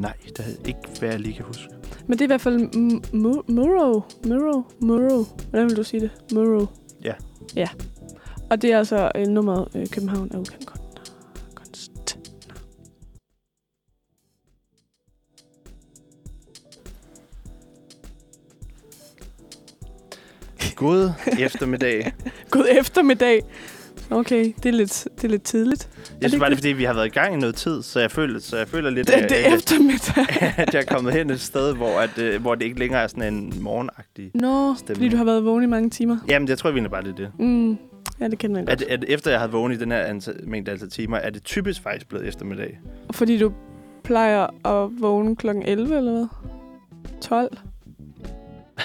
[0.00, 1.68] Nej, det er ikke, hvad jeg lige kan huske.
[2.06, 2.58] Men det er i hvert fald
[3.12, 3.42] Muro.
[4.24, 4.62] Muro.
[4.80, 5.24] Muro.
[5.50, 6.10] Hvordan vil du sige det?
[6.32, 6.66] Muro.
[7.04, 7.12] Ja.
[7.56, 7.68] Ja.
[8.50, 10.81] Og det er altså øh, nummeret øh, København af ukendt kunstner.
[20.82, 22.12] God eftermiddag.
[22.50, 23.40] God eftermiddag.
[24.10, 25.88] Okay, det er lidt, det er lidt tidligt.
[26.20, 28.00] Jeg synes bare, det er, fordi vi har været i gang i noget tid, så
[28.00, 30.42] jeg føler, så jeg føler lidt, Det, at, det er eftermiddag.
[30.66, 33.06] at jeg er kommet hen et sted, hvor, at, øh, hvor det ikke længere er
[33.06, 34.96] sådan en morgenagtig Nå, Stemning.
[34.96, 36.18] fordi du har været vågen i mange timer.
[36.28, 37.30] Jamen, jeg tror egentlig bare, det er det.
[37.38, 37.76] Mm.
[38.20, 38.82] Ja, det kender jeg godt.
[38.82, 41.42] At, at efter jeg havde vågnet i den her antal, mængde antal timer, er det
[41.44, 42.78] typisk faktisk blevet eftermiddag.
[43.10, 43.52] Fordi du
[44.04, 45.48] plejer at vågne kl.
[45.64, 46.26] 11 eller hvad?
[47.20, 47.58] 12?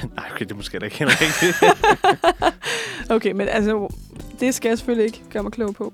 [0.15, 1.55] Nej, okay, det er måske da ikke helt rigtigt.
[3.09, 3.87] Okay, men altså,
[4.39, 5.93] det skal jeg selvfølgelig ikke gøre mig klog på.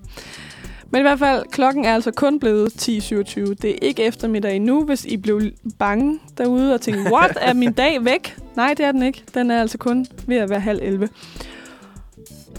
[0.89, 3.39] Men i hvert fald, klokken er altså kun blevet 10.27.
[3.39, 5.41] Det er ikke eftermiddag endnu, hvis I blev
[5.79, 8.37] bange derude og tænkte, what, er min dag væk?
[8.55, 9.23] Nej, det er den ikke.
[9.33, 11.09] Den er altså kun ved at være halv 11.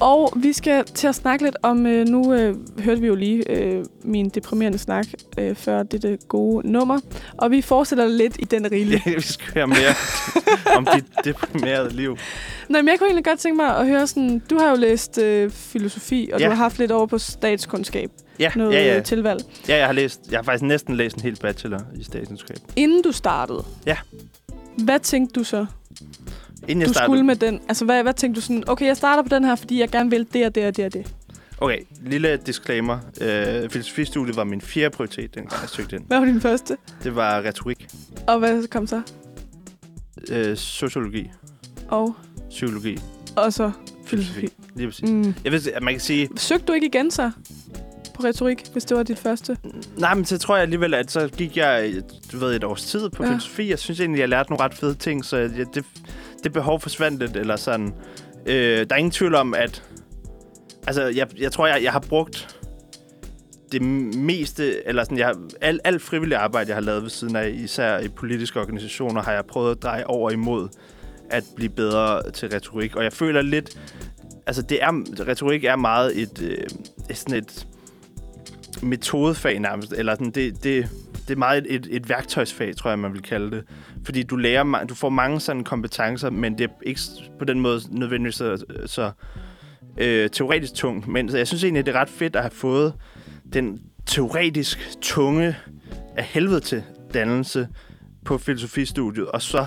[0.00, 3.50] Og vi skal til at snakke lidt om, øh, nu øh, hørte vi jo lige
[3.50, 5.06] øh, min deprimerende snak
[5.38, 7.00] øh, før dette gode nummer.
[7.38, 9.00] Og vi fortsætter lidt i den rille.
[9.06, 9.94] ja, vi skal høre mere
[10.76, 12.16] om dit deprimerede liv.
[12.68, 15.18] Nej, men jeg kunne egentlig godt tænke mig at høre sådan, du har jo læst
[15.18, 16.44] øh, filosofi, og Ja.
[16.46, 18.96] du har haft lidt over på statskundskab, Ja, noget ja, ja.
[18.96, 19.44] øh, tilvalg.
[19.68, 22.56] ja, jeg har læst, jeg har faktisk næsten læst en hel bachelor i statskundskab.
[22.76, 23.96] Inden du startede, Ja.
[24.78, 25.66] hvad tænkte du så,
[26.68, 27.60] Inden jeg du startede, skulle med den?
[27.68, 30.10] Altså, hvad, hvad tænkte du sådan, okay, jeg starter på den her, fordi jeg gerne
[30.10, 31.14] vil det og det og det og det.
[31.58, 32.98] Okay, lille disclaimer.
[33.20, 36.04] Øh, filosofistudiet var min fjerde prioritet, dengang jeg søgte ind.
[36.06, 36.76] Hvad var din første?
[37.04, 37.86] Det var retorik,
[38.26, 39.02] Og hvad kom så?
[40.30, 41.30] øh, sociologi,
[41.88, 42.14] Og,
[42.50, 42.98] psykologi,
[43.36, 43.70] og så
[44.06, 44.48] filosofi.
[44.74, 45.10] Lige præcis.
[45.10, 45.34] Mm.
[45.44, 47.30] Jeg ved, at man kan sige, Søgte du ikke igen så
[48.14, 49.56] på retorik, hvis det var dit første?
[49.96, 51.92] nej, men så tror jeg alligevel, at så gik jeg,
[52.32, 53.30] du ved, et års tid på ja.
[53.30, 53.70] filosofi.
[53.70, 55.84] Jeg synes egentlig, jeg lærte nogle ret fede ting, så jeg, det,
[56.44, 57.94] det behov forsvandt lidt, eller sådan.
[58.46, 59.82] Øh, der er ingen tvivl om, at...
[60.86, 62.56] Altså, jeg, jeg tror, jeg, jeg har brugt
[63.72, 63.82] det
[64.16, 67.50] meste, eller sådan, jeg, har- alt, alt frivilligt arbejde, jeg har lavet ved siden af,
[67.50, 70.68] især i politiske organisationer, har jeg prøvet at dreje over imod
[71.30, 72.96] at blive bedre til retorik.
[72.96, 73.78] Og jeg føler lidt,
[74.46, 74.90] altså det er,
[75.28, 76.58] retorik er meget et, øh,
[77.10, 77.66] et sådan et
[78.82, 80.88] metodefag nærmest, eller sådan, det, det,
[81.28, 83.64] det er meget et, et, et værktøjsfag, tror jeg, man vil kalde det.
[84.04, 87.00] Fordi du lærer, du får mange sådan kompetencer, men det er ikke
[87.38, 89.10] på den måde nødvendigvis så, så
[89.98, 91.08] øh, teoretisk tungt.
[91.08, 92.94] Men så jeg synes egentlig, det er ret fedt at have fået
[93.52, 95.56] den teoretisk tunge
[96.16, 96.82] af helvede til
[97.14, 97.68] dannelse
[98.24, 99.66] på filosofistudiet, og så,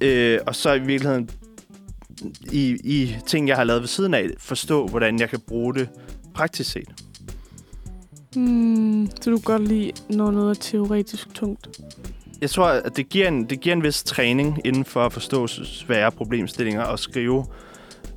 [0.00, 1.30] øh, og så i virkeligheden
[2.52, 5.88] i, i ting, jeg har lavet ved siden af, forstå, hvordan jeg kan bruge det
[6.34, 6.88] praktisk set.
[8.36, 11.80] Hmm, så du kan godt lide, når noget er teoretisk tungt.
[12.40, 15.46] Jeg tror, at det giver en, det giver en vis træning inden for at forstå
[15.46, 17.46] svære problemstillinger og skrive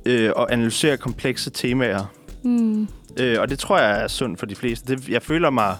[0.06, 2.04] øh, og analysere komplekse temaer.
[2.42, 2.88] Mm.
[3.16, 4.96] Øh, og det tror jeg er sundt for de fleste.
[4.96, 5.76] Det, jeg føler mig...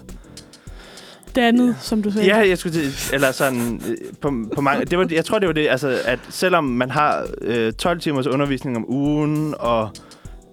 [1.35, 2.27] Dannet, som du sagde.
[2.27, 2.77] Ja, jeg skulle
[3.13, 6.19] eller sådan, øh, på, på mange, det var, jeg tror, det var det, altså, at
[6.29, 9.89] selvom man har øh, 12 timers undervisning om ugen, og,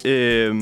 [0.05, 0.55] øh,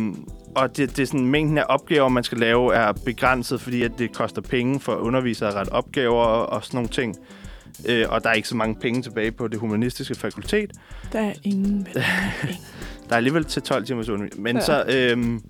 [0.57, 3.93] og det, det er sådan, mængden af opgaver, man skal lave, er begrænset, fordi at
[3.99, 7.17] det koster penge for undervisere at rette opgaver og sådan nogle ting.
[7.89, 10.71] Øh, og der er ikke så mange penge tilbage på det humanistiske fakultet.
[11.13, 11.87] Der er ingen.
[13.09, 14.43] Der er alligevel til 12 timers undervisning.
[14.43, 14.63] Men Ja.
[14.63, 15.41] så, øhm,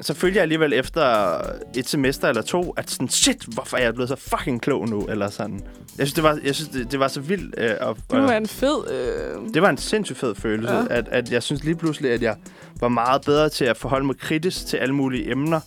[0.00, 1.36] så følte jeg alligevel efter
[1.76, 5.04] et semester eller to, at sådan, shit, hvorfor er jeg blevet så fucking klog nu?
[5.06, 5.60] Eller sådan.
[5.98, 7.54] Jeg synes, det var, jeg synes, det, det var så vildt.
[7.58, 8.90] Øh, og, Det være en fed...
[8.90, 9.54] Øh...
[9.54, 10.84] det var en sindssygt fed følelse, ja.
[10.90, 12.36] at, at jeg synes lige pludselig, at jeg
[12.80, 15.60] var meget bedre til at forholde mig kritisk til alle mulige emner.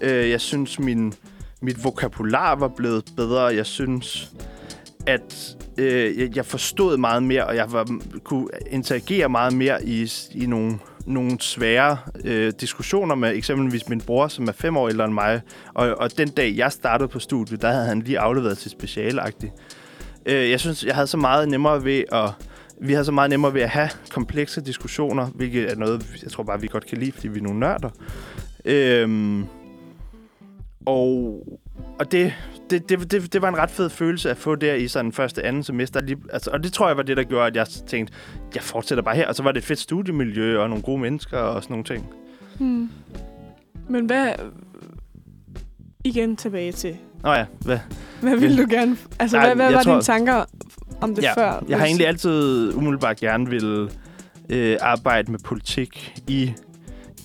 [0.00, 1.14] Øh, jeg synes, min,
[1.60, 3.42] mit vokabular var blevet bedre.
[3.42, 4.30] Jeg synes,
[5.06, 10.10] at øh, jeg, jeg forstod meget mere, og jeg var, kunne interagere meget mere i,
[10.34, 15.04] i nogle, nogle svære øh, diskussioner med eksempelvis min bror, som er fem år ældre
[15.04, 15.40] end mig.
[15.74, 19.52] Og, og den dag, jeg startede på studiet, der havde han lige afleveret til specialagtigt.
[20.26, 22.30] Øh, jeg synes, jeg havde så meget nemmere ved at...
[22.80, 26.42] Vi havde så meget nemmere ved at have komplekse diskussioner, hvilket er noget, jeg tror
[26.42, 27.90] bare, vi godt kan lide, fordi vi er nogle nørder.
[28.64, 29.46] Øhm,
[30.86, 31.42] og
[31.98, 32.34] og det,
[32.70, 35.44] det, det, det, det var en ret fed følelse at få der i sådan første
[35.44, 36.00] anden semester.
[36.00, 38.14] Lige, altså, og det tror jeg var det, der gjorde, at jeg tænkte,
[38.54, 39.28] jeg fortsætter bare her.
[39.28, 42.06] Og så var det et fedt studiemiljø og nogle gode mennesker og sådan nogle ting.
[42.58, 42.90] Hmm.
[43.88, 44.32] Men hvad...
[46.04, 46.96] Igen tilbage til...
[47.22, 47.78] Nå ja, hvad?
[48.20, 48.96] Hvad vil du gerne...
[49.18, 50.44] Altså, Nej, hvad, hvad var tror- dine tanker
[51.00, 51.64] om det ja, før?
[51.68, 53.90] Jeg har egentlig altid umiddelbart gerne vil
[54.48, 56.52] øh, arbejde med politik i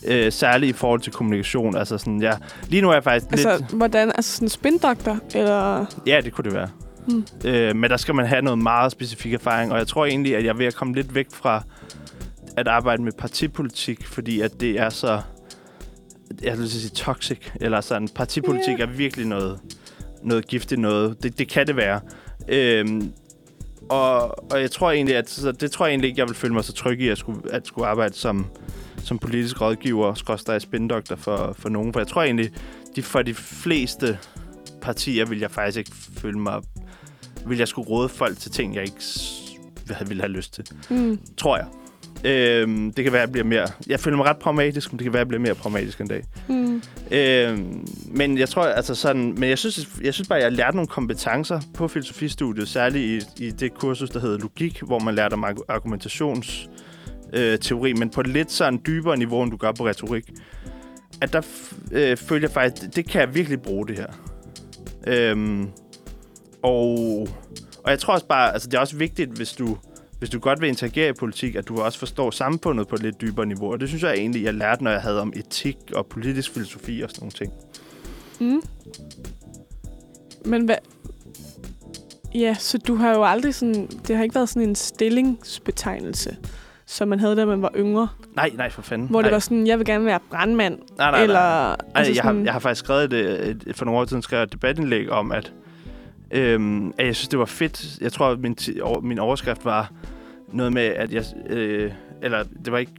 [0.08, 1.78] øh, særligt i forhold til kommunikation.
[1.78, 2.32] Altså sådan, ja,
[2.68, 3.72] lige nu er jeg faktisk Altså, lidt...
[3.72, 4.12] hvordan?
[4.16, 5.20] Altså sådan en spindoktor?
[5.36, 5.86] Eller...
[6.06, 6.70] Ja, det kunne det være.
[7.08, 7.26] Hmm.
[7.46, 10.44] Øh, men der skal man have noget meget specifik erfaring, og jeg tror egentlig, at
[10.44, 11.64] jeg er ved at komme lidt væk fra
[12.58, 15.22] at arbejde med partipolitik, fordi at det er så,
[16.44, 18.84] jeg vil sige toxic, eller sådan, partipolitik Ja.
[18.84, 19.60] er virkelig noget,
[20.24, 21.24] noget giftigt noget.
[21.24, 22.00] Det, det kan det være.
[22.48, 23.12] Øhm,
[23.90, 26.54] og, og jeg tror egentlig, at så det tror jeg egentlig ikke, jeg vil føle
[26.54, 28.46] mig så tryg i at skulle, at skulle arbejde som,
[29.04, 31.94] som politisk rådgiver, skråstrej spindoktor for, for nogen.
[31.94, 32.52] For jeg tror egentlig,
[32.96, 34.18] de, for de fleste
[34.82, 36.62] partier vil jeg faktisk ikke føle mig...
[37.46, 39.02] Vil jeg skulle råde folk til ting, jeg ikke
[40.08, 40.66] ville have lyst til.
[40.90, 41.20] Mm.
[41.38, 41.68] Tror jeg.
[42.24, 43.68] Øhm, det kan være, at jeg bliver mere...
[43.88, 46.08] Jeg føler mig ret pragmatisk, men det kan være, at jeg bliver mere pragmatisk en
[46.08, 46.24] dag.
[46.50, 46.82] Mm.
[47.12, 49.34] Øhm, men jeg tror, altså sådan...
[49.38, 53.46] Men jeg synes, jeg synes bare, at jeg lærte nogle kompetencer på filosofistudiet, særligt i,
[53.46, 56.70] i det kursus, der hedder logik, hvor man lærte om argu- argumentations
[57.34, 60.32] øh, teori, men på lidt sådan dybere niveau, end du gør på retorik.
[61.22, 64.08] At der f- øh, føler jeg faktisk, det, det kan jeg virkelig bruge, det her.
[65.08, 65.70] Øhm,
[66.64, 67.28] og,
[67.84, 69.78] og jeg tror også bare, altså det er også vigtigt, hvis du,
[70.20, 73.22] hvis du godt vil interagere i politik, at du også forstår samfundet på et lidt
[73.22, 73.72] dybere niveau.
[73.72, 77.02] Og det synes jeg egentlig, jeg lærte, når jeg havde om etik og politisk filosofi
[77.02, 77.54] og sådan nogle ting.
[78.40, 78.62] Mm.
[80.46, 80.76] Men hvad...
[82.36, 83.88] Ja, så du har jo aldrig sådan...
[84.08, 86.38] Det har ikke været sådan en stillingsbetegnelse,
[86.88, 88.08] som man havde, da man var yngre.
[88.36, 89.08] Nej, nej, for fanden.
[89.08, 89.28] Hvor nej.
[89.30, 90.80] det var sådan, jeg vil gerne være brandmand.
[90.98, 91.40] nej, nej, eller...
[91.40, 91.72] nej.
[91.72, 94.06] altså Altså, jeg, har, sådan, jeg har faktisk skrevet et, et, et, for nogle år
[94.06, 95.54] siden skrevet et debatindlæg om, at,
[96.32, 97.98] øhm, at jeg synes, det var fedt.
[98.02, 98.58] Jeg tror, at min,
[99.02, 99.92] min overskrift var
[100.54, 101.24] noget med, at jeg...
[101.50, 102.94] Øh, eller det var ikke...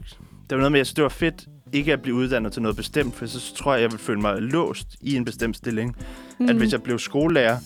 [0.51, 2.63] Det var noget med, at jeg synes, det var fedt ikke at blive uddannet til
[2.63, 5.97] noget bestemt, for så tror jeg, jeg ville føle mig låst i en bestemt stilling.
[6.39, 6.49] Mm.
[6.49, 7.59] At hvis jeg blev skolelærer,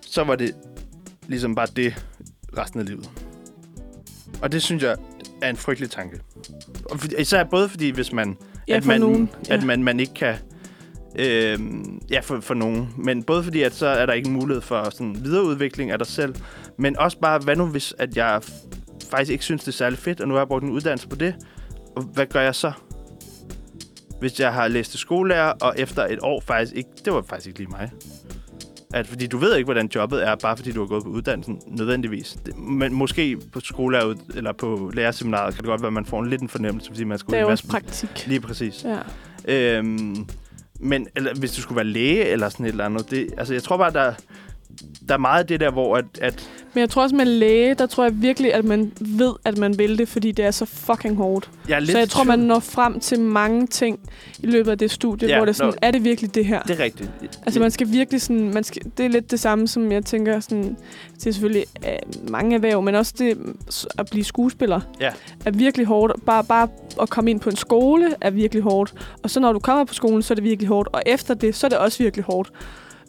[0.00, 0.54] så var det
[1.26, 2.06] ligesom bare det
[2.58, 3.27] resten af livet.
[4.42, 4.96] Og det synes jeg
[5.42, 6.20] er en frygtelig tanke.
[6.90, 8.36] Og især både fordi, hvis man
[8.68, 9.30] Ja, at man, nogen.
[9.50, 9.66] At Ja.
[9.66, 10.34] man, man ikke kan...
[11.18, 11.58] Øh,
[12.10, 12.88] ja, for, for nogen.
[12.96, 16.34] Men både fordi, at så er der ikke mulighed for sådan videreudvikling af dig selv,
[16.78, 18.40] men også bare, hvad nu hvis, at jeg
[19.10, 21.16] faktisk ikke synes, det er særlig fedt, og nu har jeg brugt en uddannelse på
[21.16, 21.34] det,
[21.96, 22.72] og hvad gør jeg så?
[24.20, 26.90] Hvis jeg har læst til skolelærer, og efter et år faktisk ikke...
[27.04, 27.90] Det var faktisk ikke lige mig.
[28.94, 31.60] At, fordi du ved ikke, hvordan jobbet er, bare fordi du har gået på uddannelsen,
[31.66, 32.38] nødvendigvis.
[32.46, 36.20] Det, men måske på skolelærer, eller på lærerseminaret, kan det godt være, at man får
[36.22, 37.68] en lidt en fornemmelse, fordi man skal ud i massen.
[37.68, 38.26] praktik.
[38.26, 38.84] Lige præcis.
[38.84, 38.98] Ja.
[39.78, 40.26] Øhm,
[40.80, 43.62] men eller, hvis du skulle være læge eller sådan et eller andet, det, altså jeg
[43.62, 44.12] tror bare, der,
[45.08, 47.74] der er meget af det der, hvor at, at Men jeg tror også med læge,
[47.74, 50.64] der tror jeg virkelig, at man ved, at man vil det, fordi det er så
[50.64, 51.50] fucking hårdt.
[51.68, 53.98] jeg så jeg tror, man når frem til mange ting
[54.42, 55.78] i løbet af det studie, Ja, hvor det er sådan, nå.
[55.82, 56.62] er det virkelig det her?
[56.62, 57.10] Det er rigtigt.
[57.46, 60.40] Altså man skal virkelig sådan, man skal, det er lidt det samme, som jeg tænker
[60.40, 60.76] sådan,
[61.14, 63.38] det er selvfølgelig uh, mange erhverv, men også det
[63.98, 65.10] at blive skuespiller Ja.
[65.46, 66.24] er virkelig hårdt.
[66.26, 66.68] Bare, bare
[67.02, 68.94] at komme ind på en skole er virkelig hårdt.
[69.22, 70.88] Og så når du kommer på skolen, så er det virkelig hårdt.
[70.92, 72.50] Og efter det, så er det også virkelig hårdt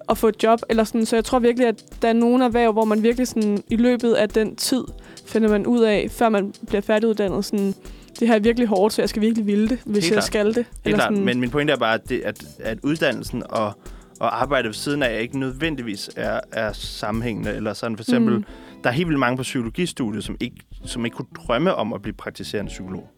[0.10, 0.60] at få et job.
[0.70, 1.06] Eller sådan.
[1.06, 4.14] Så jeg tror virkelig, at der er nogle erhverv, hvor man virkelig sådan, i løbet
[4.14, 4.84] af den tid
[5.26, 7.74] finder man ud af, før man bliver færdiguddannet, sådan,
[8.20, 10.24] det her er virkelig hårdt, så jeg skal virkelig ville det, hvis Helt jeg klart.
[10.24, 10.66] skal det.
[10.86, 13.74] Helt klart, men min pointe er bare, at, det, at, at uddannelsen og,
[14.20, 17.54] og arbejdet ved siden af ikke nødvendigvis er, er sammenhængende.
[17.54, 18.44] Eller sådan for eksempel, mm.
[18.84, 20.56] der er helt vildt mange på psykologistudiet, som ikke,
[20.86, 23.10] som ikke kunne drømme om at blive praktiserende psykolog.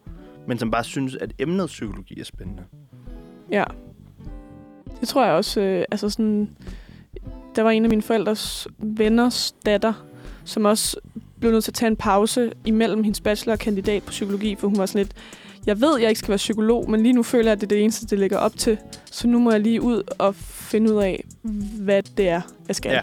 [0.47, 2.63] Men som bare synes, at emnet psykologi er spændende.
[3.51, 3.63] Ja.
[5.01, 5.61] Det tror jeg også.
[5.61, 6.49] Øh, altså sådan,
[7.55, 9.93] der var en af mine forældres venners datter,
[10.45, 10.97] som også
[11.39, 14.67] blev nødt til at tage en pause imellem hendes bachelor og kandidat på psykologi, for
[14.67, 15.13] hun var sådan lidt,
[15.65, 17.75] jeg ved, jeg ikke skal være psykolog, men lige nu føler jeg, at det er
[17.75, 18.77] det eneste, det ligger op til.
[19.11, 21.25] Så nu må jeg lige ud og finde ud af,
[21.79, 22.91] hvad det er, jeg skal.
[22.91, 23.01] Ja.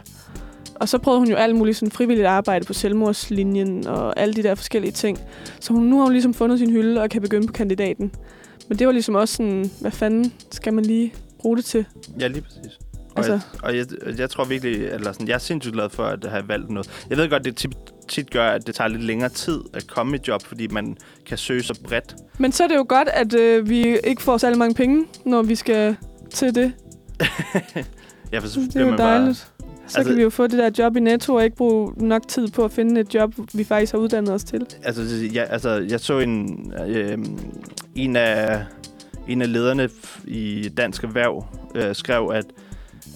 [0.74, 4.42] Og så prøvede hun jo alt muligt sådan frivilligt arbejde på selvmordslinjen og alle de
[4.42, 5.18] der forskellige ting.
[5.60, 8.12] Så hun, nu har hun ligesom fundet sin hylde og kan begynde på kandidaten.
[8.68, 11.86] Men det var ligesom også sådan, hvad fanden skal man lige bruge det til?
[12.20, 12.78] Ja, lige præcis.
[13.10, 16.04] Og, Altså- jeg, og jeg, jeg tror virkelig, eller sådan, jeg er sindssygt glad for
[16.04, 16.90] at have valgt noget.
[17.10, 17.70] Jeg ved godt, det tit,
[18.08, 20.96] tit gør, at det tager lidt længere tid at komme i job, fordi man
[21.26, 22.14] kan søge så bredt.
[22.38, 25.42] Men så er det jo godt, at øh, vi ikke får særlig mange penge, når
[25.42, 25.96] vi skal
[26.30, 26.72] til det.
[28.32, 29.18] Ja, for så Det er jo man bare...
[29.18, 29.38] dejligt.
[29.38, 32.28] Så Altså- kan vi jo få det der job i Netto og ikke bruge nok
[32.28, 34.66] tid på at finde et job, vi faktisk har uddannet os til.
[34.82, 35.02] Altså,
[35.32, 37.18] jeg, altså, jeg så en, øh,
[37.94, 38.64] en, af,
[39.28, 39.88] en af lederne
[40.24, 42.44] i Dansk Erhverv øh, skrev, at,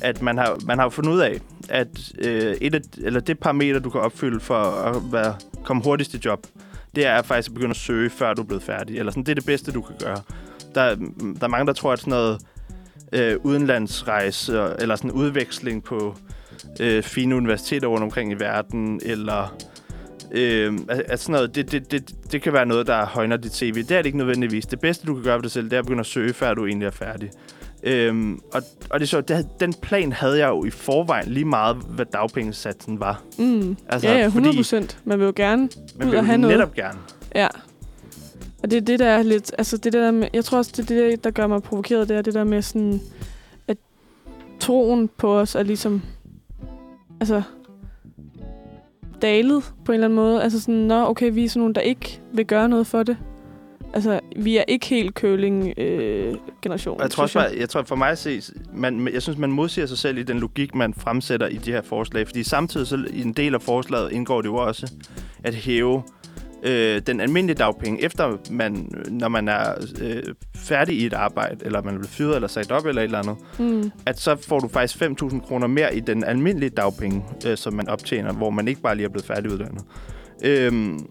[0.00, 3.80] at man, har, man har fundet ud af, at øh, et af, eller det parameter,
[3.80, 5.34] du kan opfylde for at være,
[5.64, 6.46] komme hurtigst i job,
[6.94, 8.98] det er faktisk at begynde at søge, før du er blevet færdig.
[8.98, 10.18] Eller sådan, det er det bedste, du kan gøre.
[10.74, 10.94] Der,
[11.40, 12.40] der er mange, der tror, at sådan noget
[13.12, 16.16] øh, udenlandsrejse, eller sådan udveksling på
[16.80, 19.56] øh, fine universiteter rundt omkring i verden, eller
[20.32, 23.54] øh, at, at sådan noget, det, det, det, det kan være noget, der højner dit
[23.56, 23.74] CV.
[23.74, 24.66] Det er det ikke nødvendigvis.
[24.66, 26.54] Det bedste, du kan gøre for dig selv, det er at begynde at søge, før
[26.54, 27.30] du egentlig er færdig.
[27.82, 31.76] Øhm, og, og det så, det, den plan havde jeg jo i forvejen lige meget,
[31.76, 33.22] hvad dagpengesatsen var.
[33.38, 33.76] Mm.
[33.88, 34.98] Altså, ja, ja, 100 fordi- procent.
[35.04, 36.56] Man vil jo gerne Man Ud vil jo have noget.
[36.56, 36.98] netop gerne.
[37.34, 37.48] Ja.
[38.62, 39.52] Og det er det, der er lidt...
[39.58, 42.16] Altså, det der med, jeg tror også, det er det, der gør mig provokeret, det
[42.16, 43.00] er det der med sådan...
[43.68, 43.76] At
[44.60, 46.02] troen på os er ligesom...
[47.20, 47.42] Altså...
[49.22, 50.42] Dalet på en eller anden måde.
[50.42, 53.16] Altså sådan, nå, okay, vi er sådan nogle, der ikke vil gøre noget for det.
[53.94, 56.96] Altså, vi er ikke helt køling-generation.
[56.96, 58.40] Og jeg tror også bare, jeg tror for mig at se,
[58.74, 61.82] man, jeg synes, man modsiger sig selv i den logik, man fremsætter i de her
[61.82, 62.26] forslag.
[62.26, 64.92] Fordi samtidig så i en del af forslaget indgår det jo også
[65.44, 66.02] at hæve
[66.62, 70.22] øh, den almindelige dagpenge, efter man, når man er øh,
[70.56, 73.18] færdig i et arbejde, eller man er blevet fyret eller sagt op eller et eller
[73.18, 73.90] andet, Mm.
[74.06, 77.88] at så får du faktisk 5.000 kroner mere i den almindelige dagpenge, øh, som man
[77.88, 79.82] optjener, hvor man ikke bare lige er blevet færdiguddannet.
[80.44, 81.06] Øhm,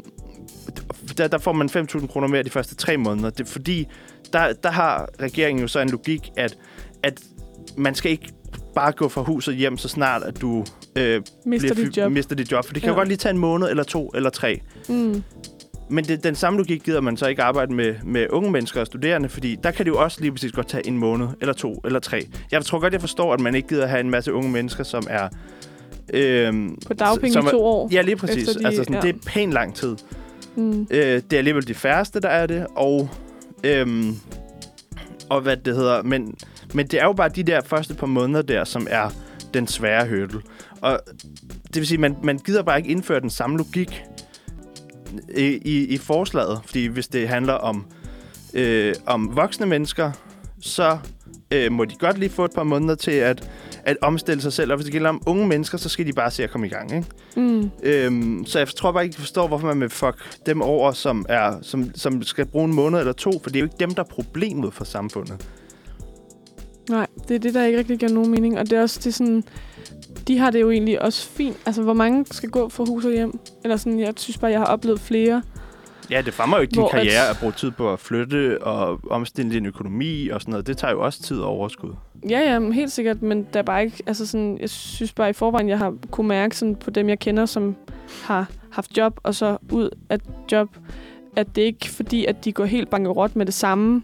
[1.18, 3.30] der, der får man 5.000 kroner mere de første tre måneder.
[3.30, 3.88] Det er fordi,
[4.34, 6.58] der, der har regeringen jo så en logik, at,
[7.04, 7.22] at
[7.78, 8.32] man skal ikke
[8.76, 10.66] bare gå fra huset hjem, så snart at du
[10.96, 12.12] øh, Mister dit job.
[12.12, 12.66] mister dit job.
[12.66, 12.94] For det kan Ja.
[12.94, 14.62] jo godt lige tage en måned, eller to, eller tre.
[14.90, 15.24] Mm.
[15.90, 18.88] Men det, den samme logik gider man så ikke arbejde med, med unge mennesker og
[18.88, 21.82] studerende, fordi der kan det jo også lige præcis godt tage en måned, eller to,
[21.86, 22.28] eller tre.
[22.52, 25.04] Jeg tror godt, jeg forstår, at man ikke gider have en masse unge mennesker, som
[25.10, 25.28] er...
[26.14, 27.90] Øhm, På dagpenge som i to år.
[27.92, 28.48] Ja, lige præcis.
[28.50, 29.02] De- altså sådan, ja.
[29.02, 29.96] Det er pænt lang tid.
[30.56, 30.82] Mm.
[30.92, 33.10] Øh, det er alligevel de færreste, der er det, og...
[33.64, 34.16] Øhm,
[35.30, 36.36] og hvad det hedder, men,
[36.74, 39.10] men det er jo bare de der første par måneder der, som er
[39.54, 40.42] den svære hurdle.
[40.82, 41.00] Og
[41.68, 44.04] det vil sige, man, man gider bare ikke indføre den samme logik
[45.38, 47.86] i, i, i forslaget, fordi hvis det handler om,
[48.54, 50.12] øh, om voksne mennesker,
[50.62, 50.98] så
[51.52, 53.50] øh, må de godt lige få et par måneder til at,
[53.84, 56.32] at omstille sig selv, og hvis det gælder om unge mennesker, så skal de bare
[56.32, 57.08] se at komme i gang, ikke?
[57.36, 57.72] Mm.
[57.84, 61.26] Øhm, så jeg tror bare ikke, jeg forstår, hvorfor man vil fuck dem over, som,
[61.30, 63.92] er, som, som skal bruge en måned eller to, for det er jo ikke dem,
[63.96, 65.48] der er problemet for samfundet.
[66.92, 68.60] Nej, det er det, der ikke rigtig giver nogen mening.
[68.60, 69.44] Og det er også det sådan,
[70.28, 71.58] de har det jo egentlig også fint.
[71.66, 73.40] Altså, hvor mange skal gå fra hus og hjem?
[73.64, 75.42] Eller sådan, jeg synes bare, jeg har oplevet flere.
[76.10, 78.64] Ja, det fremmer jo ikke din Hvor at- karriere at bruge tid på at flytte
[78.64, 80.68] og omstille din økonomi og sådan noget.
[80.68, 81.94] Det tager jo også tid og overskud.
[82.30, 85.34] Ja, ja, helt sikkert, men der er bare ikke, altså sådan, jeg synes bare i
[85.34, 87.76] forvejen, jeg har kunne mærke sådan på dem, jeg kender, som
[88.24, 90.18] har haft job, og så ud af
[90.52, 90.70] job,
[91.36, 94.04] at det ikke fordi, at de går helt bankerot med det samme,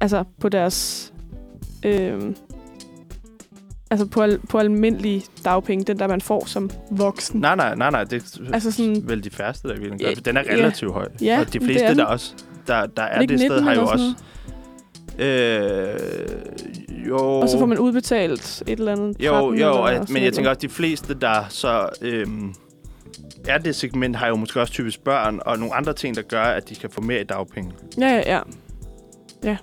[0.00, 1.12] altså på deres,
[1.84, 2.22] øh,
[3.90, 7.40] altså på, al, på almindelige dagpenge, den der man får som voksen.
[7.40, 8.04] Nej, nej, nej, nej.
[8.04, 10.14] Det er Altså sådan- vel de færreste, der vil Ja, gøre.
[10.14, 10.52] Den er ja.
[10.52, 11.08] relativt høj.
[11.22, 12.34] Ja, og de fleste, det er der også
[12.66, 14.14] der, der er, Er det sted, 19 har jo også...
[15.18, 19.16] Øh, jo, Og så får man udbetalt et eller andet.
[19.20, 20.34] Jo, 13 jo, eller og, men jeg noget.
[20.34, 22.54] tænker også, de fleste, der så øhm,
[23.48, 26.42] er det segment, har jo måske også typisk børn og nogle andre ting, der gør,
[26.42, 27.72] at de kan få mere i dagpenge.
[28.00, 28.40] Ja, ja, ja.
[29.44, 29.56] Ja,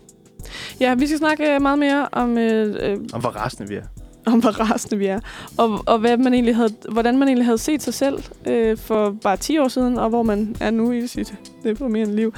[0.80, 2.38] ja vi skal snakke øh, meget mere om...
[2.38, 3.84] Øh, øh, Og hvor rasende vi er.
[4.26, 5.19] om hvor rasende vi er.
[5.57, 9.15] Og, og hvad man egentlig havde, hvordan man egentlig havde set sig selv øh, for
[9.22, 12.34] bare 10 år siden, og hvor man er nu i sit deprimerende liv.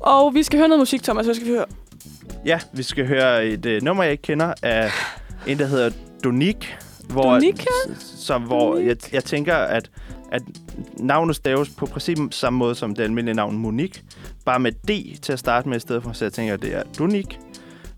[0.00, 1.24] Og vi skal høre noget musik, Thomas.
[1.26, 1.64] Hvad skal vi høre?
[2.46, 4.90] Ja, vi skal høre et øh, nummer, jeg ikke kender, af
[5.46, 5.90] en, der hedder
[6.24, 6.76] Donik.
[7.08, 7.64] Hvor, Donika?
[7.98, 8.86] Som, hvor Donik.
[8.88, 9.90] jeg, jeg tænker, at,
[10.32, 10.42] at
[10.98, 14.02] navnet staves på præcis samme måde som det almindelige navn Monique.
[14.44, 16.12] Bare med D til at starte med i stedet for.
[16.12, 17.38] Så jeg tænker, at det er Donik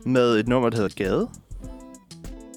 [0.07, 1.29] med et nummer, der hedder Gade.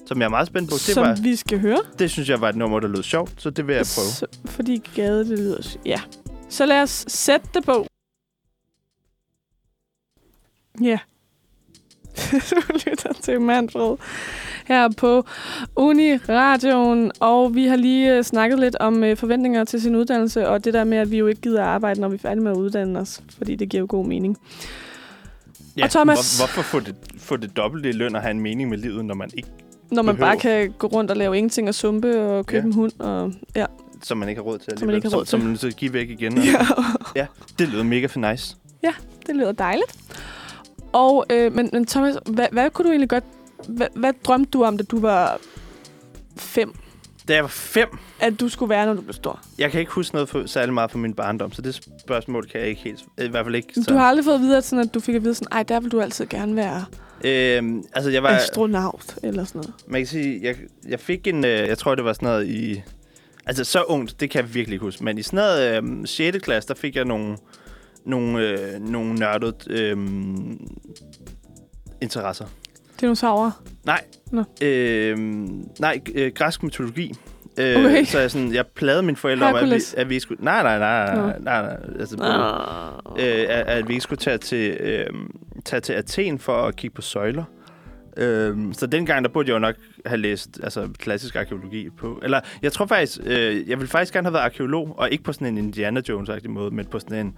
[0.06, 0.74] Som jeg er meget spændt på.
[0.74, 1.78] Det, Som var, vi skal høre.
[1.98, 4.06] det synes jeg var et nummer, der lød sjovt, så det vil jeg prøve.
[4.06, 5.76] Så, fordi gade, det lyder...
[5.84, 6.00] Ja.
[6.48, 7.86] Så lad os sætte det på.
[10.82, 10.98] Ja.
[12.50, 12.56] du
[12.86, 13.96] lytter til Manfred
[14.64, 15.26] her på
[15.76, 20.64] Uni-radioen, og vi har lige øh, snakket lidt om øh, forventninger til sin uddannelse, og
[20.64, 22.56] det der med, at vi jo ikke gider arbejde, når vi er færdige med at
[22.56, 24.36] uddanne os, fordi det giver jo god mening.
[25.76, 28.40] Ja, Og Thomas- Hvor, hvorfor få det, få det dobbelte i løn og have en
[28.40, 29.48] mening med livet, når man ikke,
[29.90, 30.30] Når man Behøver.
[30.32, 32.66] bare kan gå rundt og lave ingenting og sumpe og købe Ja.
[32.66, 33.66] en hund, og ja.
[34.02, 35.44] som man ikke har råd til Som man ikke har råd som, som til.
[35.44, 36.38] man er nødt til at give væk igen?
[37.16, 37.26] ja.
[37.58, 38.56] Det lyder mega for nice.
[39.26, 39.96] Det lyder dejligt.
[40.92, 43.24] Og, øh, men, men Thomas, hvad, hvad kunne du egentlig godt...
[43.68, 45.38] Hvad, hvad drømte du om, da du var
[46.36, 46.74] fem?
[47.28, 47.88] Da jeg var fem,
[48.20, 49.40] At du skulle være, når du blev stor?
[49.58, 52.60] jeg kan ikke huske noget for, særlig meget fra min barndom, så det spørgsmål kan
[52.60, 53.04] jeg ikke helt...
[53.18, 53.74] I hvert fald ikke...
[53.74, 53.84] Så.
[53.88, 55.62] Du har aldrig fået at vide, at, sådan, at du fik at vide sådan, ej,
[55.62, 56.84] der vil du altid gerne være
[57.24, 58.28] Øhm, altså, jeg var...
[58.28, 59.74] astronaut, eller sådan noget.
[59.86, 60.56] Man kan sige, jeg,
[60.88, 61.44] jeg fik en...
[61.44, 62.82] Øh, jeg tror, det var sådan noget i...
[63.46, 65.04] Altså, så ungt, det kan jeg virkelig ikke huske.
[65.04, 66.38] Men i sådan noget øh, 6.
[66.38, 67.36] klasse, der fik jeg nogle,
[68.06, 69.96] nogle, øh, nogle nørdede øh,
[72.00, 72.44] interesser.
[73.00, 73.50] Dinosaurer.
[73.84, 74.00] Nej.
[74.32, 74.44] Nå.
[74.62, 75.18] Øh,
[75.80, 77.14] nej, øh, græsk mytologi.
[77.58, 78.04] Øh, Okay.
[78.04, 80.44] Så jeg, sådan, jeg plagede mine forældre om, at vi, at vi ikke skulle...
[80.44, 81.76] Nej, nej, nej, nej, nej, nej.
[81.98, 83.26] Altså, Ah.
[83.26, 85.06] øh, at, at vi ikke skulle tage til, øh,
[85.64, 87.44] tage til Athen for at kigge på søjler.
[88.16, 89.74] Øh, så dengang, der burde jeg jo nok
[90.06, 92.20] have læst altså, klassisk arkeologi på.
[92.22, 95.32] Eller jeg tror faktisk, øh, jeg ville faktisk gerne have været arkeolog, og ikke på
[95.32, 97.34] sådan en Indiana Jones-agtig måde, men på sådan en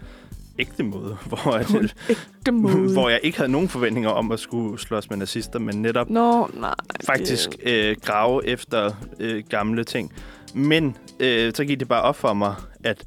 [0.59, 2.93] ægte måde, hvor, at, Ægte måde.
[2.93, 6.51] hvor jeg ikke havde nogen forventninger om at skulle slås med nazister, men netop Nå,
[6.55, 6.75] nej.
[7.05, 8.91] faktisk øh, grave efter
[9.21, 10.13] øh, gamle ting.
[10.55, 12.55] Men øh, så gik det bare op for mig,
[12.85, 13.05] at,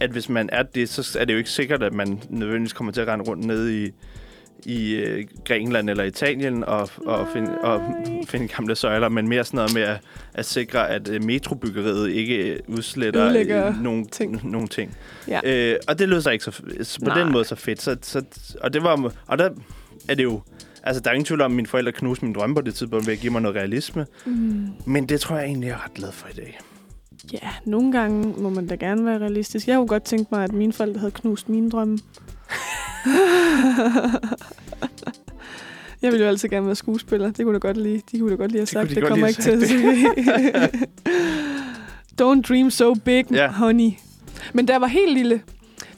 [0.00, 2.92] at hvis man er det, så er det jo ikke sikkert, at man nødvendigvis kommer
[2.92, 3.90] til at rende rundt nede i,
[4.66, 7.80] i øh, Grækenland eller Italien og, og, finde, og
[8.30, 10.00] finde gamle søjler, men mere sådan noget med at,
[10.34, 14.50] at sikre, at øh, metrobyggeriet ikke øh, udsletter Ødelægger øh, nogle ting.
[14.50, 14.96] Nogle ting.
[15.28, 15.40] Ja.
[15.44, 16.50] Øh, og det lød så ikke så,
[16.82, 17.18] så på Nej.
[17.22, 17.82] den måde så fedt.
[17.82, 18.22] Så, så,
[18.60, 19.50] og, det var, og der
[20.08, 20.40] er det jo...
[20.82, 23.06] Altså, der er ingen tvivl om, at mine forældre knuste min drømme på det tidspunkt
[23.06, 24.06] ved at give mig noget realisme.
[24.26, 26.58] mm, Men det tror jeg egentlig, jeg er ret glad for i dag.
[27.32, 29.68] ja, nogle gange må man da gerne være realistisk.
[29.68, 31.98] Jeg kunne godt tænke mig, at mine forældre havde knust mine drømme.
[36.02, 37.30] Jeg ville jo altid gerne være skuespiller.
[37.30, 38.02] Det kunne da godt lide.
[38.12, 38.90] De kunne da godt Det kunne sagt.
[38.90, 40.06] de Det, kommer ikke til at sige.
[42.22, 43.52] Don't dream so big, Ja.
[43.52, 43.90] honey.
[44.52, 45.42] Men da jeg var helt lille,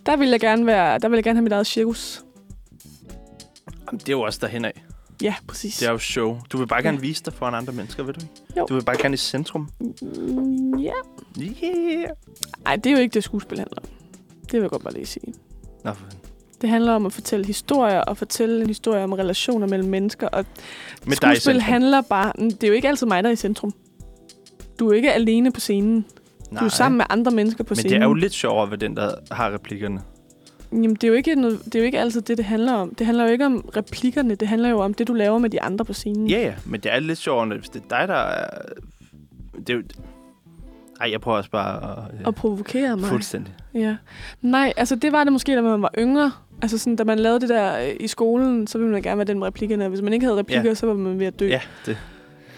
[0.07, 2.25] der ville jeg gerne være, der ville jeg gerne have mit eget cirkus.
[3.87, 4.85] Jamen, det er jo også derhen af.
[5.23, 5.77] Ja, præcis.
[5.79, 6.39] Det er jo show.
[6.53, 7.01] Du vil bare gerne Ja.
[7.01, 8.35] vise dig foran andre mennesker, ved du ikke?
[8.57, 8.67] Jo.
[8.69, 9.69] Du vil bare gerne i centrum.
[9.81, 10.93] Mm, Ja.
[11.43, 12.09] Yeah.
[12.67, 13.85] Ej, det er jo ikke det, skuespil handler om.
[14.43, 15.35] Det vil jeg godt bare lige sige.
[15.85, 16.07] Nå, for...
[16.61, 20.29] Det handler om at fortælle historier, og fortælle en historie om relationer mellem mennesker.
[20.29, 20.45] Og
[21.07, 22.33] Med skuespil handler bare...
[22.39, 23.75] Det er jo ikke altid mig, der er i centrum.
[24.79, 26.05] Du er ikke alene på scenen.
[26.51, 26.69] Du er Nej.
[26.69, 27.93] sammen med andre mennesker på Men scenen.
[27.95, 30.01] det er jo lidt sjovere ved den, der har replikkerne.
[30.73, 32.95] Jamen, det er, jo ikke noget, det er jo ikke altid det, det handler om.
[32.95, 34.35] Det handler jo ikke om replikkerne.
[34.35, 36.31] Det handler jo om det, du laver med de andre på scenen.
[36.31, 38.49] Ja, ja, men det er lidt sjovere, hvis det er dig, der er...
[39.59, 39.83] Det er jo...
[41.01, 42.27] Ej, jeg prøver også bare at...
[42.27, 43.09] Og provokere mig.
[43.09, 43.55] Fuldstændig.
[43.75, 43.97] Ja.
[44.43, 46.33] Nej, altså det var det måske, da man var yngre.
[46.63, 49.25] Altså sådan, da man lavede det der øh, i skolen, så ville man gerne være
[49.27, 49.89] den med replikkerne.
[49.89, 50.75] Hvis man ikke havde replikker, Ja.
[50.75, 51.47] så var man ved at dø.
[51.49, 51.97] Ja, det.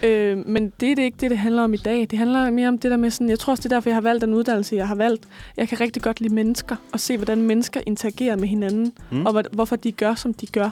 [0.02, 2.06] Øh, men det er det ikke det, det handler om i dag.
[2.10, 3.96] Det handler mere om det der med sådan, jeg tror også, det er derfor, jeg
[3.96, 5.28] har valgt den uddannelse, jeg har valgt.
[5.56, 9.26] Jeg kan rigtig godt lide mennesker, og se, hvordan mennesker interagerer med hinanden, Mm.
[9.26, 10.70] og hvor, hvorfor de gør, som de gør.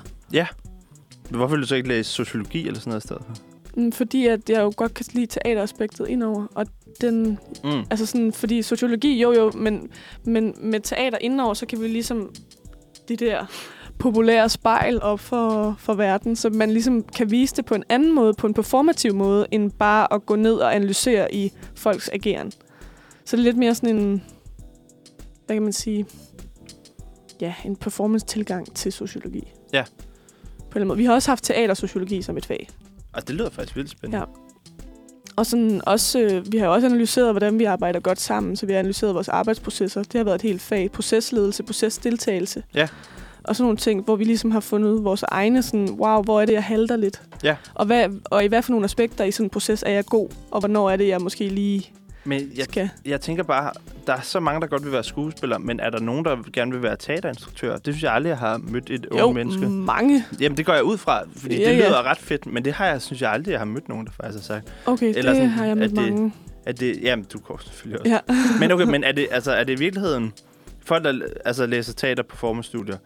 [1.31, 3.35] Hvorfor vil du så ikke læse sociologi eller sådan noget i stedet for?
[3.77, 6.67] Mm, Fordi at jeg jo godt kan lide teateraspektet indover, og
[7.01, 7.71] den, Mm.
[7.91, 9.89] altså sådan, fordi sociologi, jo jo, men,
[10.25, 12.31] men med teater indover, så kan vi ligesom
[13.11, 13.47] de der
[13.99, 18.15] populære spejl op for, for verden, så man ligesom kan vise det på en anden
[18.15, 22.53] måde, på en performativ måde, end bare at gå ned og analysere i folks ageren.
[23.25, 24.23] Så det er lidt mere sådan en,
[25.47, 26.07] hvad kan man sige,
[27.41, 29.53] ja, en performance-tilgang til sociologi.
[29.73, 29.83] Ja.
[29.83, 30.99] På en eller anden måde.
[30.99, 32.69] Vi har også haft teatersociologi som et fag.
[33.13, 34.19] Og det lyder faktisk vildt spændende.
[34.19, 34.50] Ja.
[35.41, 38.73] Og sådan også, øh, vi har også analyseret, hvordan vi arbejder godt sammen, så vi
[38.73, 40.03] har analyseret vores arbejdsprocesser.
[40.03, 40.93] Det har været et helt fag.
[40.93, 42.63] Procesledelse, procesdeltagelse.
[42.75, 42.89] Ja.
[43.45, 46.47] og sådan nogle ting, hvor vi ligesom har fundet vores egne sådan, wow, hvor er
[46.47, 47.23] det, jeg halter lidt?
[47.45, 47.57] Ja.
[47.75, 50.29] Og, hvad, og i hvad for nogle aspekter i sådan en proces er jeg god?
[50.51, 51.93] Og hvornår er det, jeg måske lige
[52.25, 52.91] Men jeg, skal...
[53.07, 53.73] jeg tænker bare,
[54.07, 56.73] der er så mange, der godt vil være skuespillere, men er der nogen, der gerne
[56.73, 57.77] vil være teaterinstruktør?
[57.77, 59.67] Det synes jeg aldrig, jeg har mødt et Jo, menneske.
[59.69, 60.25] mange.
[60.41, 61.89] Jamen, det går jeg ud fra, fordi Ja, det ja.
[61.89, 64.13] lyder ret fedt, men det har jeg, synes jeg aldrig, jeg har mødt nogen, der
[64.13, 64.73] faktisk har sagt.
[64.87, 66.35] Okay, Eller det sådan, har jeg mødt det- mange.
[66.67, 68.11] Er det, jamen, du går selvfølgelig også.
[68.13, 68.21] Ja.
[68.61, 70.33] Men okay, men er det, altså, er det i virkeligheden
[70.85, 72.97] folk, der altså, læser teater på formerstudier,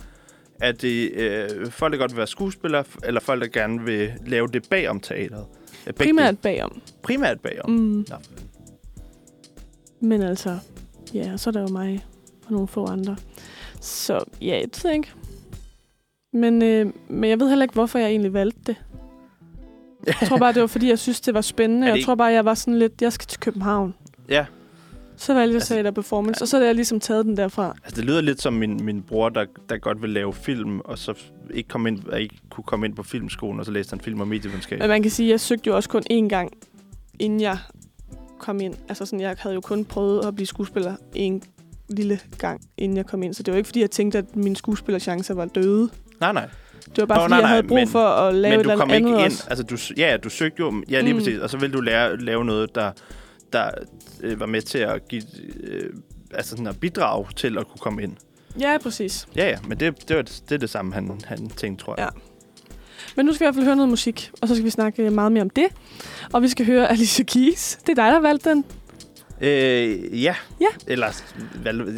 [0.60, 4.48] er det øh, folk, der godt vil være skuespillere, eller folk, der gerne vil lave
[4.48, 5.44] det bagom teateret?
[5.86, 6.80] Ja, begge Primært bagom.
[7.02, 7.70] Primært bagom.
[7.70, 8.06] Mm.
[8.08, 8.16] Nå,
[10.04, 10.58] Men altså,
[11.14, 12.04] ja, så er der jo mig
[12.46, 13.16] og nogle få andre.
[13.80, 15.08] Så ja, jeg ved ikke.
[16.32, 18.76] Men, øh, men jeg ved heller ikke, hvorfor jeg egentlig valgte det.
[20.06, 21.86] Jeg tror bare, det var, fordi jeg synes, det var spændende.
[21.88, 23.94] Er det Jeg tror bare, jeg var sådan lidt, jeg skal til København.
[24.28, 24.46] ja,
[25.16, 27.74] Så valgte jeg Altså, teater performance, og så har jeg ligesom taget den derfra.
[27.84, 30.98] altså det lyder lidt som min, min bror, der, der godt vil lave film, og
[30.98, 31.14] så
[31.50, 34.28] ikke, kom ind, ikke kunne komme ind på filmskolen, og så læste han film og
[34.28, 34.78] medievidenskab.
[34.78, 36.52] Men man kan sige, at jeg søgte jo også kun én gang,
[37.18, 37.58] inden jeg
[38.44, 38.74] kom ind.
[38.88, 41.42] Altså sådan, jeg havde jo kun prøvet at blive skuespiller en
[41.88, 43.34] lille gang, inden jeg kom ind.
[43.34, 45.90] Så det var ikke, fordi jeg tænkte, at mine skuespillerchancer var døde.
[46.20, 46.48] Nej, nej.
[46.86, 48.60] Det var bare, Nå, fordi nej, jeg nej, havde brug men- for at lave Men
[48.60, 49.26] et du eller kom andet ikke ind.
[49.32, 49.44] også.
[49.50, 50.82] Altså, du, ja, du søgte jo...
[50.90, 51.18] Ja, lige Mm.
[51.18, 51.38] præcis.
[51.38, 52.90] Og så ville du lære, lave noget, der,
[53.52, 53.70] der
[54.20, 55.22] øh, var med til at give...
[55.60, 55.90] Øh,
[56.34, 58.12] altså sådan at bidrage til at kunne komme ind.
[58.60, 59.28] Ja, præcis.
[59.36, 62.08] Ja, ja, men det, det, var, det er det samme, han, han tænkte, tror jeg.
[62.14, 62.20] Ja.
[63.16, 65.10] Men nu skal vi i hvert fald høre noget musik, og så skal vi snakke
[65.10, 65.66] meget mere om det.
[66.32, 67.76] Og vi skal høre Alicia Keys.
[67.76, 68.64] Det er dig, der har valgt den.
[69.40, 70.34] Øh, ja.
[70.60, 70.66] Ja.
[70.86, 71.06] Eller,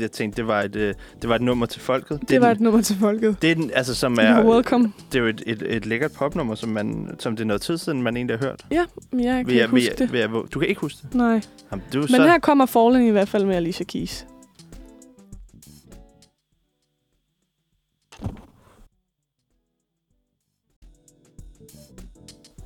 [0.00, 2.20] jeg tænkte, det var, et, øh, det var et nummer til folket.
[2.20, 3.36] Det, det var den, et nummer til folket.
[3.42, 4.92] det er den, altså, som You're er, welcome.
[5.12, 7.78] det er jo et, et, et lækkert popnummer, som, man, som det er noget tid
[7.78, 8.62] siden, man egentlig har hørt.
[8.70, 10.18] Ja, men jeg kan Vil ikke jeg, vil huske jeg, det.
[10.18, 11.14] jeg, du kan ikke huske det?
[11.14, 11.40] Nej.
[11.72, 14.26] Jamen, jo Men så, her kommer Fallen i hvert fald med Alicia Keys.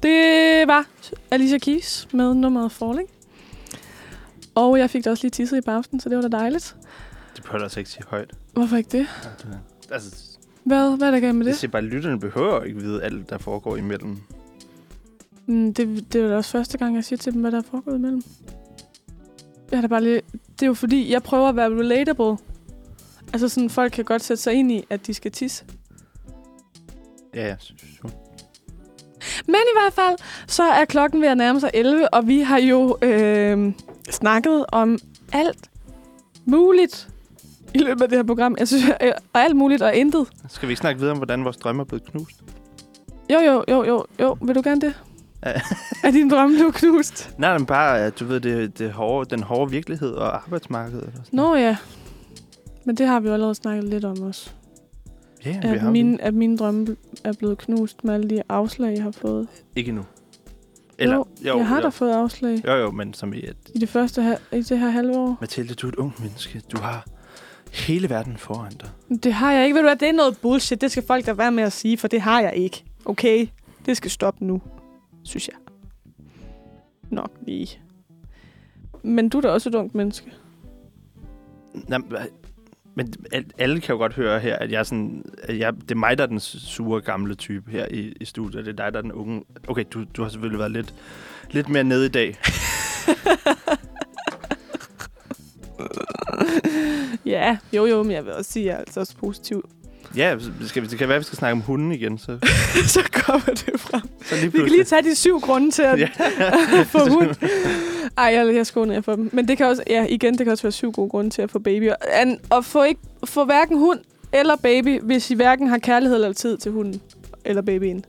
[0.02, 0.86] Det var
[1.30, 3.08] Alicia Keys med nummeret Falling.
[4.54, 6.76] Og jeg fik da også lige tisset i pausen, så det var da dejligt.
[7.36, 8.30] Det behøver du altså ikke sige højt.
[8.52, 9.06] Hvorfor ikke det?
[9.90, 11.60] Altså, Hvad, hvad er der galt med det det?
[11.60, 14.18] siger bare, at lytterne behøver ikke vide alt, der foregår imellem.
[15.46, 17.62] Mm, det, det er jo også første gang, jeg siger til dem, hvad der er
[17.70, 18.22] foregået imellem.
[19.70, 20.20] Jeg har da bare lige...
[20.32, 22.36] Det er jo fordi, jeg prøver at være relatable.
[23.32, 25.64] Altså sådan, folk kan godt sætte sig ind i, at de skal tisse.
[27.34, 27.56] Ja, ja.
[27.58, 28.10] synes jeg.
[29.46, 30.16] Men i hvert fald,
[30.46, 33.72] så er klokken ved at nærme sig 11, og vi har jo øh,
[34.10, 34.98] snakket om
[35.32, 35.70] alt
[36.44, 37.08] muligt
[37.74, 38.56] i løbet af det her program.
[38.58, 40.26] Jeg synes, øh, og alt muligt og intet.
[40.48, 42.34] Skal vi ikke snakke videre om, hvordan vores drømme er blevet knust?
[43.32, 44.36] Jo, jo, jo, jo, jo.
[44.42, 44.94] Vil du gerne det?
[46.04, 47.30] Er din drømme blevet knust?
[47.38, 51.04] Nej, men bare, du ved, det, det hårde, den hårde virkelighed og arbejdsmarkedet.
[51.04, 51.36] Og sådan.
[51.36, 51.76] Nå ja.
[52.84, 54.50] Men det har vi jo allerede snakket lidt om også.
[55.44, 58.94] Ja, vi At, har min, at mine drømme er blevet knust med alle de afslag,
[58.94, 59.48] jeg har fået.
[59.76, 60.04] Ikke endnu.
[61.00, 63.88] jo, jeg har jo, da fået afslag jo, jo, men som i, at i det
[63.88, 65.36] første i det her halve år.
[65.40, 66.62] Mathilde, du er et ung menneske.
[66.72, 67.06] Du har
[67.72, 69.18] hele verden foran dig.
[69.22, 69.74] Det har jeg ikke.
[69.74, 70.80] Ved du hvad, det er noget bullshit.
[70.80, 72.84] Det skal folk da være med at sige, for det har jeg ikke.
[73.04, 73.46] Okay?
[73.86, 74.62] Det skal stoppe nu,
[75.22, 75.56] synes jeg.
[77.10, 77.80] Nok lige.
[79.02, 80.32] Men du er da også et ungt menneske.
[81.88, 82.00] Nej,
[83.00, 85.94] men alle kan jo godt høre her, at jeg er sådan, at jeg, det er
[85.94, 88.64] mig, der er den sure gamle type her i, i studiet.
[88.66, 89.42] Det er dig, der er den unge.
[89.68, 90.94] Okay, du, du har selvfølgelig været lidt,
[91.50, 92.38] lidt mere nede i dag.
[97.24, 99.68] Ja, jo jo, men jeg vil også sige, at jeg er altså også positiv.
[100.16, 102.18] Ja, skal vi, det kan være, at vi skal snakke om hunden igen.
[102.18, 102.38] Så,
[102.94, 104.00] så kommer det frem.
[104.24, 106.08] så lige Vi kan lige tage de syv grunde til at Ja.
[106.92, 107.34] få hund.
[108.18, 109.30] Ej, jeg, jeg skåner jeg for dem.
[109.32, 111.50] Men det kan også, ja, igen, det kan også være syv gode grunde til at
[111.50, 111.90] få baby.
[112.12, 113.98] And, og få, ikke, få hverken hund
[114.32, 117.00] eller baby, hvis I hverken har kærlighed eller tid til hunden
[117.44, 118.04] eller babyen.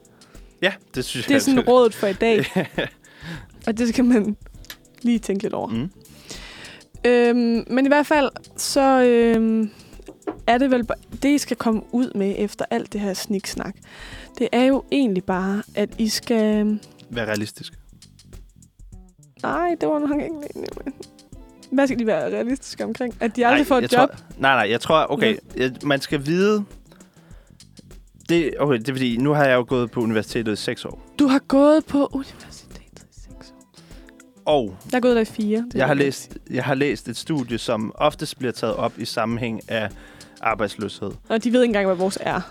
[0.62, 1.42] ja, det synes Det er jeg.
[1.42, 2.46] sådan rådet for i dag.
[3.68, 4.36] Og det skal man
[5.02, 5.68] lige tænke lidt over.
[5.68, 5.90] Mm.
[7.06, 9.70] Øhm, men i hvert fald, så øhm,
[10.48, 10.88] er det vel...
[11.24, 13.76] Det, I skal komme ud med efter alt det her sniksnak,
[14.38, 16.80] det er jo egentlig bare, at I skal...
[17.10, 17.74] Vær realistisk.
[19.44, 20.36] Nej, det var nok ikke.
[21.72, 23.16] Hvad skal de være realistiske omkring?
[23.20, 24.10] At de aldrig får jeg et job?
[24.10, 26.66] Tror, nej, nej, jeg tror, okay, jeg, man skal vide...
[28.30, 31.14] Det, okay, det er fordi, nu har jeg jo gået på universitetet i seks år.
[31.20, 33.82] Du har gået på universitetet i seks år.
[34.46, 35.66] Og Jeg har gået der i fire.
[35.72, 39.06] Det jeg har, læst, jeg har læst et studie, som oftest bliver taget op i
[39.06, 39.90] sammenhæng af
[40.42, 41.12] arbejdsløshed.
[41.30, 42.42] Og de ved ikke engang, hvad vores er.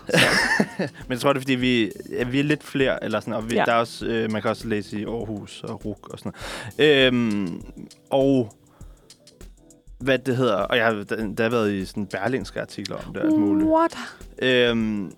[0.79, 3.49] Men jeg tror, det er, fordi vi, ja, vi er lidt flere, eller sådan, og
[3.49, 3.63] vi, Ja.
[3.65, 6.31] der er også, øh, man kan også læse i Aarhus og RUK og sådan
[6.77, 7.07] noget.
[7.07, 7.61] Øhm,
[8.09, 8.53] og
[9.99, 11.03] hvad det hedder, og jeg har der,
[11.33, 13.69] der har været i sådan berlingske artikler om det alt muligt.
[13.69, 13.95] What?
[14.41, 15.11] Øhm,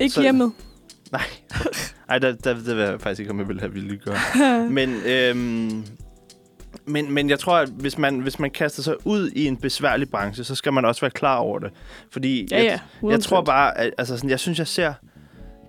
[0.00, 0.52] Ikke Så- hjemmet.
[1.12, 1.22] nej,
[2.08, 4.68] Ej, der, der, der vil jeg faktisk ikke, om jeg ville have ville gøre.
[4.78, 5.84] Men, øhm,
[6.90, 10.10] men, men jeg tror, at hvis man, hvis man kaster sig ud i en besværlig
[10.10, 11.70] branche, så skal man også være klar over det.
[12.10, 12.64] Fordi Ja, jeg,
[13.02, 13.08] ja.
[13.08, 13.10] 100%.
[13.10, 14.92] jeg tror bare, at altså sådan, jeg synes, jeg ser...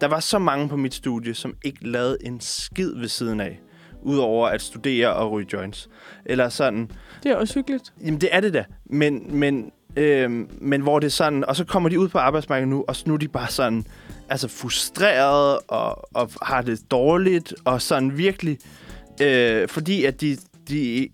[0.02, 3.60] Der var så mange på mit studie, som ikke lavede en skid ved siden af.
[4.04, 5.90] Udover at studere og ryge joints.
[6.26, 6.92] Eller sådan...
[7.24, 7.94] Det er også hyggeligt.
[8.06, 8.64] Jamen, det er det da.
[8.86, 11.46] Men, men, øhm, men hvor det er sådan...
[11.46, 13.86] Og så kommer de ud på arbejdsmarkedet nu, og så nu er de bare sådan...
[14.30, 17.54] Altså frustreret og, og har det dårligt.
[17.66, 18.58] Og sådan virkelig...
[19.22, 20.38] Øh, fordi at de,
[20.70, 21.10] de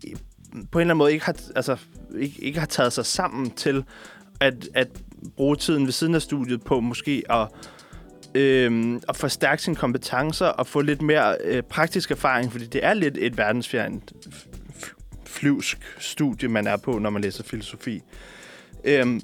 [0.52, 1.76] på en eller anden måde ikke har, altså,
[2.18, 3.84] ikke, ikke har taget sig sammen til
[4.40, 4.88] at, at
[5.36, 7.48] bruge tiden ved siden af studiet på måske at,
[8.34, 12.94] øh, at forstærke sine kompetencer og få lidt mere øh, praktisk erfaring, fordi det er
[12.94, 14.12] lidt et verdensfjernt
[15.26, 18.02] flyvsk studie, man er på, når man læser filosofi.
[18.84, 19.20] Øhm,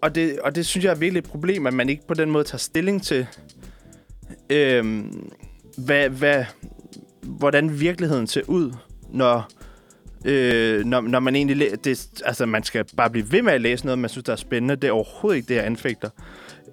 [0.00, 2.30] og, det, og det synes jeg er virkelig et problem, at man ikke på den
[2.30, 3.26] måde tager stilling til,
[4.50, 5.30] øhm,
[5.78, 6.44] hvad, hvad,
[7.22, 8.72] hvordan virkeligheden ser ud,
[9.12, 9.48] når,
[10.24, 11.56] øh, når, når man egentlig...
[11.56, 14.32] læ- Det, altså, man skal bare blive ved med at læse noget, man synes, der
[14.32, 14.76] er spændende.
[14.76, 16.08] Det er overhovedet ikke det, jeg anfægter.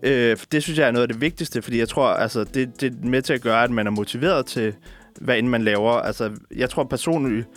[0.03, 2.93] Øh, det synes jeg er noget af det vigtigste, fordi jeg tror, altså, det, det
[3.03, 4.73] er med til at gøre, at man er motiveret til,
[5.21, 5.91] hvad end man laver.
[5.91, 7.47] Altså, jeg tror personligt,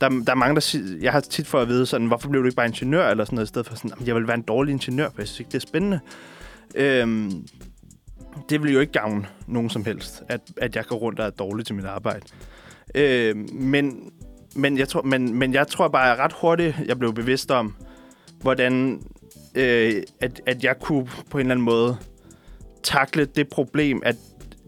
[0.00, 2.42] der, der er mange, der siger, jeg har tit for at vide sådan, hvorfor blev
[2.42, 4.42] du ikke bare ingeniør, eller sådan noget, i stedet for sådan, jeg vil være en
[4.42, 6.00] dårlig ingeniør, for jeg synes ikke, det er spændende.
[6.74, 7.32] Øhm,
[8.48, 11.30] det vil jo ikke gavne nogen som helst, at, at jeg går rundt og er
[11.30, 12.24] dårlig til mit arbejde.
[12.94, 14.12] Øh, men,
[14.54, 17.74] men, jeg tror, men, men jeg tror bare, at ret hurtigt, jeg blev bevidst om,
[18.40, 19.02] hvordan
[19.54, 21.96] øh, at, at jeg kunne på en eller anden måde
[22.82, 24.16] takle det problem, at,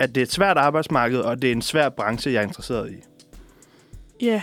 [0.01, 2.93] at det er et svært arbejdsmarked, og det er en svær branche, jeg er interesseret
[2.93, 2.95] i.
[4.21, 4.43] Ja.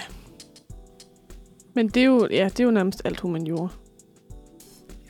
[1.73, 3.69] Men det er jo, ja, det er jo nærmest alt humaniora.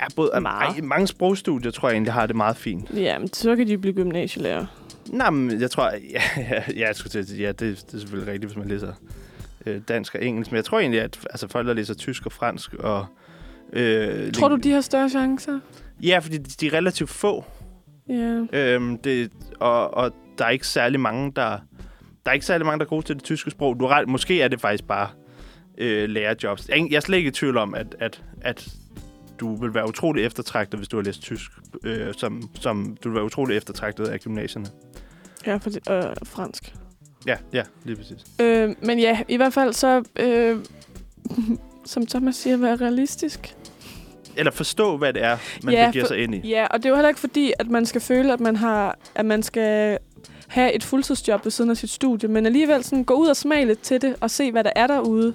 [0.01, 0.75] Ja, både, Meget.
[0.75, 2.91] ej, mange sprogstudier tror jeg egentlig har det meget fint.
[2.95, 4.65] Ja, men så kan de blive gymnasielærer.
[5.09, 5.91] Nej, men jeg tror...
[5.91, 8.57] Ja, ja, ja, jeg skulle til at sige, ja det, det er selvfølgelig rigtigt, hvis
[8.57, 8.93] man læser
[9.65, 10.51] øh, dansk og engelsk.
[10.51, 13.05] Men jeg tror egentlig, at altså, folk, der læser tysk og fransk og...
[13.73, 15.59] Øh, Tror du, de har større chancer?
[16.03, 17.45] Ja, fordi de, er relativt få.
[18.09, 18.41] Ja.
[18.53, 21.57] Øhm, det, og, og der er ikke særlig mange, der...
[22.25, 23.79] Der er ikke særlig mange, der er gode til det tyske sprog.
[23.79, 25.09] Du ret, måske er det faktisk bare
[25.77, 26.69] øh, lærerjobs.
[26.69, 28.69] Jeg er jeg er slet ikke i tvivl om, at, at, at
[29.39, 31.51] du vil være utrolig eftertragtet, hvis du har læst tysk.
[31.83, 34.67] Øh, som, som du vil være utrolig eftertragtet af gymnasierne.
[35.45, 36.73] Ja, for det, øh, fransk.
[37.27, 38.17] Ja, ja, lige præcis.
[38.39, 40.57] Øh, men ja, i hvert fald så, øh,
[41.85, 43.55] som Thomas siger, være realistisk.
[44.37, 46.47] Eller forstå, hvad det er, man Ja, begiver sig ind i.
[46.49, 48.97] Ja, og det er jo heller ikke fordi, at man skal føle, at man har,
[49.15, 49.97] at man skal
[50.47, 53.65] have et fuldtidsjob ved siden af sit studie, men alligevel sådan gå ud og smage
[53.65, 55.33] lidt til det, og se, hvad der er derude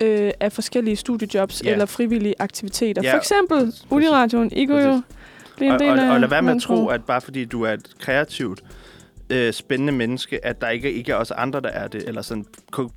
[0.00, 1.72] øh, af forskellige studiejobs Ja.
[1.72, 3.02] eller frivillige aktiviteter.
[3.04, 3.72] Ja, For eksempel.
[3.90, 4.52] Uniradioen.
[4.52, 5.02] I kunne jo
[5.56, 7.44] blive en Og, del og, af og lad være med at tro, at bare fordi
[7.44, 8.62] du er et kreativt,
[9.30, 12.08] øh, spændende menneske, at der ikke, ikke er også andre, der er det.
[12.08, 12.44] Eller sådan,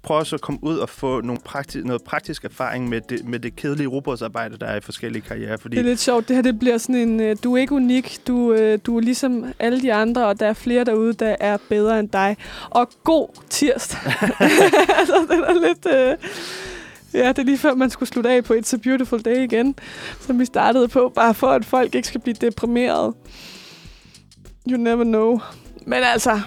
[0.04, 3.40] prøv så at komme ud og få nogle prakti- noget praktisk erfaring med det, med
[3.40, 5.58] det kedelige robotsarbejde, der er i forskellige karrierer.
[5.58, 6.28] Fordi Det er lidt sjovt.
[6.28, 7.20] Det her det bliver sådan en...
[7.20, 8.18] Øh, du er ikke unik.
[8.28, 11.58] Du, øh, du er ligesom alle de andre, og der er flere derude, der er
[11.70, 12.38] bedre end dig.
[12.70, 14.00] Og god tirsdag.
[15.00, 15.86] altså, det er lidt...
[15.86, 16.18] Øh,
[17.22, 19.76] ja, det er lige før, man skulle slutte af på It's a Beautiful Day igen,
[20.20, 23.14] som vi startede på, bare for at folk ikke skal blive deprimeret.
[24.70, 25.40] You never know.
[25.86, 26.42] Men altså,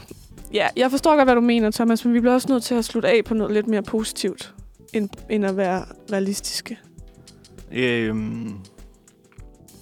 [0.54, 2.84] ja, jeg forstår godt, hvad du mener, Thomas, men vi bliver også nødt til at
[2.84, 4.54] slutte af på noget lidt mere positivt,
[4.92, 6.78] end, end at være realistiske.
[7.72, 8.54] Øhm,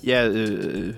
[0.05, 0.95] ja, øh,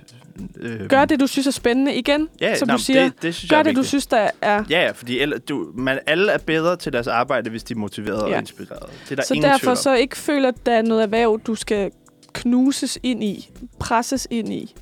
[0.60, 3.02] øh, Gør det, du synes er spændende igen, ja, som nej, du siger.
[3.02, 4.64] Det, det synes jeg Gør er det, du synes, der er.
[4.70, 8.26] Ja, fordi alle, du, man, alle er bedre til deres arbejde, hvis de er motiverede
[8.28, 8.32] Ja.
[8.34, 8.86] og inspirerede.
[9.04, 11.54] Det er der Så ingen derfor så ikke føler, at der er noget erhverv, du
[11.54, 11.90] skal
[12.32, 14.74] knuses ind i, presses ind i.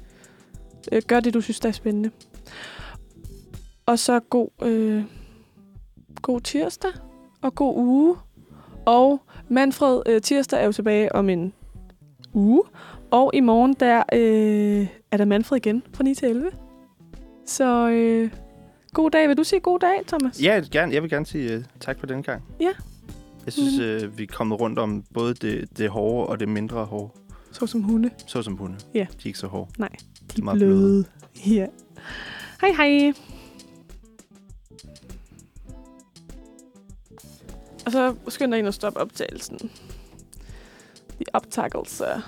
[0.92, 2.10] Øh, gør det, du synes, der er spændende.
[3.90, 5.04] Og så god, øh,
[6.22, 6.90] god tirsdag
[7.42, 8.16] og god uge.
[8.86, 11.52] Og Manfred, øh, tirsdag er jo tilbage om en
[12.32, 12.62] uge.
[13.10, 16.50] Og i morgen, der øh, er der Manfred igen fra 9 til 11.
[17.46, 18.30] Så øh,
[18.92, 19.28] god dag.
[19.28, 20.42] Vil du sige god dag, Thomas?
[20.42, 22.42] Ja, gerne, jeg vil gerne sige uh, tak for den gang.
[22.60, 22.72] Ja.
[23.44, 26.84] Jeg synes, uh, vi er kommet rundt om både det, det hårde og det mindre
[26.84, 27.12] hårde.
[27.52, 28.10] Så som hunde.
[28.26, 28.76] Så som hunde.
[28.94, 28.98] Ja.
[28.98, 29.70] De er ikke så hårde.
[29.78, 29.84] De
[30.38, 30.74] er meget bløde.
[30.74, 31.04] bløde.
[31.46, 31.66] Ja.
[32.60, 33.12] Hej hej.
[37.86, 39.70] Og så skynd dig ind og stoppe optagelsen.
[41.18, 42.22] De optagelse.